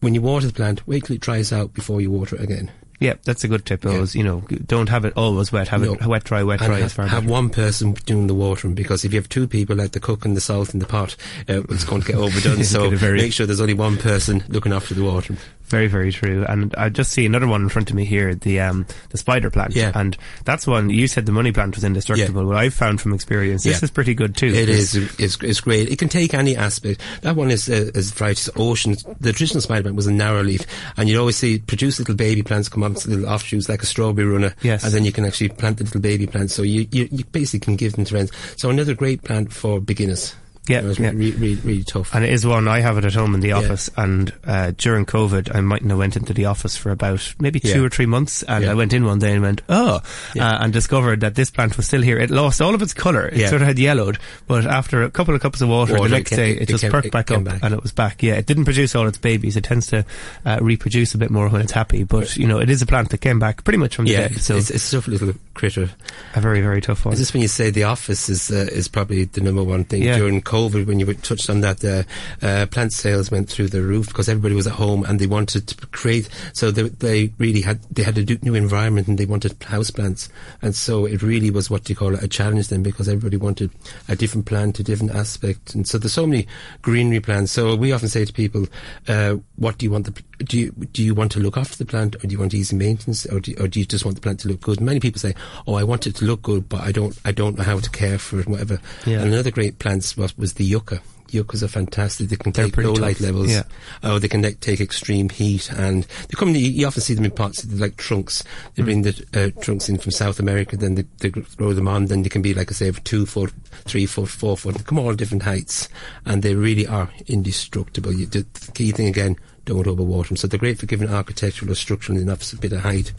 when 0.00 0.14
you 0.14 0.22
water 0.22 0.46
the 0.46 0.52
plant, 0.52 0.86
wait 0.86 1.04
till 1.04 1.16
it 1.16 1.20
dries 1.22 1.52
out 1.52 1.74
before 1.74 2.00
you 2.00 2.10
water 2.10 2.36
it 2.36 2.42
again. 2.42 2.70
yeah, 3.02 3.14
that's 3.24 3.44
a 3.44 3.48
good 3.48 3.64
tip. 3.64 3.86
Always, 3.86 4.14
you 4.14 4.22
know, 4.22 4.42
don't 4.66 4.90
have 4.90 5.06
it 5.06 5.14
always 5.16 5.50
wet. 5.50 5.68
Have 5.68 5.82
it 5.82 6.06
wet, 6.06 6.24
dry, 6.24 6.42
wet, 6.42 6.60
And 6.60 6.68
dry. 6.68 6.76
have, 6.76 6.84
as 6.86 6.92
far 6.92 7.06
have 7.06 7.24
one 7.26 7.48
person 7.48 7.94
doing 8.04 8.26
the 8.26 8.34
watering 8.34 8.74
because 8.74 9.06
if 9.06 9.12
you 9.14 9.18
have 9.18 9.28
two 9.28 9.46
people 9.48 9.74
like 9.76 9.92
the 9.92 10.00
cook 10.00 10.26
and 10.26 10.36
the 10.36 10.40
salt 10.42 10.74
in 10.74 10.80
the 10.80 10.86
pot, 10.86 11.16
uh, 11.48 11.62
it's 11.70 11.84
going 11.84 12.02
to 12.02 12.06
get 12.06 12.16
overdone. 12.16 12.62
so 12.76 12.90
very- 12.90 13.18
make 13.22 13.32
sure 13.32 13.46
there's 13.46 13.60
only 13.60 13.72
one 13.72 13.96
person 13.96 14.44
looking 14.48 14.72
after 14.74 14.92
the 14.94 15.02
watering. 15.02 15.38
Very, 15.70 15.86
very 15.86 16.10
true. 16.10 16.44
And 16.48 16.74
I 16.74 16.88
just 16.88 17.12
see 17.12 17.24
another 17.24 17.46
one 17.46 17.62
in 17.62 17.68
front 17.68 17.90
of 17.90 17.96
me 17.96 18.04
here, 18.04 18.34
the 18.34 18.58
um, 18.58 18.86
the 19.10 19.18
spider 19.18 19.50
plant. 19.50 19.74
Yeah. 19.76 19.92
And 19.94 20.16
that's 20.44 20.66
one, 20.66 20.90
you 20.90 21.06
said 21.06 21.26
the 21.26 21.32
money 21.32 21.52
plant 21.52 21.76
was 21.76 21.84
indestructible. 21.84 22.44
What 22.44 22.56
I've 22.56 22.74
found 22.74 23.00
from 23.00 23.14
experience, 23.14 23.62
this 23.62 23.80
Yeah. 23.80 23.84
is 23.84 23.90
pretty 23.92 24.14
good 24.14 24.36
too. 24.36 24.48
It 24.48 24.68
is. 24.68 24.96
It's, 25.20 25.38
it's 25.40 25.60
great. 25.60 25.88
It 25.88 25.98
can 26.00 26.08
take 26.08 26.34
any 26.34 26.56
aspect. 26.56 27.00
That 27.22 27.36
one 27.36 27.52
is 27.52 27.70
uh, 27.70 27.92
is 27.94 28.10
varieties 28.10 28.50
ocean. 28.56 28.96
The 29.20 29.32
traditional 29.32 29.60
spider 29.60 29.82
plant 29.82 29.96
was 29.96 30.08
a 30.08 30.12
narrow 30.12 30.42
leaf, 30.42 30.62
and 30.96 31.08
you'd 31.08 31.18
always 31.20 31.36
see 31.36 31.60
produce 31.60 32.00
little 32.00 32.16
baby 32.16 32.42
plants 32.42 32.68
come 32.68 32.82
up, 32.82 32.94
little 33.06 33.28
offshoots 33.28 33.68
like 33.68 33.82
a 33.82 33.86
strawberry 33.86 34.26
runner. 34.28 34.52
Yes. 34.62 34.82
And 34.82 34.92
then 34.92 35.04
you 35.04 35.12
can 35.12 35.24
actually 35.24 35.50
plant 35.50 35.78
the 35.78 35.84
little 35.84 36.00
baby 36.00 36.26
plants. 36.26 36.52
So 36.52 36.62
you 36.62 36.88
you, 36.90 37.08
you 37.12 37.24
basically 37.26 37.60
can 37.64 37.76
give 37.76 37.92
them 37.92 38.04
to 38.06 38.10
friends. 38.10 38.32
So 38.56 38.70
another 38.70 38.94
great 38.94 39.22
plant 39.22 39.52
for 39.52 39.80
beginners. 39.80 40.34
Yeah, 40.70 40.80
know, 40.82 40.90
it's 40.90 40.98
yeah. 40.98 41.10
really, 41.10 41.32
really, 41.32 41.54
really 41.56 41.84
tough. 41.84 42.14
And 42.14 42.24
it 42.24 42.32
is 42.32 42.46
one 42.46 42.68
I 42.68 42.80
have 42.80 42.96
it 42.98 43.04
at 43.04 43.14
home 43.14 43.34
in 43.34 43.40
the 43.40 43.52
office. 43.52 43.90
And 43.96 44.32
uh, 44.44 44.72
during 44.76 45.06
COVID, 45.06 45.54
I 45.54 45.60
mightn't 45.60 45.90
have 45.90 45.98
went 45.98 46.16
into 46.16 46.32
the 46.32 46.46
office 46.46 46.76
for 46.76 46.90
about 46.90 47.34
maybe 47.38 47.60
two 47.60 47.80
Yeah. 47.80 47.86
or 47.86 47.90
three 47.90 48.06
months. 48.06 48.42
And 48.44 48.64
Yeah. 48.64 48.70
I 48.72 48.74
went 48.74 48.92
in 48.92 49.04
one 49.04 49.18
day 49.18 49.32
and 49.32 49.42
went, 49.42 49.62
oh, 49.68 50.00
Yeah. 50.34 50.50
uh, 50.50 50.64
and 50.64 50.72
discovered 50.72 51.20
that 51.20 51.34
this 51.34 51.50
plant 51.50 51.76
was 51.76 51.86
still 51.86 52.02
here. 52.02 52.18
It 52.18 52.30
lost 52.30 52.60
all 52.62 52.74
of 52.74 52.82
its 52.82 52.94
colour. 52.94 53.26
It 53.28 53.36
Yeah. 53.38 53.48
sort 53.50 53.62
of 53.62 53.68
had 53.68 53.78
yellowed, 53.78 54.18
but 54.46 54.66
after 54.66 55.02
a 55.02 55.10
couple 55.10 55.34
of 55.34 55.40
cups 55.40 55.60
of 55.60 55.68
water, 55.68 55.94
Water, 55.94 56.08
the 56.08 56.14
it 56.14 56.18
next 56.18 56.30
came- 56.30 56.38
day 56.38 56.50
it 56.52 56.62
it, 56.62 56.68
just 56.68 56.82
came- 56.82 56.90
perked 56.92 57.06
it 57.06 57.12
back 57.12 57.30
up 57.30 57.44
back. 57.44 57.60
and 57.62 57.74
it 57.74 57.82
was 57.82 57.92
back. 57.92 58.22
Yeah, 58.22 58.34
it 58.34 58.46
didn't 58.46 58.64
produce 58.64 58.94
all 58.94 59.06
its 59.06 59.18
babies. 59.18 59.56
It 59.56 59.64
tends 59.64 59.86
to 59.88 60.04
uh, 60.46 60.58
reproduce 60.60 61.14
a 61.14 61.18
bit 61.18 61.30
more 61.30 61.48
when 61.48 61.60
it's 61.60 61.72
happy. 61.72 62.04
But 62.04 62.36
you 62.36 62.46
know, 62.46 62.58
it 62.58 62.70
is 62.70 62.82
a 62.82 62.86
plant 62.86 63.10
that 63.10 63.18
came 63.18 63.38
back 63.38 63.64
pretty 63.64 63.78
much 63.78 63.96
from 63.96 64.04
the 64.04 64.12
yeah, 64.12 64.28
dead. 64.28 64.40
So 64.40 64.56
it's, 64.56 64.70
it's 64.70 64.92
a 64.92 64.96
tough 64.96 65.08
little 65.08 65.32
critter. 65.54 65.90
a 66.34 66.40
very 66.40 66.60
very 66.60 66.80
tough 66.80 67.04
one. 67.04 67.14
Is 67.14 67.18
this 67.20 67.32
when 67.32 67.42
you 67.42 67.48
say 67.48 67.70
the 67.70 67.84
office 67.84 68.28
is 68.28 68.50
uh, 68.50 68.68
is 68.72 68.88
probably 68.88 69.24
the 69.24 69.40
number 69.40 69.62
one 69.62 69.84
thing 69.84 70.02
Yeah. 70.02 70.16
during 70.18 70.40
COVID 70.42 70.59
when 70.68 71.00
you 71.00 71.14
touched 71.14 71.48
on 71.50 71.60
that 71.60 71.84
uh, 71.84 72.02
uh, 72.44 72.66
plant 72.66 72.92
sales 72.92 73.30
went 73.30 73.48
through 73.48 73.68
the 73.68 73.82
roof 73.82 74.08
because 74.08 74.28
everybody 74.28 74.54
was 74.54 74.66
at 74.66 74.74
home 74.74 75.04
and 75.04 75.18
they 75.18 75.26
wanted 75.26 75.66
to 75.68 75.86
create 75.88 76.28
so 76.52 76.70
they, 76.70 76.82
they 76.82 77.32
really 77.38 77.60
had 77.60 77.80
they 77.90 78.02
had 78.02 78.18
a 78.18 78.38
new 78.42 78.54
environment 78.54 79.08
and 79.08 79.18
they 79.18 79.26
wanted 79.26 79.60
house 79.62 79.90
plants. 79.90 80.28
And 80.62 80.74
so 80.74 81.06
it 81.06 81.22
really 81.22 81.50
was 81.50 81.70
what 81.70 81.88
you 81.88 81.96
call 81.96 82.14
a 82.14 82.28
challenge 82.28 82.68
then 82.68 82.82
because 82.82 83.08
everybody 83.08 83.36
wanted 83.36 83.70
a 84.08 84.16
different 84.16 84.46
plant 84.46 84.78
a 84.78 84.82
different 84.82 85.14
aspect. 85.14 85.74
And 85.74 85.86
so 85.86 85.98
there's 85.98 86.12
so 86.12 86.26
many 86.26 86.46
greenery 86.82 87.20
plants. 87.20 87.52
So 87.52 87.76
we 87.76 87.92
often 87.92 88.08
say 88.08 88.24
to 88.24 88.32
people 88.32 88.66
uh, 89.08 89.36
what 89.56 89.78
do 89.78 89.86
you 89.86 89.92
want 89.92 90.06
the 90.06 90.22
do 90.44 90.58
you 90.58 90.72
do 90.92 91.02
you 91.02 91.14
want 91.14 91.32
to 91.32 91.40
look 91.40 91.56
after 91.56 91.76
the 91.76 91.84
plant 91.84 92.16
or 92.16 92.26
do 92.26 92.28
you 92.28 92.38
want 92.38 92.54
easy 92.54 92.74
maintenance 92.74 93.26
or 93.26 93.40
do, 93.40 93.54
or 93.60 93.68
do 93.68 93.78
you 93.78 93.84
just 93.84 94.04
want 94.04 94.16
the 94.16 94.20
plant 94.22 94.40
to 94.40 94.48
look 94.48 94.60
good? 94.60 94.80
Many 94.80 95.00
people 95.00 95.18
say 95.18 95.34
oh 95.66 95.74
I 95.74 95.84
want 95.84 96.06
it 96.06 96.16
to 96.16 96.24
look 96.24 96.42
good 96.42 96.68
but 96.68 96.80
I 96.80 96.92
don't 96.92 97.18
I 97.24 97.32
don't 97.32 97.58
know 97.58 97.64
how 97.64 97.78
to 97.78 97.90
care 97.90 98.18
for 98.18 98.40
it 98.40 98.46
and 98.46 98.52
whatever. 98.52 98.80
Yeah. 99.06 99.20
and 99.20 99.32
another 99.32 99.50
great 99.50 99.78
plant 99.78 100.14
was, 100.16 100.36
was 100.40 100.54
the 100.54 100.64
yucca 100.64 101.00
yuccas 101.32 101.62
are 101.62 101.68
fantastic 101.68 102.28
they 102.28 102.36
can 102.36 102.52
They're 102.52 102.66
take 102.66 102.76
low 102.78 102.94
tough, 102.94 103.02
light 103.02 103.20
levels 103.20 103.50
yeah. 103.50 103.62
Oh, 104.02 104.18
they 104.18 104.28
can 104.28 104.42
like, 104.42 104.60
take 104.60 104.80
extreme 104.80 105.28
heat, 105.28 105.70
and 105.72 106.04
they 106.04 106.36
come. 106.36 106.50
You, 106.50 106.70
you 106.70 106.86
often 106.86 107.02
see 107.02 107.14
them 107.14 107.24
in 107.24 107.30
pots, 107.30 107.62
they're 107.62 107.78
like 107.78 107.96
trunks. 107.96 108.42
They 108.74 108.82
bring 108.82 109.02
the 109.02 109.24
uh, 109.34 109.60
trunks 109.60 109.88
in 109.88 109.98
from 109.98 110.12
South 110.12 110.40
America, 110.40 110.76
then 110.76 110.94
they, 110.94 111.04
they 111.18 111.28
grow 111.30 111.72
them 111.72 111.88
on. 111.88 112.06
Then 112.06 112.22
they 112.22 112.28
can 112.28 112.42
be, 112.42 112.54
like 112.54 112.70
I 112.70 112.74
say, 112.74 112.88
of 112.88 113.02
two 113.04 113.26
foot, 113.26 113.52
three 113.84 114.06
foot, 114.06 114.28
four 114.28 114.56
foot. 114.56 114.76
They 114.76 114.82
come 114.82 114.98
all 114.98 115.14
different 115.14 115.42
heights, 115.42 115.88
and 116.24 116.42
they 116.42 116.54
really 116.54 116.86
are 116.86 117.10
indestructible. 117.26 118.12
You, 118.12 118.26
the 118.26 118.46
key 118.74 118.92
thing 118.92 119.08
again, 119.08 119.36
don't 119.64 119.86
overwater 119.86 120.28
them. 120.28 120.36
So 120.36 120.46
they're 120.46 120.58
great 120.58 120.78
for 120.78 120.86
giving 120.86 121.10
architectural 121.10 121.70
or 121.70 121.74
structural 121.74 122.18
enough 122.18 122.52
a 122.52 122.56
bit 122.56 122.72
of 122.72 122.80
height 122.80 123.12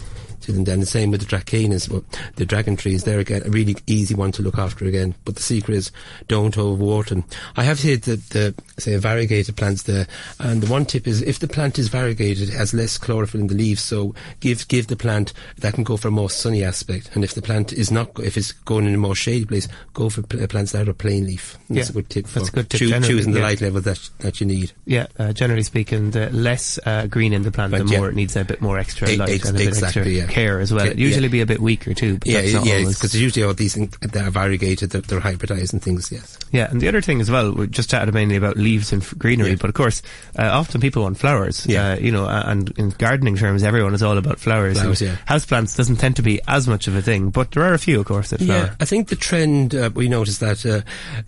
to 0.44 0.52
them. 0.52 0.64
Then 0.66 0.80
the 0.80 0.86
same 0.86 1.12
with 1.12 1.22
the 1.22 1.28
dracaenas, 1.38 1.90
well, 1.90 2.04
the 2.36 2.46
dragon 2.46 2.76
trees. 2.76 3.04
They're 3.04 3.20
again 3.20 3.44
a 3.46 3.50
really 3.50 3.76
easy 3.88 4.14
one 4.16 4.32
to 4.34 4.42
look 4.42 4.58
after 4.58 4.86
again. 4.86 5.16
But 5.26 5.36
the 5.36 5.42
secret 5.44 5.76
is 5.76 5.92
don't 6.28 6.56
overwater 6.56 7.10
them. 7.10 7.24
I 7.56 7.64
have 7.64 7.80
here 7.80 7.98
the, 7.98 8.16
the 8.16 8.56
say 8.78 8.96
variegated 8.98 9.56
plants 9.58 9.84
there, 9.84 10.08
and 10.40 10.62
the 10.62 10.72
one 10.72 10.86
tip 10.86 11.08
is 11.08 11.22
if 11.22 11.40
the 11.40 11.48
plant 11.48 11.78
is 11.80 11.88
variegated, 11.90 12.50
it 12.50 12.54
has 12.54 12.74
less 12.74 12.98
chlorophyll 12.98 13.42
in 13.42 13.48
the 13.48 13.56
leaves. 13.56 13.82
So 13.82 14.14
give 14.40 14.68
give 14.68 14.88
the 14.88 14.96
plant 14.96 15.34
that 15.58 15.74
can 15.74 15.84
go 15.84 15.98
for 15.98 16.08
a 16.08 16.12
more 16.12 16.30
sunny 16.30 16.64
aspect. 16.64 17.12
And 17.16 17.24
if 17.24 17.34
the 17.34 17.42
plant 17.42 17.74
is 17.74 17.92
not, 17.92 18.10
if 18.20 18.38
it's 18.38 18.52
going 18.52 18.88
in 18.88 18.94
a 18.96 18.98
more 18.98 19.16
shady 19.16 19.46
place, 19.46 19.68
go 19.94 20.10
for 20.10 20.22
plants 20.24 20.72
that 20.74 20.88
are 20.90 20.94
plain 20.94 21.26
leaf. 21.26 21.58
That's 21.70 21.88
Yeah, 21.88 21.92
a 21.92 21.94
good 21.94 22.10
tip. 22.10 22.28
that's 22.28 22.50
for 22.50 22.60
a 22.60 22.64
good 22.64 22.70
tip 22.70 22.80
choo- 22.80 23.00
choosing 23.02 23.34
the 23.34 23.40
yeah. 23.40 23.46
light 23.46 23.62
level 23.62 23.82
that 23.82 24.10
that 24.20 24.40
you 24.42 24.48
need. 24.48 24.72
Yeah, 24.86 25.08
uh, 25.20 25.34
generally 25.34 25.64
speaking, 25.64 26.12
the 26.12 26.30
less 26.30 26.80
uh, 26.86 27.08
green 27.08 27.34
in 27.34 27.44
the 27.44 27.52
plant, 27.52 27.72
the 27.72 27.86
yeah. 27.86 27.98
more 28.00 28.10
it 28.10 28.16
needs 28.16 28.36
a 28.36 28.44
bit 28.44 28.62
more 28.62 28.78
extra 28.80 29.08
light 29.16 29.30
ex- 29.30 29.48
and 29.48 29.58
a 29.58 29.60
bit 29.60 29.68
exactly, 29.68 30.02
extra 30.02 30.12
yeah. 30.12 30.26
Care 30.32 30.60
as 30.60 30.74
well. 30.74 30.86
It'd 30.86 31.00
usually 31.00 31.28
yeah. 31.28 31.32
be 31.32 31.42
a 31.42 31.46
bit 31.46 31.60
weaker 31.60 31.94
too, 31.94 32.18
but 32.18 32.28
Yeah, 32.28 32.42
yeah, 32.42 32.86
because 32.88 33.14
usually 33.16 33.46
all 33.46 33.54
these 33.54 33.76
things 33.76 33.96
that 34.00 34.16
are 34.26 34.32
variegated, 34.32 34.90
they're, 34.92 35.02
they're 35.02 35.20
hybridized 35.20 35.74
and 35.74 35.82
things. 35.82 36.12
Yes. 36.12 36.38
Yeah, 36.52 36.70
and 36.70 36.82
the 36.82 36.88
other 36.88 37.02
thing 37.02 37.22
as 37.22 37.30
well, 37.30 37.52
we 37.52 37.68
just 37.68 37.90
chatted 37.90 38.14
mainly 38.14 38.36
about 38.36 38.58
leaves 38.58 38.92
and 38.92 39.06
greenery, 39.20 39.52
Yeah. 39.52 39.56
but 39.60 39.70
of 39.70 39.76
course, 39.76 40.02
uh, 40.38 40.44
often 40.44 40.82
people 40.82 41.04
want 41.04 41.18
flowers. 41.18 41.66
Yeah. 41.68 41.92
Uh, 41.92 41.96
you 41.98 42.12
know, 42.12 42.28
and 42.28 42.72
in 42.78 42.90
gardening 42.92 43.36
terms, 43.36 43.64
everyone 43.64 43.94
is 43.94 44.02
all 44.04 44.18
about 44.18 44.40
flowers. 44.40 44.80
Flowers, 44.80 45.02
yeah. 45.02 45.18
Houseplants 45.28 45.76
doesn't 45.78 45.98
tend 45.98 46.16
to 46.16 46.22
be 46.22 46.40
as 46.48 46.68
much 46.68 46.88
of 46.88 46.96
a 46.96 47.02
thing, 47.02 47.30
but 47.30 47.52
there 47.52 47.64
are 47.64 47.74
a 47.74 47.80
few, 47.80 48.00
of 48.00 48.06
course, 48.06 48.30
that 48.30 48.42
flower. 48.42 48.58
Yeah, 48.58 48.76
I 48.80 48.86
think 48.86 49.10
the 49.10 49.16
trend 49.16 49.76
uh, 49.76 49.90
we 49.94 50.08
noticed 50.10 50.40
that 50.40 50.66
uh, 50.66 50.82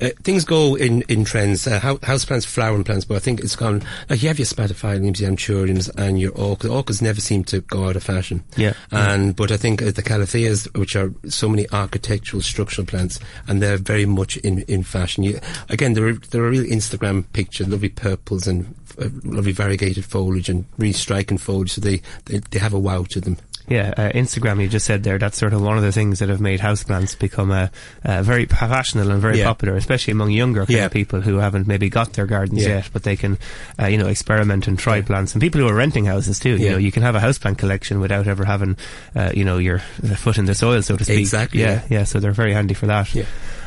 uh, 0.03 0.09
things 0.23 0.45
go 0.45 0.75
in 0.75 1.01
in 1.03 1.25
trends. 1.25 1.67
Uh, 1.67 1.79
hou- 1.79 1.99
house 2.03 2.25
plants, 2.25 2.45
flowering 2.45 2.83
plants, 2.83 3.05
but 3.05 3.15
I 3.15 3.19
think 3.19 3.39
it's 3.41 3.55
gone. 3.55 3.83
Like 4.09 4.21
you 4.21 4.29
have 4.29 4.39
your 4.39 4.45
spatifoliums, 4.45 5.19
your 5.19 5.31
anthuriums, 5.31 5.89
and 5.97 6.19
your 6.19 6.31
orchids. 6.31 6.71
Orchids 6.73 7.01
never 7.01 7.21
seem 7.21 7.43
to 7.45 7.61
go 7.61 7.85
out 7.87 7.95
of 7.95 8.03
fashion. 8.03 8.43
Yeah. 8.57 8.73
And 8.93 9.35
but 9.35 9.51
I 9.51 9.57
think 9.57 9.81
uh, 9.81 9.91
the 9.91 10.03
calatheas, 10.03 10.67
which 10.77 10.95
are 10.95 11.13
so 11.27 11.49
many 11.49 11.69
architectural, 11.71 12.41
structural 12.41 12.85
plants, 12.85 13.19
and 13.47 13.61
they're 13.61 13.77
very 13.77 14.05
much 14.05 14.37
in 14.37 14.61
in 14.63 14.83
fashion. 14.83 15.23
You, 15.23 15.39
again, 15.69 15.93
they're 15.93 16.13
they're 16.13 16.45
a 16.45 16.49
real 16.49 16.63
Instagram 16.63 17.25
picture, 17.33 17.65
lovely 17.65 17.89
purples 17.89 18.47
and 18.47 18.73
uh, 18.99 19.09
lovely 19.23 19.51
variegated 19.51 20.05
foliage 20.05 20.49
and 20.49 20.65
really 20.77 20.93
striking 20.93 21.37
foliage. 21.37 21.73
So 21.73 21.81
they, 21.81 22.01
they 22.25 22.39
they 22.51 22.59
have 22.59 22.73
a 22.73 22.79
wow 22.79 23.03
to 23.09 23.21
them. 23.21 23.37
Yeah, 23.67 23.93
uh, 23.95 24.11
Instagram, 24.11 24.61
you 24.61 24.67
just 24.67 24.85
said 24.85 25.03
there, 25.03 25.17
that's 25.17 25.37
sort 25.37 25.53
of 25.53 25.61
one 25.61 25.77
of 25.77 25.83
the 25.83 25.91
things 25.93 26.19
that 26.19 26.27
have 26.29 26.41
made 26.41 26.59
houseplants 26.59 27.17
become 27.17 27.49
uh, 27.51 27.67
uh, 28.03 28.21
very 28.21 28.45
fashionable 28.45 29.09
and 29.11 29.21
very 29.21 29.39
Yeah. 29.39 29.45
popular, 29.45 29.75
especially 29.77 30.11
among 30.11 30.31
younger 30.31 30.65
Yeah. 30.67 30.89
people 30.89 31.21
who 31.21 31.37
haven't 31.37 31.65
maybe 31.67 31.89
got 31.89 32.13
their 32.13 32.25
gardens 32.25 32.61
Yeah. 32.61 32.69
yet, 32.75 32.89
but 32.91 33.03
they 33.03 33.15
can, 33.15 33.37
uh, 33.79 33.85
you 33.87 33.97
know, 33.97 34.07
experiment 34.07 34.67
and 34.67 34.77
try 34.77 35.01
plants. 35.01 35.33
And 35.33 35.41
people 35.41 35.61
who 35.61 35.67
are 35.69 35.73
renting 35.73 36.05
houses 36.05 36.39
too, 36.39 36.57
you 36.57 36.71
know, 36.71 36.77
you 36.77 36.91
can 36.91 37.03
have 37.03 37.15
a 37.15 37.19
houseplant 37.19 37.57
collection 37.57 37.99
without 38.01 38.27
ever 38.27 38.43
having, 38.43 38.75
uh, 39.15 39.31
you 39.33 39.45
know, 39.45 39.57
your 39.59 39.79
foot 40.17 40.37
in 40.37 40.45
the 40.45 40.55
soil, 40.55 40.81
so 40.81 40.97
to 40.97 41.05
speak. 41.05 41.19
Exactly, 41.19 41.61
Yeah, 41.61 41.81
yeah, 41.89 42.03
so 42.03 42.19
they're 42.19 42.31
very 42.33 42.53
handy 42.53 42.73
for 42.73 42.87
that. 42.87 43.13
Yeah. 43.15 43.23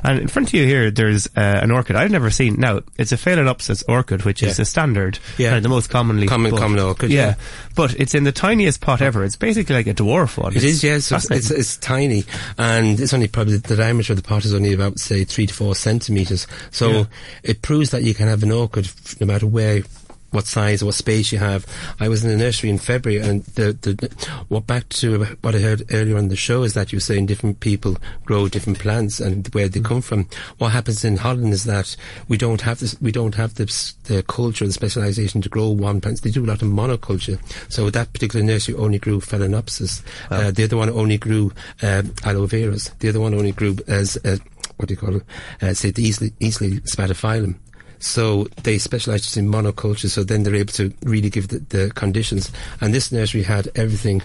And 0.07 0.21
in 0.21 0.29
front 0.29 0.49
of 0.49 0.55
you 0.55 0.65
here, 0.65 0.91
there's 0.91 1.27
uh, 1.37 1.41
an 1.41 1.71
orchid 1.71 1.97
I've 1.97 2.11
never 2.11 2.31
seen. 2.31 2.55
Now, 2.59 2.81
it's 2.97 3.13
a 3.13 3.17
Phalaenopsis 3.17 3.83
orchid, 3.89 4.25
which 4.25 4.43
is 4.43 4.51
Yeah. 4.51 4.55
the 4.55 4.65
standard, 4.65 5.19
Yeah. 5.37 5.49
kind 5.49 5.57
of 5.59 5.63
the 5.65 5.69
most 5.69 5.91
commonly 5.91 6.27
Common- 6.29 6.53
bought. 6.53 6.61
common 6.61 6.79
orchid, 6.79 7.11
Yeah. 7.11 7.27
yeah. 7.27 7.35
But 7.75 7.95
it's 7.99 8.15
in 8.15 8.25
the 8.25 8.33
tiniest 8.33 8.81
pot 8.81 9.03
ever. 9.03 9.25
It's 9.25 9.37
basically 9.37 9.75
like 9.75 9.87
a 9.89 9.95
dwarf 9.95 10.39
one. 10.39 10.57
It 10.57 10.63
is, 10.65 10.83
yes. 10.85 11.11
It's, 11.13 11.31
it's, 11.31 11.51
it's 11.51 11.77
tiny, 11.77 12.25
and 12.57 12.99
it's 13.01 13.13
only 13.13 13.29
probably 13.29 13.57
the 13.59 13.77
diameter 13.77 14.13
of 14.13 14.17
the 14.17 14.23
pot 14.23 14.45
is 14.45 14.55
only 14.55 14.73
about 14.73 14.99
say 14.99 15.25
three 15.25 15.47
to 15.47 15.53
four 15.53 15.75
centimeters. 15.75 16.47
So 16.71 16.91
Yeah. 16.91 17.05
it 17.43 17.63
proves 17.63 17.91
that 17.91 18.03
you 18.05 18.15
can 18.15 18.29
have 18.29 18.43
an 18.43 18.53
orchid 18.53 18.89
no 19.21 19.27
matter 19.27 19.47
where. 19.47 19.83
What 20.31 20.47
size 20.47 20.83
what 20.83 20.95
space 20.95 21.33
you 21.33 21.39
have? 21.39 21.67
I 22.01 22.09
was 22.09 22.25
in 22.25 22.31
the 22.31 22.37
nursery 22.37 22.71
in 22.71 22.79
February, 22.79 23.27
and 23.27 23.45
the 23.45 23.73
the 23.73 24.11
what 24.49 24.67
back 24.67 24.89
to 24.91 25.25
what 25.41 25.55
I 25.55 25.61
heard 25.61 25.83
earlier 25.93 26.17
on 26.17 26.29
the 26.29 26.37
show 26.37 26.63
is 26.63 26.75
that 26.75 26.93
you 26.93 26.97
were 26.97 27.01
saying 27.01 27.27
different 27.27 27.61
people 27.61 27.97
grow 28.25 28.49
different 28.49 28.79
plants 28.79 29.21
and 29.21 29.47
where 29.49 29.69
they 29.69 29.81
come 29.81 30.03
from. 30.03 30.29
What 30.59 30.73
happens 30.73 31.05
in 31.05 31.17
Holland 31.17 31.53
is 31.53 31.65
that 31.65 31.97
we 32.29 32.37
don't 32.37 32.61
have 32.63 32.81
this, 32.81 33.01
we 33.01 33.13
don't 33.13 33.35
have 33.35 33.55
this, 33.55 33.93
the 34.05 34.23
culture, 34.25 34.67
the 34.67 34.73
specialisation 34.73 35.43
to 35.43 35.49
grow 35.49 35.69
one 35.69 36.01
plant. 36.01 36.23
They 36.23 36.31
do 36.31 36.45
a 36.45 36.47
lot 36.47 36.63
of 36.63 36.69
monoculture. 36.69 37.39
So 37.71 37.91
that 37.91 38.13
particular 38.13 38.45
nursery 38.45 38.75
only 38.75 38.99
grew 38.99 39.21
Phalaenopsis. 39.21 40.03
Uh, 40.31 40.51
the 40.51 40.65
other 40.65 40.77
one 40.77 40.91
only 40.91 41.19
grew 41.19 41.53
um, 41.83 42.13
aloe 42.25 42.47
veras. 42.47 42.97
The 42.99 43.09
other 43.09 43.21
one 43.21 43.35
only 43.35 43.53
grew 43.53 43.77
as 43.87 44.17
uh, 44.25 44.37
what 44.77 44.89
do 44.89 44.95
you 44.95 44.99
call 44.99 45.17
it? 45.17 45.23
Uh, 45.63 45.75
say 45.75 45.91
the 45.91 46.03
easily 46.03 46.33
easily 46.41 46.81
spathiphyllum. 46.81 47.57
So 47.99 48.45
they 48.63 48.79
specialise 48.79 49.23
just 49.23 49.37
in 49.37 49.49
monoculture. 49.49 50.09
So 50.09 50.25
then 50.25 50.43
they're 50.43 50.55
able 50.55 50.73
to 50.75 50.93
really 51.03 51.31
give 51.31 51.49
the, 51.49 51.59
the 51.59 51.91
conditions. 51.95 52.53
And 52.81 52.95
this 52.95 53.13
nursery 53.13 53.43
had 53.43 53.69
everything 53.75 54.23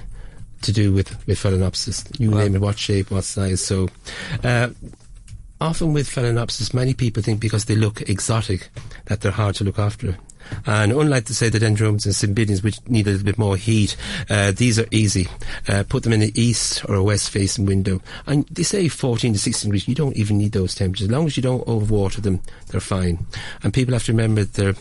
to 0.62 0.72
do 0.72 0.94
with 0.94 1.10
with 1.28 1.40
Phalaenopsis. 1.40 2.20
You 2.20 2.32
name 2.32 2.56
it, 2.56 2.62
what 2.62 2.78
shape, 2.78 3.12
what 3.12 3.24
size. 3.24 3.62
So. 3.62 3.90
Uh, 4.44 4.70
Often 5.62 5.94
with 5.94 6.10
Phalaenopsis, 6.10 6.74
many 6.74 6.96
people 6.96 7.22
think 7.22 7.40
because 7.40 7.66
they 7.66 7.76
look 7.76 8.02
exotic 8.10 8.70
that 9.06 9.22
they're 9.22 9.32
hard 9.32 9.54
to 9.58 9.64
look 9.64 9.78
after. 9.78 10.18
And 10.66 10.92
unlike 10.92 11.26
to 11.26 11.36
say 11.36 11.50
the 11.50 11.60
dendromas 11.60 12.06
and 12.06 12.36
cymbidiums, 12.36 12.64
which 12.64 12.80
need 12.88 13.08
a 13.08 13.12
little 13.12 13.26
bit 13.26 13.38
more 13.38 13.58
heat, 13.58 13.96
uh, 14.30 14.52
these 14.52 14.80
are 14.80 14.88
easy. 14.92 15.28
Uh, 15.68 15.84
put 15.88 16.04
them 16.04 16.14
in 16.14 16.20
the 16.20 16.42
east 16.42 16.84
or 16.90 16.96
a 16.96 17.04
west 17.04 17.30
facing 17.30 17.66
window. 17.66 18.02
And 18.26 18.48
they 18.48 18.64
say 18.64 18.88
14 18.88 19.34
to 19.34 19.40
16 19.40 19.70
degrees, 19.70 19.88
you 19.88 19.96
don't 19.96 20.16
even 20.16 20.38
need 20.38 20.52
those 20.52 20.76
temperatures. 20.76 21.08
As 21.08 21.12
long 21.12 21.28
as 21.28 21.38
you 21.38 21.44
don't 21.44 21.66
overwater 21.66 22.22
them, 22.22 22.42
they're 22.68 22.82
fine. 22.82 23.26
And 23.64 23.74
people 23.74 23.94
have 23.94 24.06
to 24.06 24.12
remember 24.12 24.44
that 24.44 24.54
they're, 24.54 24.76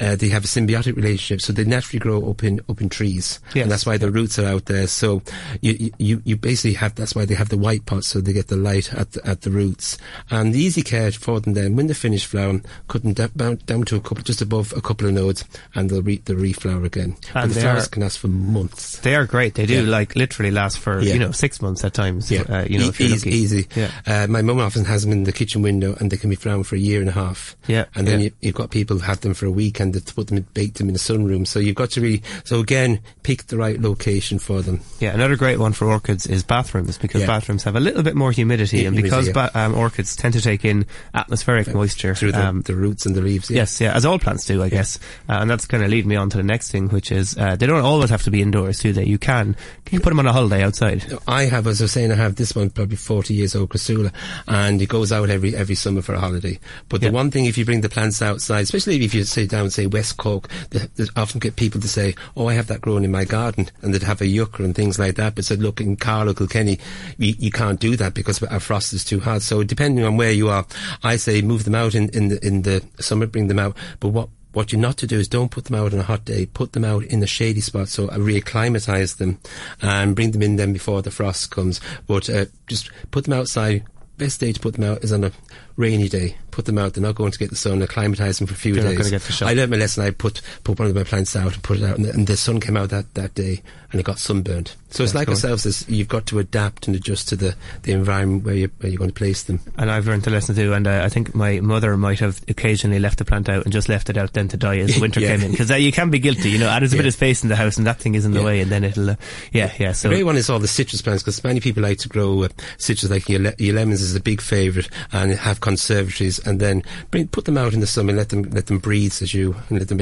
uh, 0.00 0.16
they 0.16 0.28
have 0.28 0.44
a 0.44 0.48
symbiotic 0.48 0.96
relationship, 0.96 1.40
so 1.40 1.52
they 1.52 1.64
naturally 1.64 1.98
grow 1.98 2.28
up 2.30 2.44
in, 2.44 2.60
up 2.68 2.80
in 2.80 2.88
trees. 2.88 3.40
Yes. 3.54 3.62
And 3.62 3.70
that's 3.70 3.86
why 3.86 3.98
their 3.98 4.10
roots 4.10 4.38
are 4.38 4.46
out 4.46 4.66
there. 4.66 4.86
So 4.86 5.22
you, 5.60 5.92
you, 5.98 6.22
you 6.24 6.36
basically 6.36 6.74
have, 6.74 6.94
that's 6.94 7.14
why 7.14 7.24
they 7.24 7.34
have 7.34 7.48
the 7.48 7.58
white 7.58 7.86
pots, 7.86 8.08
so 8.08 8.20
they 8.20 8.32
get 8.32 8.48
the 8.48 8.56
light 8.56 8.92
at 8.94 9.12
the, 9.12 9.26
at 9.26 9.42
the 9.42 9.50
roots. 9.50 9.98
And 10.30 10.54
the 10.54 10.60
easy 10.60 10.82
care 10.82 11.10
for 11.12 11.40
them 11.40 11.54
then, 11.54 11.76
when 11.76 11.86
they 11.86 11.94
finish 11.94 12.26
flowering, 12.26 12.64
cut 12.88 13.02
them 13.02 13.12
down, 13.12 13.56
down 13.66 13.84
to 13.84 13.96
a 13.96 14.00
couple, 14.00 14.22
just 14.22 14.42
above 14.42 14.72
a 14.76 14.80
couple 14.80 15.06
of 15.06 15.14
nodes, 15.16 15.44
and 15.74 15.90
they'll 15.90 16.02
re- 16.02 16.22
they'll 16.24 16.36
reflower 16.36 16.84
again. 16.84 17.16
And 17.34 17.50
the 17.50 17.60
flowers 17.60 17.86
are- 17.86 17.90
can 17.90 18.02
last 18.02 18.18
for 18.20 18.28
months. 18.28 18.98
They 18.98 19.14
are 19.16 19.24
great. 19.26 19.54
They 19.54 19.66
do 19.66 19.82
Yeah. 19.84 19.90
like 19.90 20.14
literally 20.14 20.50
last 20.52 20.78
for 20.78 21.00
Yeah. 21.00 21.14
you 21.14 21.18
know 21.18 21.32
six 21.32 21.60
months 21.60 21.84
at 21.84 21.94
times. 21.94 22.30
Yeah, 22.30 22.42
uh, 22.42 22.64
you 22.68 22.78
know 22.78 22.84
E- 22.86 22.88
if 22.88 23.00
you're 23.00 23.08
easy, 23.10 23.30
easy. 23.30 23.66
Yeah. 23.74 23.90
Uh, 24.06 24.26
my 24.28 24.42
mum 24.42 24.60
often 24.60 24.84
has 24.84 25.02
them 25.02 25.12
in 25.12 25.24
the 25.24 25.32
kitchen 25.32 25.62
window, 25.62 25.96
and 25.98 26.10
they 26.10 26.16
can 26.16 26.30
be 26.30 26.36
flowering 26.36 26.64
for 26.64 26.76
a 26.76 26.78
year 26.78 27.00
and 27.00 27.08
a 27.08 27.12
half. 27.12 27.56
Yeah, 27.66 27.86
and 27.94 28.06
then 28.06 28.20
yeah. 28.20 28.24
you, 28.26 28.30
you've 28.42 28.54
got 28.54 28.70
people 28.70 28.98
who 28.98 29.02
have 29.04 29.20
them 29.20 29.34
for 29.34 29.46
a 29.46 29.50
week, 29.50 29.80
and 29.80 29.92
they 29.94 30.00
put 30.00 30.28
them, 30.28 30.38
in, 30.38 30.46
bake 30.54 30.74
them 30.74 30.88
in 30.88 30.92
the 30.92 31.00
sunroom. 31.00 31.46
So 31.46 31.58
you've 31.58 31.74
got 31.76 31.90
to 31.92 32.00
really, 32.00 32.22
so 32.44 32.60
again, 32.60 33.00
pick 33.22 33.46
the 33.48 33.56
right 33.56 33.80
location 33.80 34.38
for 34.38 34.62
them. 34.62 34.80
Yeah, 35.00 35.12
another 35.14 35.36
great 35.36 35.58
one 35.58 35.72
for 35.72 35.86
orchids 35.86 36.26
is 36.26 36.42
bathrooms 36.42 36.98
because 36.98 37.24
bathrooms 37.24 37.64
have 37.64 37.76
a 37.76 37.80
little 37.80 38.02
bit 38.02 38.14
more 38.14 38.32
humidity, 38.32 38.84
and 38.86 38.94
because 38.96 39.28
ba- 39.30 39.50
um, 39.54 39.74
orchids 39.74 40.14
tend 40.16 40.34
to 40.34 40.40
take 40.40 40.64
in 40.64 40.84
atmospheric 41.14 41.72
moisture 41.72 42.14
through 42.14 42.32
the, 42.32 42.46
um, 42.46 42.62
the 42.62 42.74
roots 42.74 43.06
and 43.06 43.14
the 43.14 43.20
leaves. 43.20 43.50
Yes, 43.50 43.80
yeah, 43.80 43.94
as 43.94 44.04
all 44.04 44.18
plants 44.18 44.44
do, 44.44 44.62
I 44.62 44.68
guess. 44.68 44.95
Uh, 45.28 45.34
and 45.40 45.50
that's 45.50 45.66
going 45.66 45.82
to 45.82 45.88
lead 45.88 46.06
me 46.06 46.16
on 46.16 46.30
to 46.30 46.36
the 46.36 46.42
next 46.42 46.70
thing, 46.70 46.88
which 46.88 47.10
is 47.12 47.36
uh, 47.38 47.56
they 47.56 47.66
don't 47.66 47.82
always 47.84 48.10
have 48.10 48.22
to 48.24 48.30
be 48.30 48.42
indoors, 48.42 48.78
do 48.80 48.92
they? 48.92 49.04
You 49.04 49.18
can. 49.18 49.54
Can 49.84 49.94
you 49.96 50.00
put 50.00 50.10
them 50.10 50.18
on 50.18 50.26
a 50.26 50.32
holiday 50.32 50.62
outside? 50.62 51.04
I 51.28 51.44
have, 51.44 51.66
as 51.66 51.80
I 51.80 51.84
was 51.84 51.92
saying, 51.92 52.12
I 52.12 52.16
have 52.16 52.36
this 52.36 52.54
one 52.54 52.70
probably 52.70 52.96
40 52.96 53.34
years 53.34 53.54
old, 53.54 53.70
Crassula, 53.70 54.12
and 54.48 54.80
it 54.82 54.88
goes 54.88 55.12
out 55.12 55.30
every 55.30 55.54
every 55.54 55.74
summer 55.74 56.02
for 56.02 56.14
a 56.14 56.20
holiday. 56.20 56.58
But 56.88 57.02
Yeah. 57.02 57.08
the 57.10 57.14
one 57.14 57.30
thing, 57.30 57.44
if 57.46 57.56
you 57.58 57.64
bring 57.64 57.80
the 57.82 57.88
plants 57.88 58.20
outside, 58.22 58.62
especially 58.62 59.04
if 59.04 59.14
you 59.14 59.24
sit 59.24 59.50
down, 59.50 59.70
say 59.70 59.86
West 59.86 60.16
Cork, 60.16 60.48
they, 60.70 60.80
they 60.96 61.04
often 61.16 61.38
get 61.40 61.56
people 61.56 61.80
to 61.80 61.88
say, 61.88 62.14
"Oh, 62.36 62.48
I 62.48 62.54
have 62.54 62.66
that 62.68 62.80
growing 62.80 63.04
in 63.04 63.10
my 63.12 63.24
garden," 63.24 63.68
and 63.82 63.94
they'd 63.94 64.02
have 64.02 64.20
a 64.20 64.26
yucca 64.26 64.64
and 64.64 64.74
things 64.74 64.98
like 64.98 65.14
that. 65.16 65.34
But 65.34 65.44
said, 65.44 65.60
"Look, 65.60 65.80
in 65.80 65.96
Carlow, 65.96 66.34
Kilkenny, 66.34 66.78
you, 67.18 67.34
you 67.38 67.50
can't 67.50 67.78
do 67.80 67.96
that 67.96 68.14
because 68.14 68.42
our 68.42 68.60
frost 68.60 68.92
is 68.92 69.04
too 69.04 69.20
hot." 69.20 69.42
So 69.42 69.62
depending 69.62 70.04
on 70.04 70.16
where 70.16 70.32
you 70.32 70.48
are, 70.48 70.66
I 71.02 71.16
say 71.16 71.42
move 71.42 71.64
them 71.64 71.74
out 71.74 71.94
in 71.94 72.08
in 72.10 72.28
the 72.28 72.46
in 72.46 72.62
the 72.62 72.82
summer, 73.00 73.26
bring 73.26 73.48
them 73.48 73.58
out. 73.58 73.76
But 74.00 74.08
what 74.08 74.28
what 74.56 74.72
you're 74.72 74.80
not 74.80 74.96
to 74.96 75.06
do 75.06 75.18
is 75.18 75.28
don't 75.28 75.50
put 75.50 75.66
them 75.66 75.74
out 75.76 75.92
on 75.92 75.98
a 75.98 76.02
hot 76.02 76.24
day. 76.24 76.46
Put 76.46 76.72
them 76.72 76.82
out 76.82 77.04
in 77.04 77.22
a 77.22 77.26
shady 77.26 77.60
spot. 77.60 77.88
So 77.88 78.08
uh, 78.08 78.16
reacclimatise 78.16 79.18
them 79.18 79.38
and 79.82 80.16
bring 80.16 80.30
them 80.30 80.40
in 80.40 80.56
then 80.56 80.72
before 80.72 81.02
the 81.02 81.10
frost 81.10 81.50
comes. 81.50 81.78
But 82.06 82.30
uh, 82.30 82.46
just 82.66 82.90
put 83.10 83.24
them 83.24 83.34
outside. 83.34 83.84
Best 84.16 84.40
day 84.40 84.52
to 84.52 84.58
put 84.60 84.72
them 84.72 84.84
out 84.84 85.04
is 85.04 85.12
on 85.12 85.24
a 85.24 85.32
rainy 85.76 86.08
day. 86.08 86.36
Put 86.50 86.64
them 86.64 86.78
out. 86.78 86.94
They're 86.94 87.02
not 87.02 87.16
going 87.16 87.32
to 87.32 87.38
get 87.38 87.50
the 87.50 87.56
sun. 87.56 87.82
Acclimatise 87.82 88.38
them 88.38 88.46
for 88.46 88.54
a 88.54 88.56
few 88.56 88.72
They're 88.74 88.82
not 88.84 88.90
days. 88.90 88.98
gonna 88.98 89.10
get 89.10 89.20
the. 89.22 89.44
I 89.46 89.52
learned 89.52 89.70
my 89.72 89.76
lesson. 89.76 90.04
I 90.04 90.10
put 90.10 90.40
put 90.64 90.78
one 90.78 90.88
of 90.88 90.94
my 90.94 91.04
plants 91.04 91.36
out 91.36 91.52
and 91.52 91.62
put 91.62 91.78
it 91.78 91.84
out, 91.84 91.96
and 91.96 92.06
the, 92.06 92.10
and 92.12 92.26
the 92.26 92.36
sun 92.36 92.60
came 92.60 92.78
out 92.78 92.88
that, 92.88 93.12
that 93.12 93.34
day, 93.34 93.60
and 93.92 94.00
it 94.00 94.04
got 94.04 94.18
sunburned. 94.18 94.72
So 94.88 95.04
it's 95.04 95.14
like 95.14 95.28
ourselves. 95.28 95.66
Is 95.66 95.86
you've 95.86 96.08
got 96.08 96.24
to 96.26 96.38
adapt 96.38 96.86
and 96.86 96.96
adjust 96.96 97.28
to 97.28 97.36
the, 97.36 97.54
the 97.82 97.92
environment 97.92 98.44
where 98.44 98.54
you 98.54 98.70
where 98.80 98.88
you're 98.90 98.96
going 98.98 99.10
to 99.10 99.14
place 99.14 99.42
them. 99.42 99.60
And 99.76 99.90
I've 99.90 100.06
learned 100.06 100.26
a 100.26 100.30
lesson 100.30 100.54
too, 100.56 100.72
and 100.72 100.86
uh, 100.86 101.02
I 101.04 101.10
think 101.10 101.34
my 101.34 101.60
mother 101.60 101.94
might 101.98 102.20
have 102.20 102.40
occasionally 102.48 103.00
left 103.00 103.18
the 103.18 103.26
plant 103.26 103.50
out 103.50 103.64
and 103.64 103.72
just 103.72 103.90
left 103.90 104.08
it 104.08 104.16
out 104.16 104.32
then 104.32 104.48
to 104.48 104.56
die 104.56 104.78
as 104.78 104.98
winter 105.00 105.20
Yeah. 105.20 105.36
came 105.36 105.42
in. 105.44 105.50
Because 105.50 105.70
uh, 105.70 105.74
you 105.74 105.92
can 105.92 106.08
be 106.08 106.18
guilty, 106.20 106.48
you 106.48 106.58
know, 106.58 106.74
there's 106.78 106.94
a 106.94 106.96
bit 106.96 107.04
of 107.04 107.12
space 107.12 107.42
in 107.42 107.50
the 107.50 107.56
house 107.56 107.76
and 107.76 107.86
that 107.86 107.98
thing 108.00 108.14
is 108.14 108.24
in 108.24 108.32
the 108.32 108.38
Yeah. 108.40 108.46
way 108.46 108.60
and 108.62 108.70
then 108.72 108.82
it'll, 108.84 109.10
uh, 109.10 109.16
yeah, 109.52 109.74
yeah, 109.78 109.92
so. 109.92 110.08
The 110.08 110.14
great 110.14 110.24
one 110.24 110.36
is 110.36 110.48
all 110.48 110.58
the 110.58 110.68
citrus 110.68 111.02
plants 111.02 111.22
because 111.22 111.44
many 111.44 111.60
people 111.60 111.82
like 111.82 111.98
to 111.98 112.08
grow 112.08 112.44
uh, 112.44 112.48
citrus 112.78 113.10
like 113.10 113.28
your, 113.28 113.40
le- 113.40 113.54
your 113.58 113.74
lemons 113.74 114.00
is 114.00 114.14
a 114.16 114.20
big 114.20 114.40
favourite 114.40 114.88
and 115.12 115.32
have 115.32 115.60
conservatories 115.66 116.38
and 116.46 116.60
then 116.60 116.80
bring, 117.10 117.26
put 117.26 117.44
them 117.44 117.58
out 117.58 117.74
in 117.74 117.80
the 117.80 117.88
summer 117.88 118.10
and 118.10 118.18
let 118.18 118.28
them 118.28 118.44
let 118.44 118.66
them 118.66 118.78
breathe 118.78 119.14
as 119.20 119.34
you 119.34 119.56
and 119.68 119.80
let 119.80 119.88
them 119.88 120.00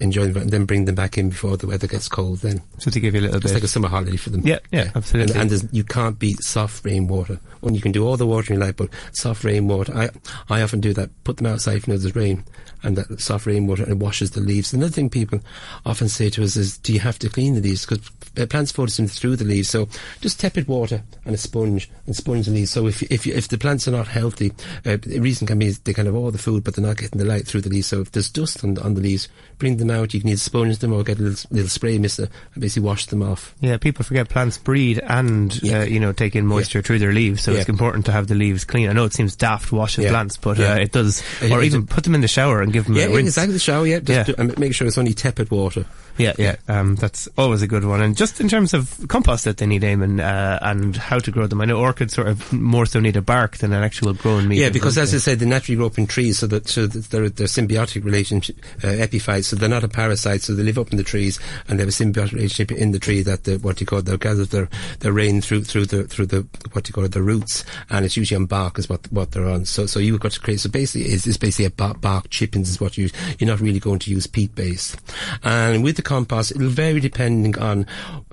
enjoy 0.00 0.26
them 0.26 0.42
and 0.42 0.50
then 0.50 0.64
bring 0.64 0.84
them 0.84 0.96
back 0.96 1.16
in 1.16 1.28
before 1.28 1.56
the 1.56 1.68
weather 1.68 1.86
gets 1.86 2.08
cold 2.08 2.40
then. 2.40 2.60
So 2.78 2.90
to 2.90 2.98
give 2.98 3.14
you 3.14 3.20
a 3.20 3.22
little 3.22 3.36
it's 3.36 3.46
bit. 3.46 3.54
like 3.54 3.62
a 3.62 3.68
summer 3.68 3.88
holiday 3.88 4.16
for 4.16 4.30
them. 4.30 4.40
Yeah, 4.44 4.58
yeah, 4.72 4.90
absolutely. 4.96 5.38
and, 5.38 5.52
and 5.52 5.68
you 5.72 5.84
can't 5.84 6.18
beat 6.18 6.42
soft 6.42 6.84
rainwater. 6.84 7.38
When 7.60 7.76
you 7.76 7.80
can 7.80 7.92
do 7.92 8.04
all 8.04 8.16
the 8.16 8.26
watering 8.26 8.58
you 8.58 8.66
like 8.66 8.76
but 8.76 8.88
soft 9.12 9.44
rainwater 9.44 9.96
I 9.96 10.10
I 10.50 10.62
often 10.62 10.80
do 10.80 10.92
that 10.94 11.10
put 11.22 11.36
them 11.36 11.46
outside 11.46 11.76
if 11.76 11.86
you 11.86 11.94
know 11.94 11.98
there's 11.98 12.16
rain 12.16 12.42
and 12.82 12.96
that 12.96 13.20
soft 13.20 13.46
rainwater 13.46 13.84
and 13.84 13.92
it 13.92 13.98
washes 13.98 14.32
the 14.32 14.40
leaves. 14.40 14.72
Another 14.72 14.92
thing 14.92 15.08
people 15.08 15.40
often 15.84 16.08
say 16.08 16.30
to 16.30 16.42
us 16.42 16.56
is 16.56 16.78
do 16.78 16.92
you 16.92 17.00
have 17.00 17.18
to 17.20 17.28
clean 17.28 17.54
the 17.54 17.60
leaves? 17.60 17.86
Because 17.86 18.10
uh, 18.36 18.46
plants 18.46 18.72
photosynthesize 18.72 19.18
through 19.18 19.36
the 19.36 19.44
leaves 19.44 19.68
so 19.68 19.88
just 20.20 20.40
tepid 20.40 20.66
water 20.66 21.02
and 21.24 21.34
a 21.34 21.38
sponge 21.38 21.88
and 22.06 22.16
sponge 22.16 22.46
the 22.46 22.52
leaves. 22.52 22.72
So 22.72 22.88
if 22.88 23.02
if, 23.04 23.26
if 23.26 23.48
the 23.48 23.58
plants 23.58 23.86
are 23.86 23.92
not 23.92 24.08
healthy 24.08 24.52
uh, 24.84 24.95
the 25.02 25.18
reason 25.20 25.46
can 25.46 25.58
be 25.58 25.70
they 25.70 25.92
can 25.92 26.06
have 26.06 26.14
all 26.14 26.30
the 26.30 26.38
food 26.38 26.64
but 26.64 26.74
they're 26.74 26.84
not 26.84 26.96
getting 26.96 27.18
the 27.18 27.24
light 27.24 27.46
through 27.46 27.60
the 27.60 27.68
leaves 27.70 27.86
so 27.86 28.00
if 28.00 28.12
there's 28.12 28.30
dust 28.30 28.62
on, 28.64 28.78
on 28.78 28.94
the 28.94 29.00
leaves 29.00 29.28
bring 29.58 29.76
them 29.76 29.90
out 29.90 30.12
you 30.14 30.20
can 30.20 30.28
either 30.28 30.38
sponge 30.38 30.78
them 30.78 30.92
or 30.92 31.02
get 31.02 31.18
a 31.18 31.22
little, 31.22 31.48
little 31.50 31.68
spray 31.68 31.98
mister 31.98 32.28
and 32.54 32.60
basically 32.60 32.86
wash 32.86 33.06
them 33.06 33.22
off 33.22 33.54
Yeah, 33.60 33.76
people 33.78 34.04
forget 34.04 34.28
plants 34.28 34.58
breed 34.58 34.98
and 35.00 35.60
Yeah. 35.62 35.80
uh, 35.80 35.84
you 35.84 36.00
know 36.00 36.12
take 36.12 36.36
in 36.36 36.46
moisture 36.46 36.82
through 36.82 36.98
their 36.98 37.12
leaves, 37.12 37.42
so 37.42 37.52
it's 37.52 37.68
important 37.68 38.06
to 38.06 38.12
have 38.12 38.26
the 38.28 38.34
leaves 38.34 38.64
clean. 38.64 38.88
I 38.88 38.92
know 38.92 39.04
it 39.04 39.12
seems 39.14 39.34
daft 39.36 39.72
washing 39.72 40.04
Yeah. 40.04 40.10
plants, 40.10 40.36
but 40.36 40.58
Yeah. 40.58 40.74
uh, 40.74 40.78
it 40.78 40.92
does. 40.92 41.22
Or 41.50 41.62
it- 41.62 41.66
even 41.66 41.86
put 41.86 42.04
them 42.04 42.14
in 42.14 42.20
the 42.20 42.28
shower 42.28 42.62
and 42.62 42.72
give 42.72 42.84
them 42.86 42.94
yeah, 42.96 43.04
a 43.04 43.08
yeah, 43.10 43.16
rinse. 43.16 43.28
exactly 43.28 43.52
the 43.54 43.58
shower 43.58 43.86
yeah, 43.86 43.98
just 44.00 44.08
Yeah. 44.10 44.22
Do, 44.24 44.34
and 44.38 44.58
make 44.58 44.74
sure 44.74 44.86
it's 44.86 44.98
only 44.98 45.14
tepid 45.14 45.50
water 45.50 45.84
Yeah, 46.18 46.32
yeah, 46.38 46.56
um, 46.68 46.96
that's 46.96 47.28
always 47.36 47.60
a 47.60 47.66
good 47.66 47.84
one. 47.84 48.00
And 48.00 48.16
just 48.16 48.40
in 48.40 48.48
terms 48.48 48.72
of 48.72 48.98
compost 49.08 49.44
that 49.44 49.58
they 49.58 49.66
need, 49.66 49.82
Eamonn, 49.82 50.18
uh, 50.18 50.58
and 50.62 50.96
how 50.96 51.18
to 51.18 51.30
grow 51.30 51.46
them, 51.46 51.60
I 51.60 51.66
know 51.66 51.76
orchids 51.78 52.14
sort 52.14 52.28
of 52.28 52.50
more 52.54 52.86
so 52.86 53.00
need 53.00 53.16
a 53.16 53.22
bark 53.22 53.58
than 53.58 53.74
an 53.74 53.82
actual 53.82 54.14
growing 54.14 54.48
medium. 54.48 54.62
Yeah, 54.64 54.70
because 54.86 54.96
don't 54.96 55.02
as 55.02 55.10
I 55.10 55.16
they? 55.16 55.20
said, 55.20 55.38
they 55.40 55.46
naturally 55.46 55.76
grow 55.76 55.86
up 55.86 55.98
in 55.98 56.06
trees, 56.06 56.38
so 56.38 56.46
that 56.46 56.68
so 56.68 56.86
that 56.86 57.10
they're, 57.10 57.28
they're 57.28 57.46
symbiotic 57.46 58.04
relationship 58.04 58.56
uh, 58.84 58.88
epiphytes. 58.88 59.48
So 59.48 59.56
they're 59.56 59.68
not 59.68 59.84
a 59.84 59.88
parasite, 59.88 60.42
so 60.42 60.54
they 60.54 60.62
live 60.62 60.78
up 60.78 60.90
in 60.90 60.96
the 60.96 61.02
trees 61.02 61.38
and 61.68 61.78
they 61.78 61.82
have 61.82 61.88
a 61.88 61.92
symbiotic 61.92 62.32
relationship 62.32 62.72
in 62.72 62.92
the 62.92 62.98
tree 62.98 63.22
that 63.22 63.44
the, 63.44 63.56
what 63.58 63.80
you 63.80 63.86
call 63.86 64.02
they'll 64.02 64.16
gather 64.16 64.44
their 64.44 64.68
their 65.00 65.12
rain 65.12 65.40
through 65.40 65.64
through 65.64 65.86
the 65.86 66.04
through 66.04 66.26
the 66.26 66.46
what 66.72 66.88
you 66.88 66.94
call 66.94 67.04
it 67.04 67.12
the 67.12 67.22
roots, 67.22 67.64
and 67.90 68.04
it's 68.04 68.16
usually 68.16 68.36
on 68.36 68.46
bark 68.46 68.78
is 68.78 68.88
what 68.88 69.10
what 69.12 69.32
they're 69.32 69.48
on. 69.48 69.64
So 69.64 69.86
so 69.86 69.98
you've 69.98 70.20
got 70.20 70.32
to 70.32 70.40
create. 70.40 70.60
So 70.60 70.70
basically, 70.70 71.10
it's, 71.12 71.26
it's 71.26 71.36
basically 71.36 71.66
a 71.66 71.70
bark, 71.70 72.00
bark 72.00 72.30
chippings 72.30 72.70
is 72.70 72.80
what 72.80 72.96
you 72.96 73.10
you're 73.38 73.48
not 73.48 73.60
really 73.60 73.80
going 73.80 73.98
to 74.00 74.10
use 74.10 74.26
peat 74.26 74.54
base, 74.54 74.96
and 75.42 75.82
with 75.82 75.96
the 75.96 76.02
compost, 76.02 76.52
it'll 76.52 76.68
vary 76.68 77.00
depending 77.00 77.58
on. 77.58 77.86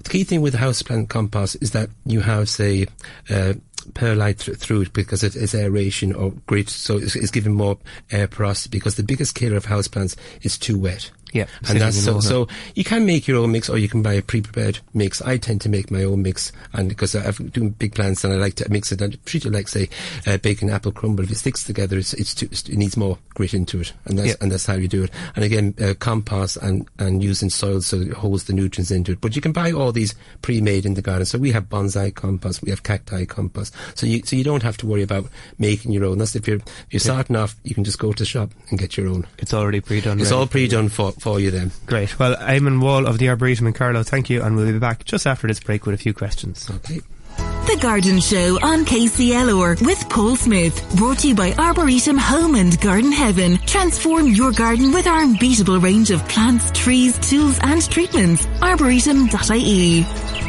The 0.04 0.10
key 0.10 0.26
thing 0.26 0.41
with 0.41 0.54
the 0.54 0.60
houseplant 0.60 1.08
compost 1.10 1.58
is 1.62 1.72
that 1.72 1.89
you 2.06 2.22
have 2.22 2.49
say. 2.49 2.88
Uh, 3.30 3.54
perlite 3.84 4.39
thr 4.39 4.53
through 4.53 4.81
it 4.81 4.93
because 4.93 5.23
it 5.23 5.36
is 5.36 5.53
aeration 5.53 6.13
or 6.13 6.31
grit, 6.47 6.69
so 6.69 6.97
it's, 6.97 7.15
it's 7.15 7.31
giving 7.31 7.53
more 7.53 7.77
air 8.11 8.27
porosity. 8.27 8.69
Because 8.69 8.95
the 8.95 9.03
biggest 9.03 9.36
killer 9.36 9.57
of 9.57 9.65
houseplants 9.65 10.15
is 10.41 10.57
too 10.57 10.77
wet. 10.77 11.11
Yeah, 11.34 11.45
and 11.67 11.81
that's 11.81 11.97
so. 12.01 12.19
So 12.19 12.47
you 12.75 12.84
can 12.84 13.05
make 13.05 13.27
your 13.27 13.39
own 13.39 13.51
mix, 13.51 13.69
or 13.69 13.77
you 13.77 13.89
can 13.89 14.01
buy 14.01 14.13
a 14.13 14.21
pre-prepared 14.21 14.79
mix. 14.93 15.21
I 15.21 15.38
tend 15.38 15.61
to 15.61 15.69
make 15.69 15.91
my 15.91 16.03
own 16.03 16.21
mix, 16.21 16.51
and 16.73 16.88
because 16.89 17.15
I've 17.15 17.51
doing 17.51 17.71
big 17.71 17.95
plants 17.95 18.23
and 18.23 18.31
I 18.34 18.38
like 18.38 18.55
to 18.55 18.69
mix 18.69 18.91
it, 18.91 19.01
and 19.01 19.23
treat 19.25 19.45
it 19.45 19.51
like 19.51 19.67
say 19.67 19.89
uh, 20.27 20.38
bacon 20.38 20.69
apple 20.69 20.91
crumble. 20.91 21.23
If 21.23 21.31
it 21.31 21.36
sticks 21.38 21.63
together, 21.63 21.97
it's, 21.97 22.13
it's 22.13 22.34
too, 22.36 22.45
it 22.51 22.69
needs 22.77 22.95
more 22.95 23.17
grit 23.34 23.53
into 23.53 23.81
it, 23.81 23.93
and 24.05 24.17
that's 24.17 24.29
Yeah. 24.29 24.36
and 24.41 24.51
that's 24.51 24.65
how 24.65 24.75
you 24.75 24.88
do 24.88 25.03
it. 25.03 25.11
And 25.36 25.43
again, 25.43 25.73
uh, 25.81 25.93
compost 25.99 26.57
and 26.57 26.88
and 26.99 27.23
using 27.23 27.49
soil 27.49 27.81
so 27.81 27.97
it 28.01 28.13
holds 28.13 28.43
the 28.45 28.53
nutrients 28.53 28.91
into 28.91 29.11
it. 29.13 29.21
But 29.21 29.36
you 29.36 29.41
can 29.41 29.51
buy 29.51 29.71
all 29.71 29.91
these 29.91 30.13
pre-made 30.41 30.86
in 30.86 30.93
the 30.93 31.01
garden. 31.01 31.25
So 31.25 31.38
we 31.39 31.51
have 31.51 31.69
bonsai 31.69 32.13
compost, 32.13 32.61
we 32.61 32.69
have 32.69 32.84
cacti 32.84 33.25
compost. 33.25 33.73
So 33.95 34.05
you 34.05 34.21
so 34.23 34.36
you 34.36 34.43
don't 34.43 34.63
have 34.63 34.77
to 34.77 34.86
worry 34.86 35.01
about 35.03 35.25
making 35.57 35.91
your 35.91 36.05
own. 36.05 36.19
That's 36.19 36.36
if 36.36 36.47
you're 36.47 36.57
if 36.57 36.88
you're 36.91 36.99
starting 36.99 37.36
off, 37.36 37.55
you 37.63 37.73
can 37.73 37.84
just 37.84 37.99
go 37.99 38.11
to 38.13 38.19
the 38.23 38.25
shop 38.25 38.51
and 38.69 38.77
get 38.79 38.97
your 38.97 39.07
own. 39.07 39.25
it's 39.39 39.53
already 39.53 39.81
pre-done. 39.81 40.19
It's 40.19 40.29
ready. 40.31 40.39
all 40.39 40.47
pre-done 40.47 40.89
for 40.89 41.11
for 41.24 41.39
you 41.39 41.49
then. 41.49 41.71
Great. 41.86 42.19
Well, 42.19 42.36
Eamonn 42.36 42.82
Wall 42.82 43.07
of 43.07 43.17
the 43.17 43.30
Arboretum 43.30 43.65
in 43.67 43.74
Carlow, 43.74 44.03
thank 44.03 44.30
you, 44.30 44.43
and 44.43 44.55
we'll 44.55 44.71
be 44.71 44.78
back 44.78 45.05
just 45.05 45.26
after 45.26 45.47
this 45.47 45.59
break 45.59 45.86
with 45.86 45.95
a 45.95 45.97
few 45.97 46.13
questions. 46.13 46.69
Okay. 46.69 46.99
The 47.38 47.80
Garden 47.82 48.19
Show 48.19 48.59
on 48.61 48.84
KCLR 48.84 49.82
with 49.86 50.09
Paul 50.09 50.36
Smith. 50.36 50.95
Brought 50.97 51.19
to 51.19 51.30
you 51.30 51.36
by 51.36 51.53
Arboretum 51.53 52.17
Home 52.17 52.55
and 52.55 52.80
Garden 52.82 53.13
Heaven. 53.13 53.57
Transform 53.65 54.28
your 54.28 54.51
garden 54.51 54.91
with 54.91 55.07
our 55.07 55.21
unbeatable 55.21 55.80
range 55.80 56.11
of 56.11 56.28
plants, 56.28 56.69
trees, 56.71 57.17
tools 57.19 57.57
and 57.63 57.82
treatments. 57.89 58.45
Arboretum.ie. 58.61 60.43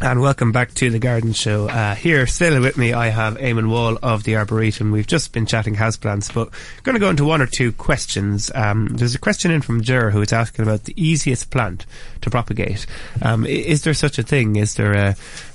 And 0.00 0.20
welcome 0.20 0.52
back 0.52 0.74
to 0.74 0.90
the 0.90 1.00
Garden 1.00 1.32
Show. 1.32 1.68
Uh, 1.68 1.96
here, 1.96 2.24
still 2.28 2.60
with 2.60 2.78
me, 2.78 2.92
I 2.92 3.08
have 3.08 3.36
Eamonn 3.38 3.68
Wall 3.68 3.98
of 4.00 4.22
the 4.22 4.36
Arboretum. 4.36 4.92
We've 4.92 5.06
just 5.08 5.32
been 5.32 5.44
chatting 5.44 5.74
houseplants, 5.74 6.32
but 6.32 6.50
going 6.84 6.94
to 6.94 7.00
go 7.00 7.10
into 7.10 7.24
one 7.24 7.42
or 7.42 7.46
two 7.46 7.72
questions. 7.72 8.48
Um, 8.54 8.86
there's 8.92 9.16
a 9.16 9.18
question 9.18 9.50
in 9.50 9.60
from 9.60 9.82
Jer 9.82 10.10
who 10.10 10.22
is 10.22 10.32
asking 10.32 10.62
about 10.64 10.84
the 10.84 10.94
easiest 10.96 11.50
plant 11.50 11.84
to 12.20 12.30
propagate. 12.30 12.86
Um, 13.22 13.44
is 13.44 13.82
there 13.82 13.92
such 13.92 14.20
a 14.20 14.22
thing? 14.22 14.54
Is 14.54 14.76
there 14.76 14.94
a, 14.94 15.08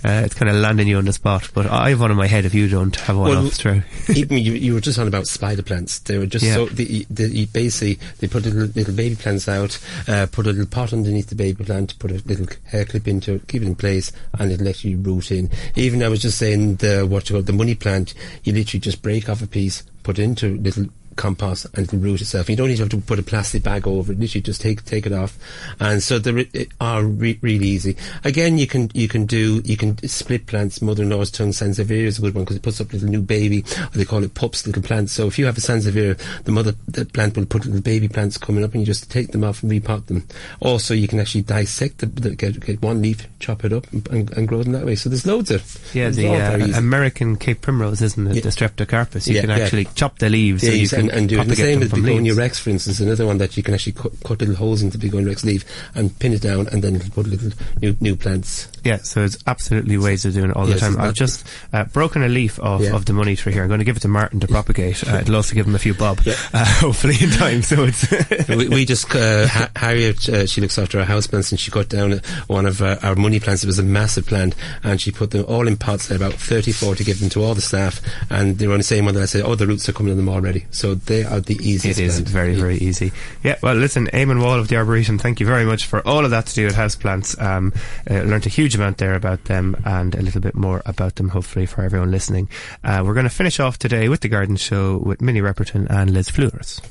uh, 0.03 0.23
it's 0.25 0.33
kind 0.33 0.49
of 0.49 0.57
landing 0.57 0.89
you 0.89 0.97
on 0.97 1.05
the 1.05 1.13
spot, 1.13 1.49
but 1.53 1.65
I 1.65 1.91
have 1.91 2.01
one 2.01 2.11
in 2.11 2.17
my 2.17 2.27
head 2.27 2.43
if 2.43 2.53
you 2.53 2.67
don't 2.67 2.95
have 2.97 3.15
one 3.17 3.29
Well, 3.29 3.47
off 3.47 3.53
through. 3.53 3.83
Even 4.13 4.39
you, 4.39 4.53
you 4.53 4.73
were 4.73 4.81
just 4.81 4.99
on 4.99 5.07
about 5.07 5.25
spider 5.25 5.63
plants. 5.63 5.99
They 5.99 6.17
were 6.17 6.25
just 6.25 6.43
Yeah. 6.43 6.55
so 6.55 6.65
the, 6.65 7.05
the, 7.09 7.29
you 7.29 7.47
basically 7.47 7.97
they 8.19 8.27
put 8.27 8.43
little, 8.43 8.63
little 8.75 8.93
baby 8.93 9.15
plants 9.15 9.47
out, 9.47 9.79
uh, 10.09 10.27
put 10.29 10.47
a 10.47 10.49
little 10.49 10.65
pot 10.65 10.91
underneath 10.91 11.27
the 11.29 11.35
baby 11.35 11.63
plant, 11.63 11.97
put 11.97 12.11
a 12.11 12.21
little 12.25 12.47
hair 12.65 12.83
clip 12.83 13.07
into 13.07 13.35
it, 13.35 13.47
keep 13.47 13.61
it 13.61 13.67
in 13.67 13.75
place, 13.75 14.11
and 14.39 14.51
it'll 14.51 14.65
let 14.65 14.83
you 14.83 14.97
root 14.97 15.31
in. 15.31 15.49
Even 15.75 16.03
I 16.03 16.07
was 16.07 16.21
just 16.21 16.37
saying 16.37 16.77
the 16.77 17.05
what 17.05 17.29
you 17.29 17.35
call 17.35 17.43
the 17.43 17.53
money 17.53 17.75
plant, 17.75 18.13
you 18.43 18.53
literally 18.53 18.79
just 18.79 19.01
break 19.01 19.29
off 19.29 19.41
a 19.41 19.47
piece, 19.47 19.83
put 20.03 20.19
into 20.19 20.57
little 20.57 20.87
compost 21.15 21.65
and 21.73 21.85
it'll 21.85 21.99
root 21.99 22.21
itself. 22.21 22.49
You 22.49 22.55
don't 22.55 22.69
need 22.69 22.77
to 22.77 22.83
have 22.83 22.89
to 22.89 22.97
put 22.97 23.19
a 23.19 23.23
plastic 23.23 23.63
bag 23.63 23.87
over 23.87 24.11
it. 24.11 24.19
Literally 24.19 24.41
just 24.41 24.61
take 24.61 24.83
take 24.85 25.05
it 25.05 25.13
off. 25.13 25.37
And 25.79 26.01
so 26.01 26.19
they 26.19 26.67
are 26.79 27.03
re- 27.03 27.39
really 27.41 27.67
easy. 27.67 27.95
Again, 28.23 28.57
you 28.57 28.67
can 28.67 28.91
you 28.93 29.07
can 29.07 29.25
do 29.25 29.61
you 29.63 29.77
can 29.77 29.97
split 30.07 30.47
plants. 30.47 30.81
Mother-in-law's 30.81 31.31
tongue 31.31 31.49
sansevieria 31.51 32.05
is 32.05 32.19
a 32.19 32.21
good 32.21 32.35
one 32.35 32.43
because 32.43 32.57
it 32.57 32.63
puts 32.63 32.81
up 32.81 32.93
little 32.93 33.09
new 33.09 33.21
baby. 33.21 33.63
they 33.93 34.05
call 34.05 34.23
it 34.23 34.33
pups, 34.33 34.65
little 34.65 34.83
plants. 34.83 35.13
So 35.13 35.27
if 35.27 35.39
you 35.39 35.45
have 35.45 35.57
a 35.57 35.61
sansevieria, 35.61 36.19
the 36.43 36.51
mother 36.51 36.73
the 36.87 37.05
plant 37.05 37.37
will 37.37 37.45
put 37.45 37.65
little 37.65 37.81
baby 37.81 38.07
plants 38.07 38.37
coming 38.37 38.63
up, 38.63 38.73
and 38.73 38.81
you 38.81 38.85
just 38.85 39.09
take 39.11 39.31
them 39.31 39.43
off 39.43 39.63
and 39.63 39.71
repot 39.71 40.05
them. 40.07 40.27
Also, 40.59 40.93
you 40.93 41.07
can 41.07 41.19
actually 41.19 41.43
dissect 41.43 41.99
the, 41.99 42.05
the 42.07 42.35
get, 42.35 42.59
get 42.59 42.81
one 42.81 43.01
leaf, 43.01 43.27
chop 43.39 43.65
it 43.65 43.73
up, 43.73 43.91
and, 43.91 44.07
and, 44.09 44.31
and, 44.31 44.47
grow 44.47 44.63
them 44.63 44.73
that 44.73 44.85
way. 44.85 44.95
So 44.95 45.09
there's 45.09 45.25
loads 45.25 45.51
of 45.51 45.79
yeah. 45.93 46.09
The 46.09 46.27
uh, 46.27 46.77
American 46.77 47.37
Cape 47.37 47.61
Primrose, 47.61 48.01
isn't 48.01 48.27
it? 48.27 48.35
Yeah. 48.35 48.41
The 48.41 48.49
Streptocarpus. 48.49 49.27
You 49.27 49.35
yeah, 49.35 49.41
can 49.41 49.49
actually 49.51 49.83
yeah. 49.83 49.91
chop 49.95 50.19
the 50.19 50.29
leaves. 50.29 50.63
Yeah, 50.63 50.71
so 50.71 50.75
you, 50.75 50.89
can, 50.89 51.02
and, 51.09 51.19
and 51.19 51.29
do 51.29 51.39
it. 51.39 51.47
the 51.47 51.55
same 51.55 51.79
with 51.79 51.93
Begonia 51.93 52.33
Rex, 52.33 52.59
for 52.59 52.69
instance, 52.69 52.99
another 52.99 53.25
one 53.25 53.37
that 53.37 53.55
you 53.57 53.63
can 53.63 53.73
actually 53.73 53.93
cut, 53.93 54.11
cut 54.23 54.39
little 54.39 54.55
holes 54.55 54.81
into 54.81 54.97
Begonia 54.97 55.29
Rex 55.29 55.43
leaf 55.43 55.65
and 55.95 56.17
pin 56.19 56.33
it 56.33 56.41
down, 56.41 56.67
and 56.67 56.83
then 56.83 56.99
put 57.11 57.27
little 57.27 57.51
new 57.81 57.95
new 57.99 58.15
plants. 58.15 58.67
Yeah, 58.83 58.97
so 58.97 59.21
there's 59.21 59.41
absolutely 59.47 59.97
ways 59.97 60.25
of 60.25 60.33
doing 60.33 60.49
it 60.49 60.55
all 60.57 60.67
yes, 60.67 60.81
the 60.81 60.87
time. 60.87 60.99
I've 60.99 61.13
just 61.13 61.47
uh, 61.71 61.85
broken 61.85 62.21
a 62.21 62.27
leaf 62.27 62.59
off 62.59 62.81
yeah. 62.81 62.93
of 62.93 63.05
the 63.05 63.13
money 63.13 63.35
tree 63.35 63.53
here. 63.53 63.63
I'm 63.63 63.69
going 63.69 63.79
to 63.79 63.85
give 63.85 63.95
it 63.95 64.01
to 64.01 64.09
Martin 64.09 64.41
to 64.41 64.47
propagate. 64.47 65.07
Uh, 65.07 65.17
it'll 65.17 65.37
also 65.37 65.55
give 65.55 65.65
him 65.65 65.75
a 65.75 65.79
few 65.79 65.93
bob, 65.93 66.19
yeah. 66.25 66.35
uh, 66.53 66.65
hopefully 66.79 67.15
in 67.21 67.29
time. 67.29 67.61
So 67.61 67.85
it's 67.85 68.49
we, 68.49 68.67
we, 68.67 68.85
just 68.85 69.13
uh, 69.15 69.47
ha- 69.47 69.71
Harriet. 69.75 70.27
Uh, 70.27 70.45
she 70.45 70.59
looks 70.59 70.77
after 70.77 70.99
our 70.99 71.05
house 71.05 71.27
plants, 71.27 71.51
and 71.51 71.59
she 71.59 71.71
cut 71.71 71.87
down 71.87 72.19
one 72.47 72.65
of 72.65 72.81
uh, 72.81 72.97
our 73.03 73.15
money 73.15 73.39
plants. 73.39 73.63
It 73.63 73.67
was 73.67 73.79
a 73.79 73.83
massive 73.83 74.25
plant, 74.25 74.55
and 74.83 74.99
she 74.99 75.11
put 75.11 75.31
them 75.31 75.45
all 75.47 75.67
in 75.67 75.77
pots. 75.77 76.11
At 76.11 76.17
about 76.17 76.33
34 76.33 76.95
to 76.95 77.03
give 77.03 77.19
them 77.21 77.29
to 77.29 77.43
all 77.43 77.55
the 77.55 77.61
staff, 77.61 78.01
and 78.29 78.57
they 78.57 78.67
were 78.67 78.73
on 78.73 78.79
the 78.79 78.83
same 78.83 79.05
one 79.05 79.13
that 79.13 79.23
I 79.23 79.27
said, 79.27 79.43
"Oh, 79.45 79.55
the 79.55 79.67
roots 79.67 79.87
are 79.87 79.93
coming 79.93 80.11
on 80.11 80.17
them 80.17 80.27
already." 80.29 80.65
So 80.71 80.92
they 80.95 81.23
are 81.23 81.39
the 81.39 81.55
easiest. 81.55 81.99
It 81.99 82.03
is 82.03 82.19
very 82.19 82.55
very 82.55 82.77
easy. 82.77 83.11
Yeah. 83.43 83.57
Well, 83.61 83.75
listen, 83.75 84.07
Eamonn 84.07 84.41
Wall 84.41 84.59
of 84.59 84.67
the 84.67 84.77
Arboretum. 84.77 85.17
Thank 85.19 85.39
you 85.39 85.45
very 85.45 85.65
much 85.65 85.85
for 85.85 86.05
all 86.07 86.25
of 86.25 86.31
that 86.31 86.47
to 86.47 86.55
do 86.55 86.65
with 86.65 86.75
house 86.75 86.95
plants. 86.95 87.39
Um, 87.39 87.73
learned 88.09 88.45
a 88.45 88.49
huge 88.49 88.75
amount 88.75 88.97
there 88.97 89.15
about 89.15 89.45
them 89.45 89.75
and 89.85 90.15
a 90.15 90.21
little 90.21 90.41
bit 90.41 90.55
more 90.55 90.81
about 90.85 91.15
them, 91.15 91.29
hopefully, 91.29 91.65
for 91.65 91.83
everyone 91.83 92.11
listening. 92.11 92.49
Uh, 92.83 93.03
we're 93.05 93.13
going 93.13 93.25
to 93.25 93.29
finish 93.29 93.59
off 93.59 93.77
today 93.77 94.09
with 94.09 94.21
the 94.21 94.29
Garden 94.29 94.55
Show 94.55 94.97
with 94.97 95.21
Minnie 95.21 95.41
Repperton 95.41 95.87
and 95.89 96.11
Liz 96.11 96.29
Fleurs. 96.29 96.81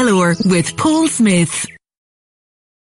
Show 0.00 0.34
with 0.46 0.78
Paul 0.78 1.08
Smith. 1.08 1.79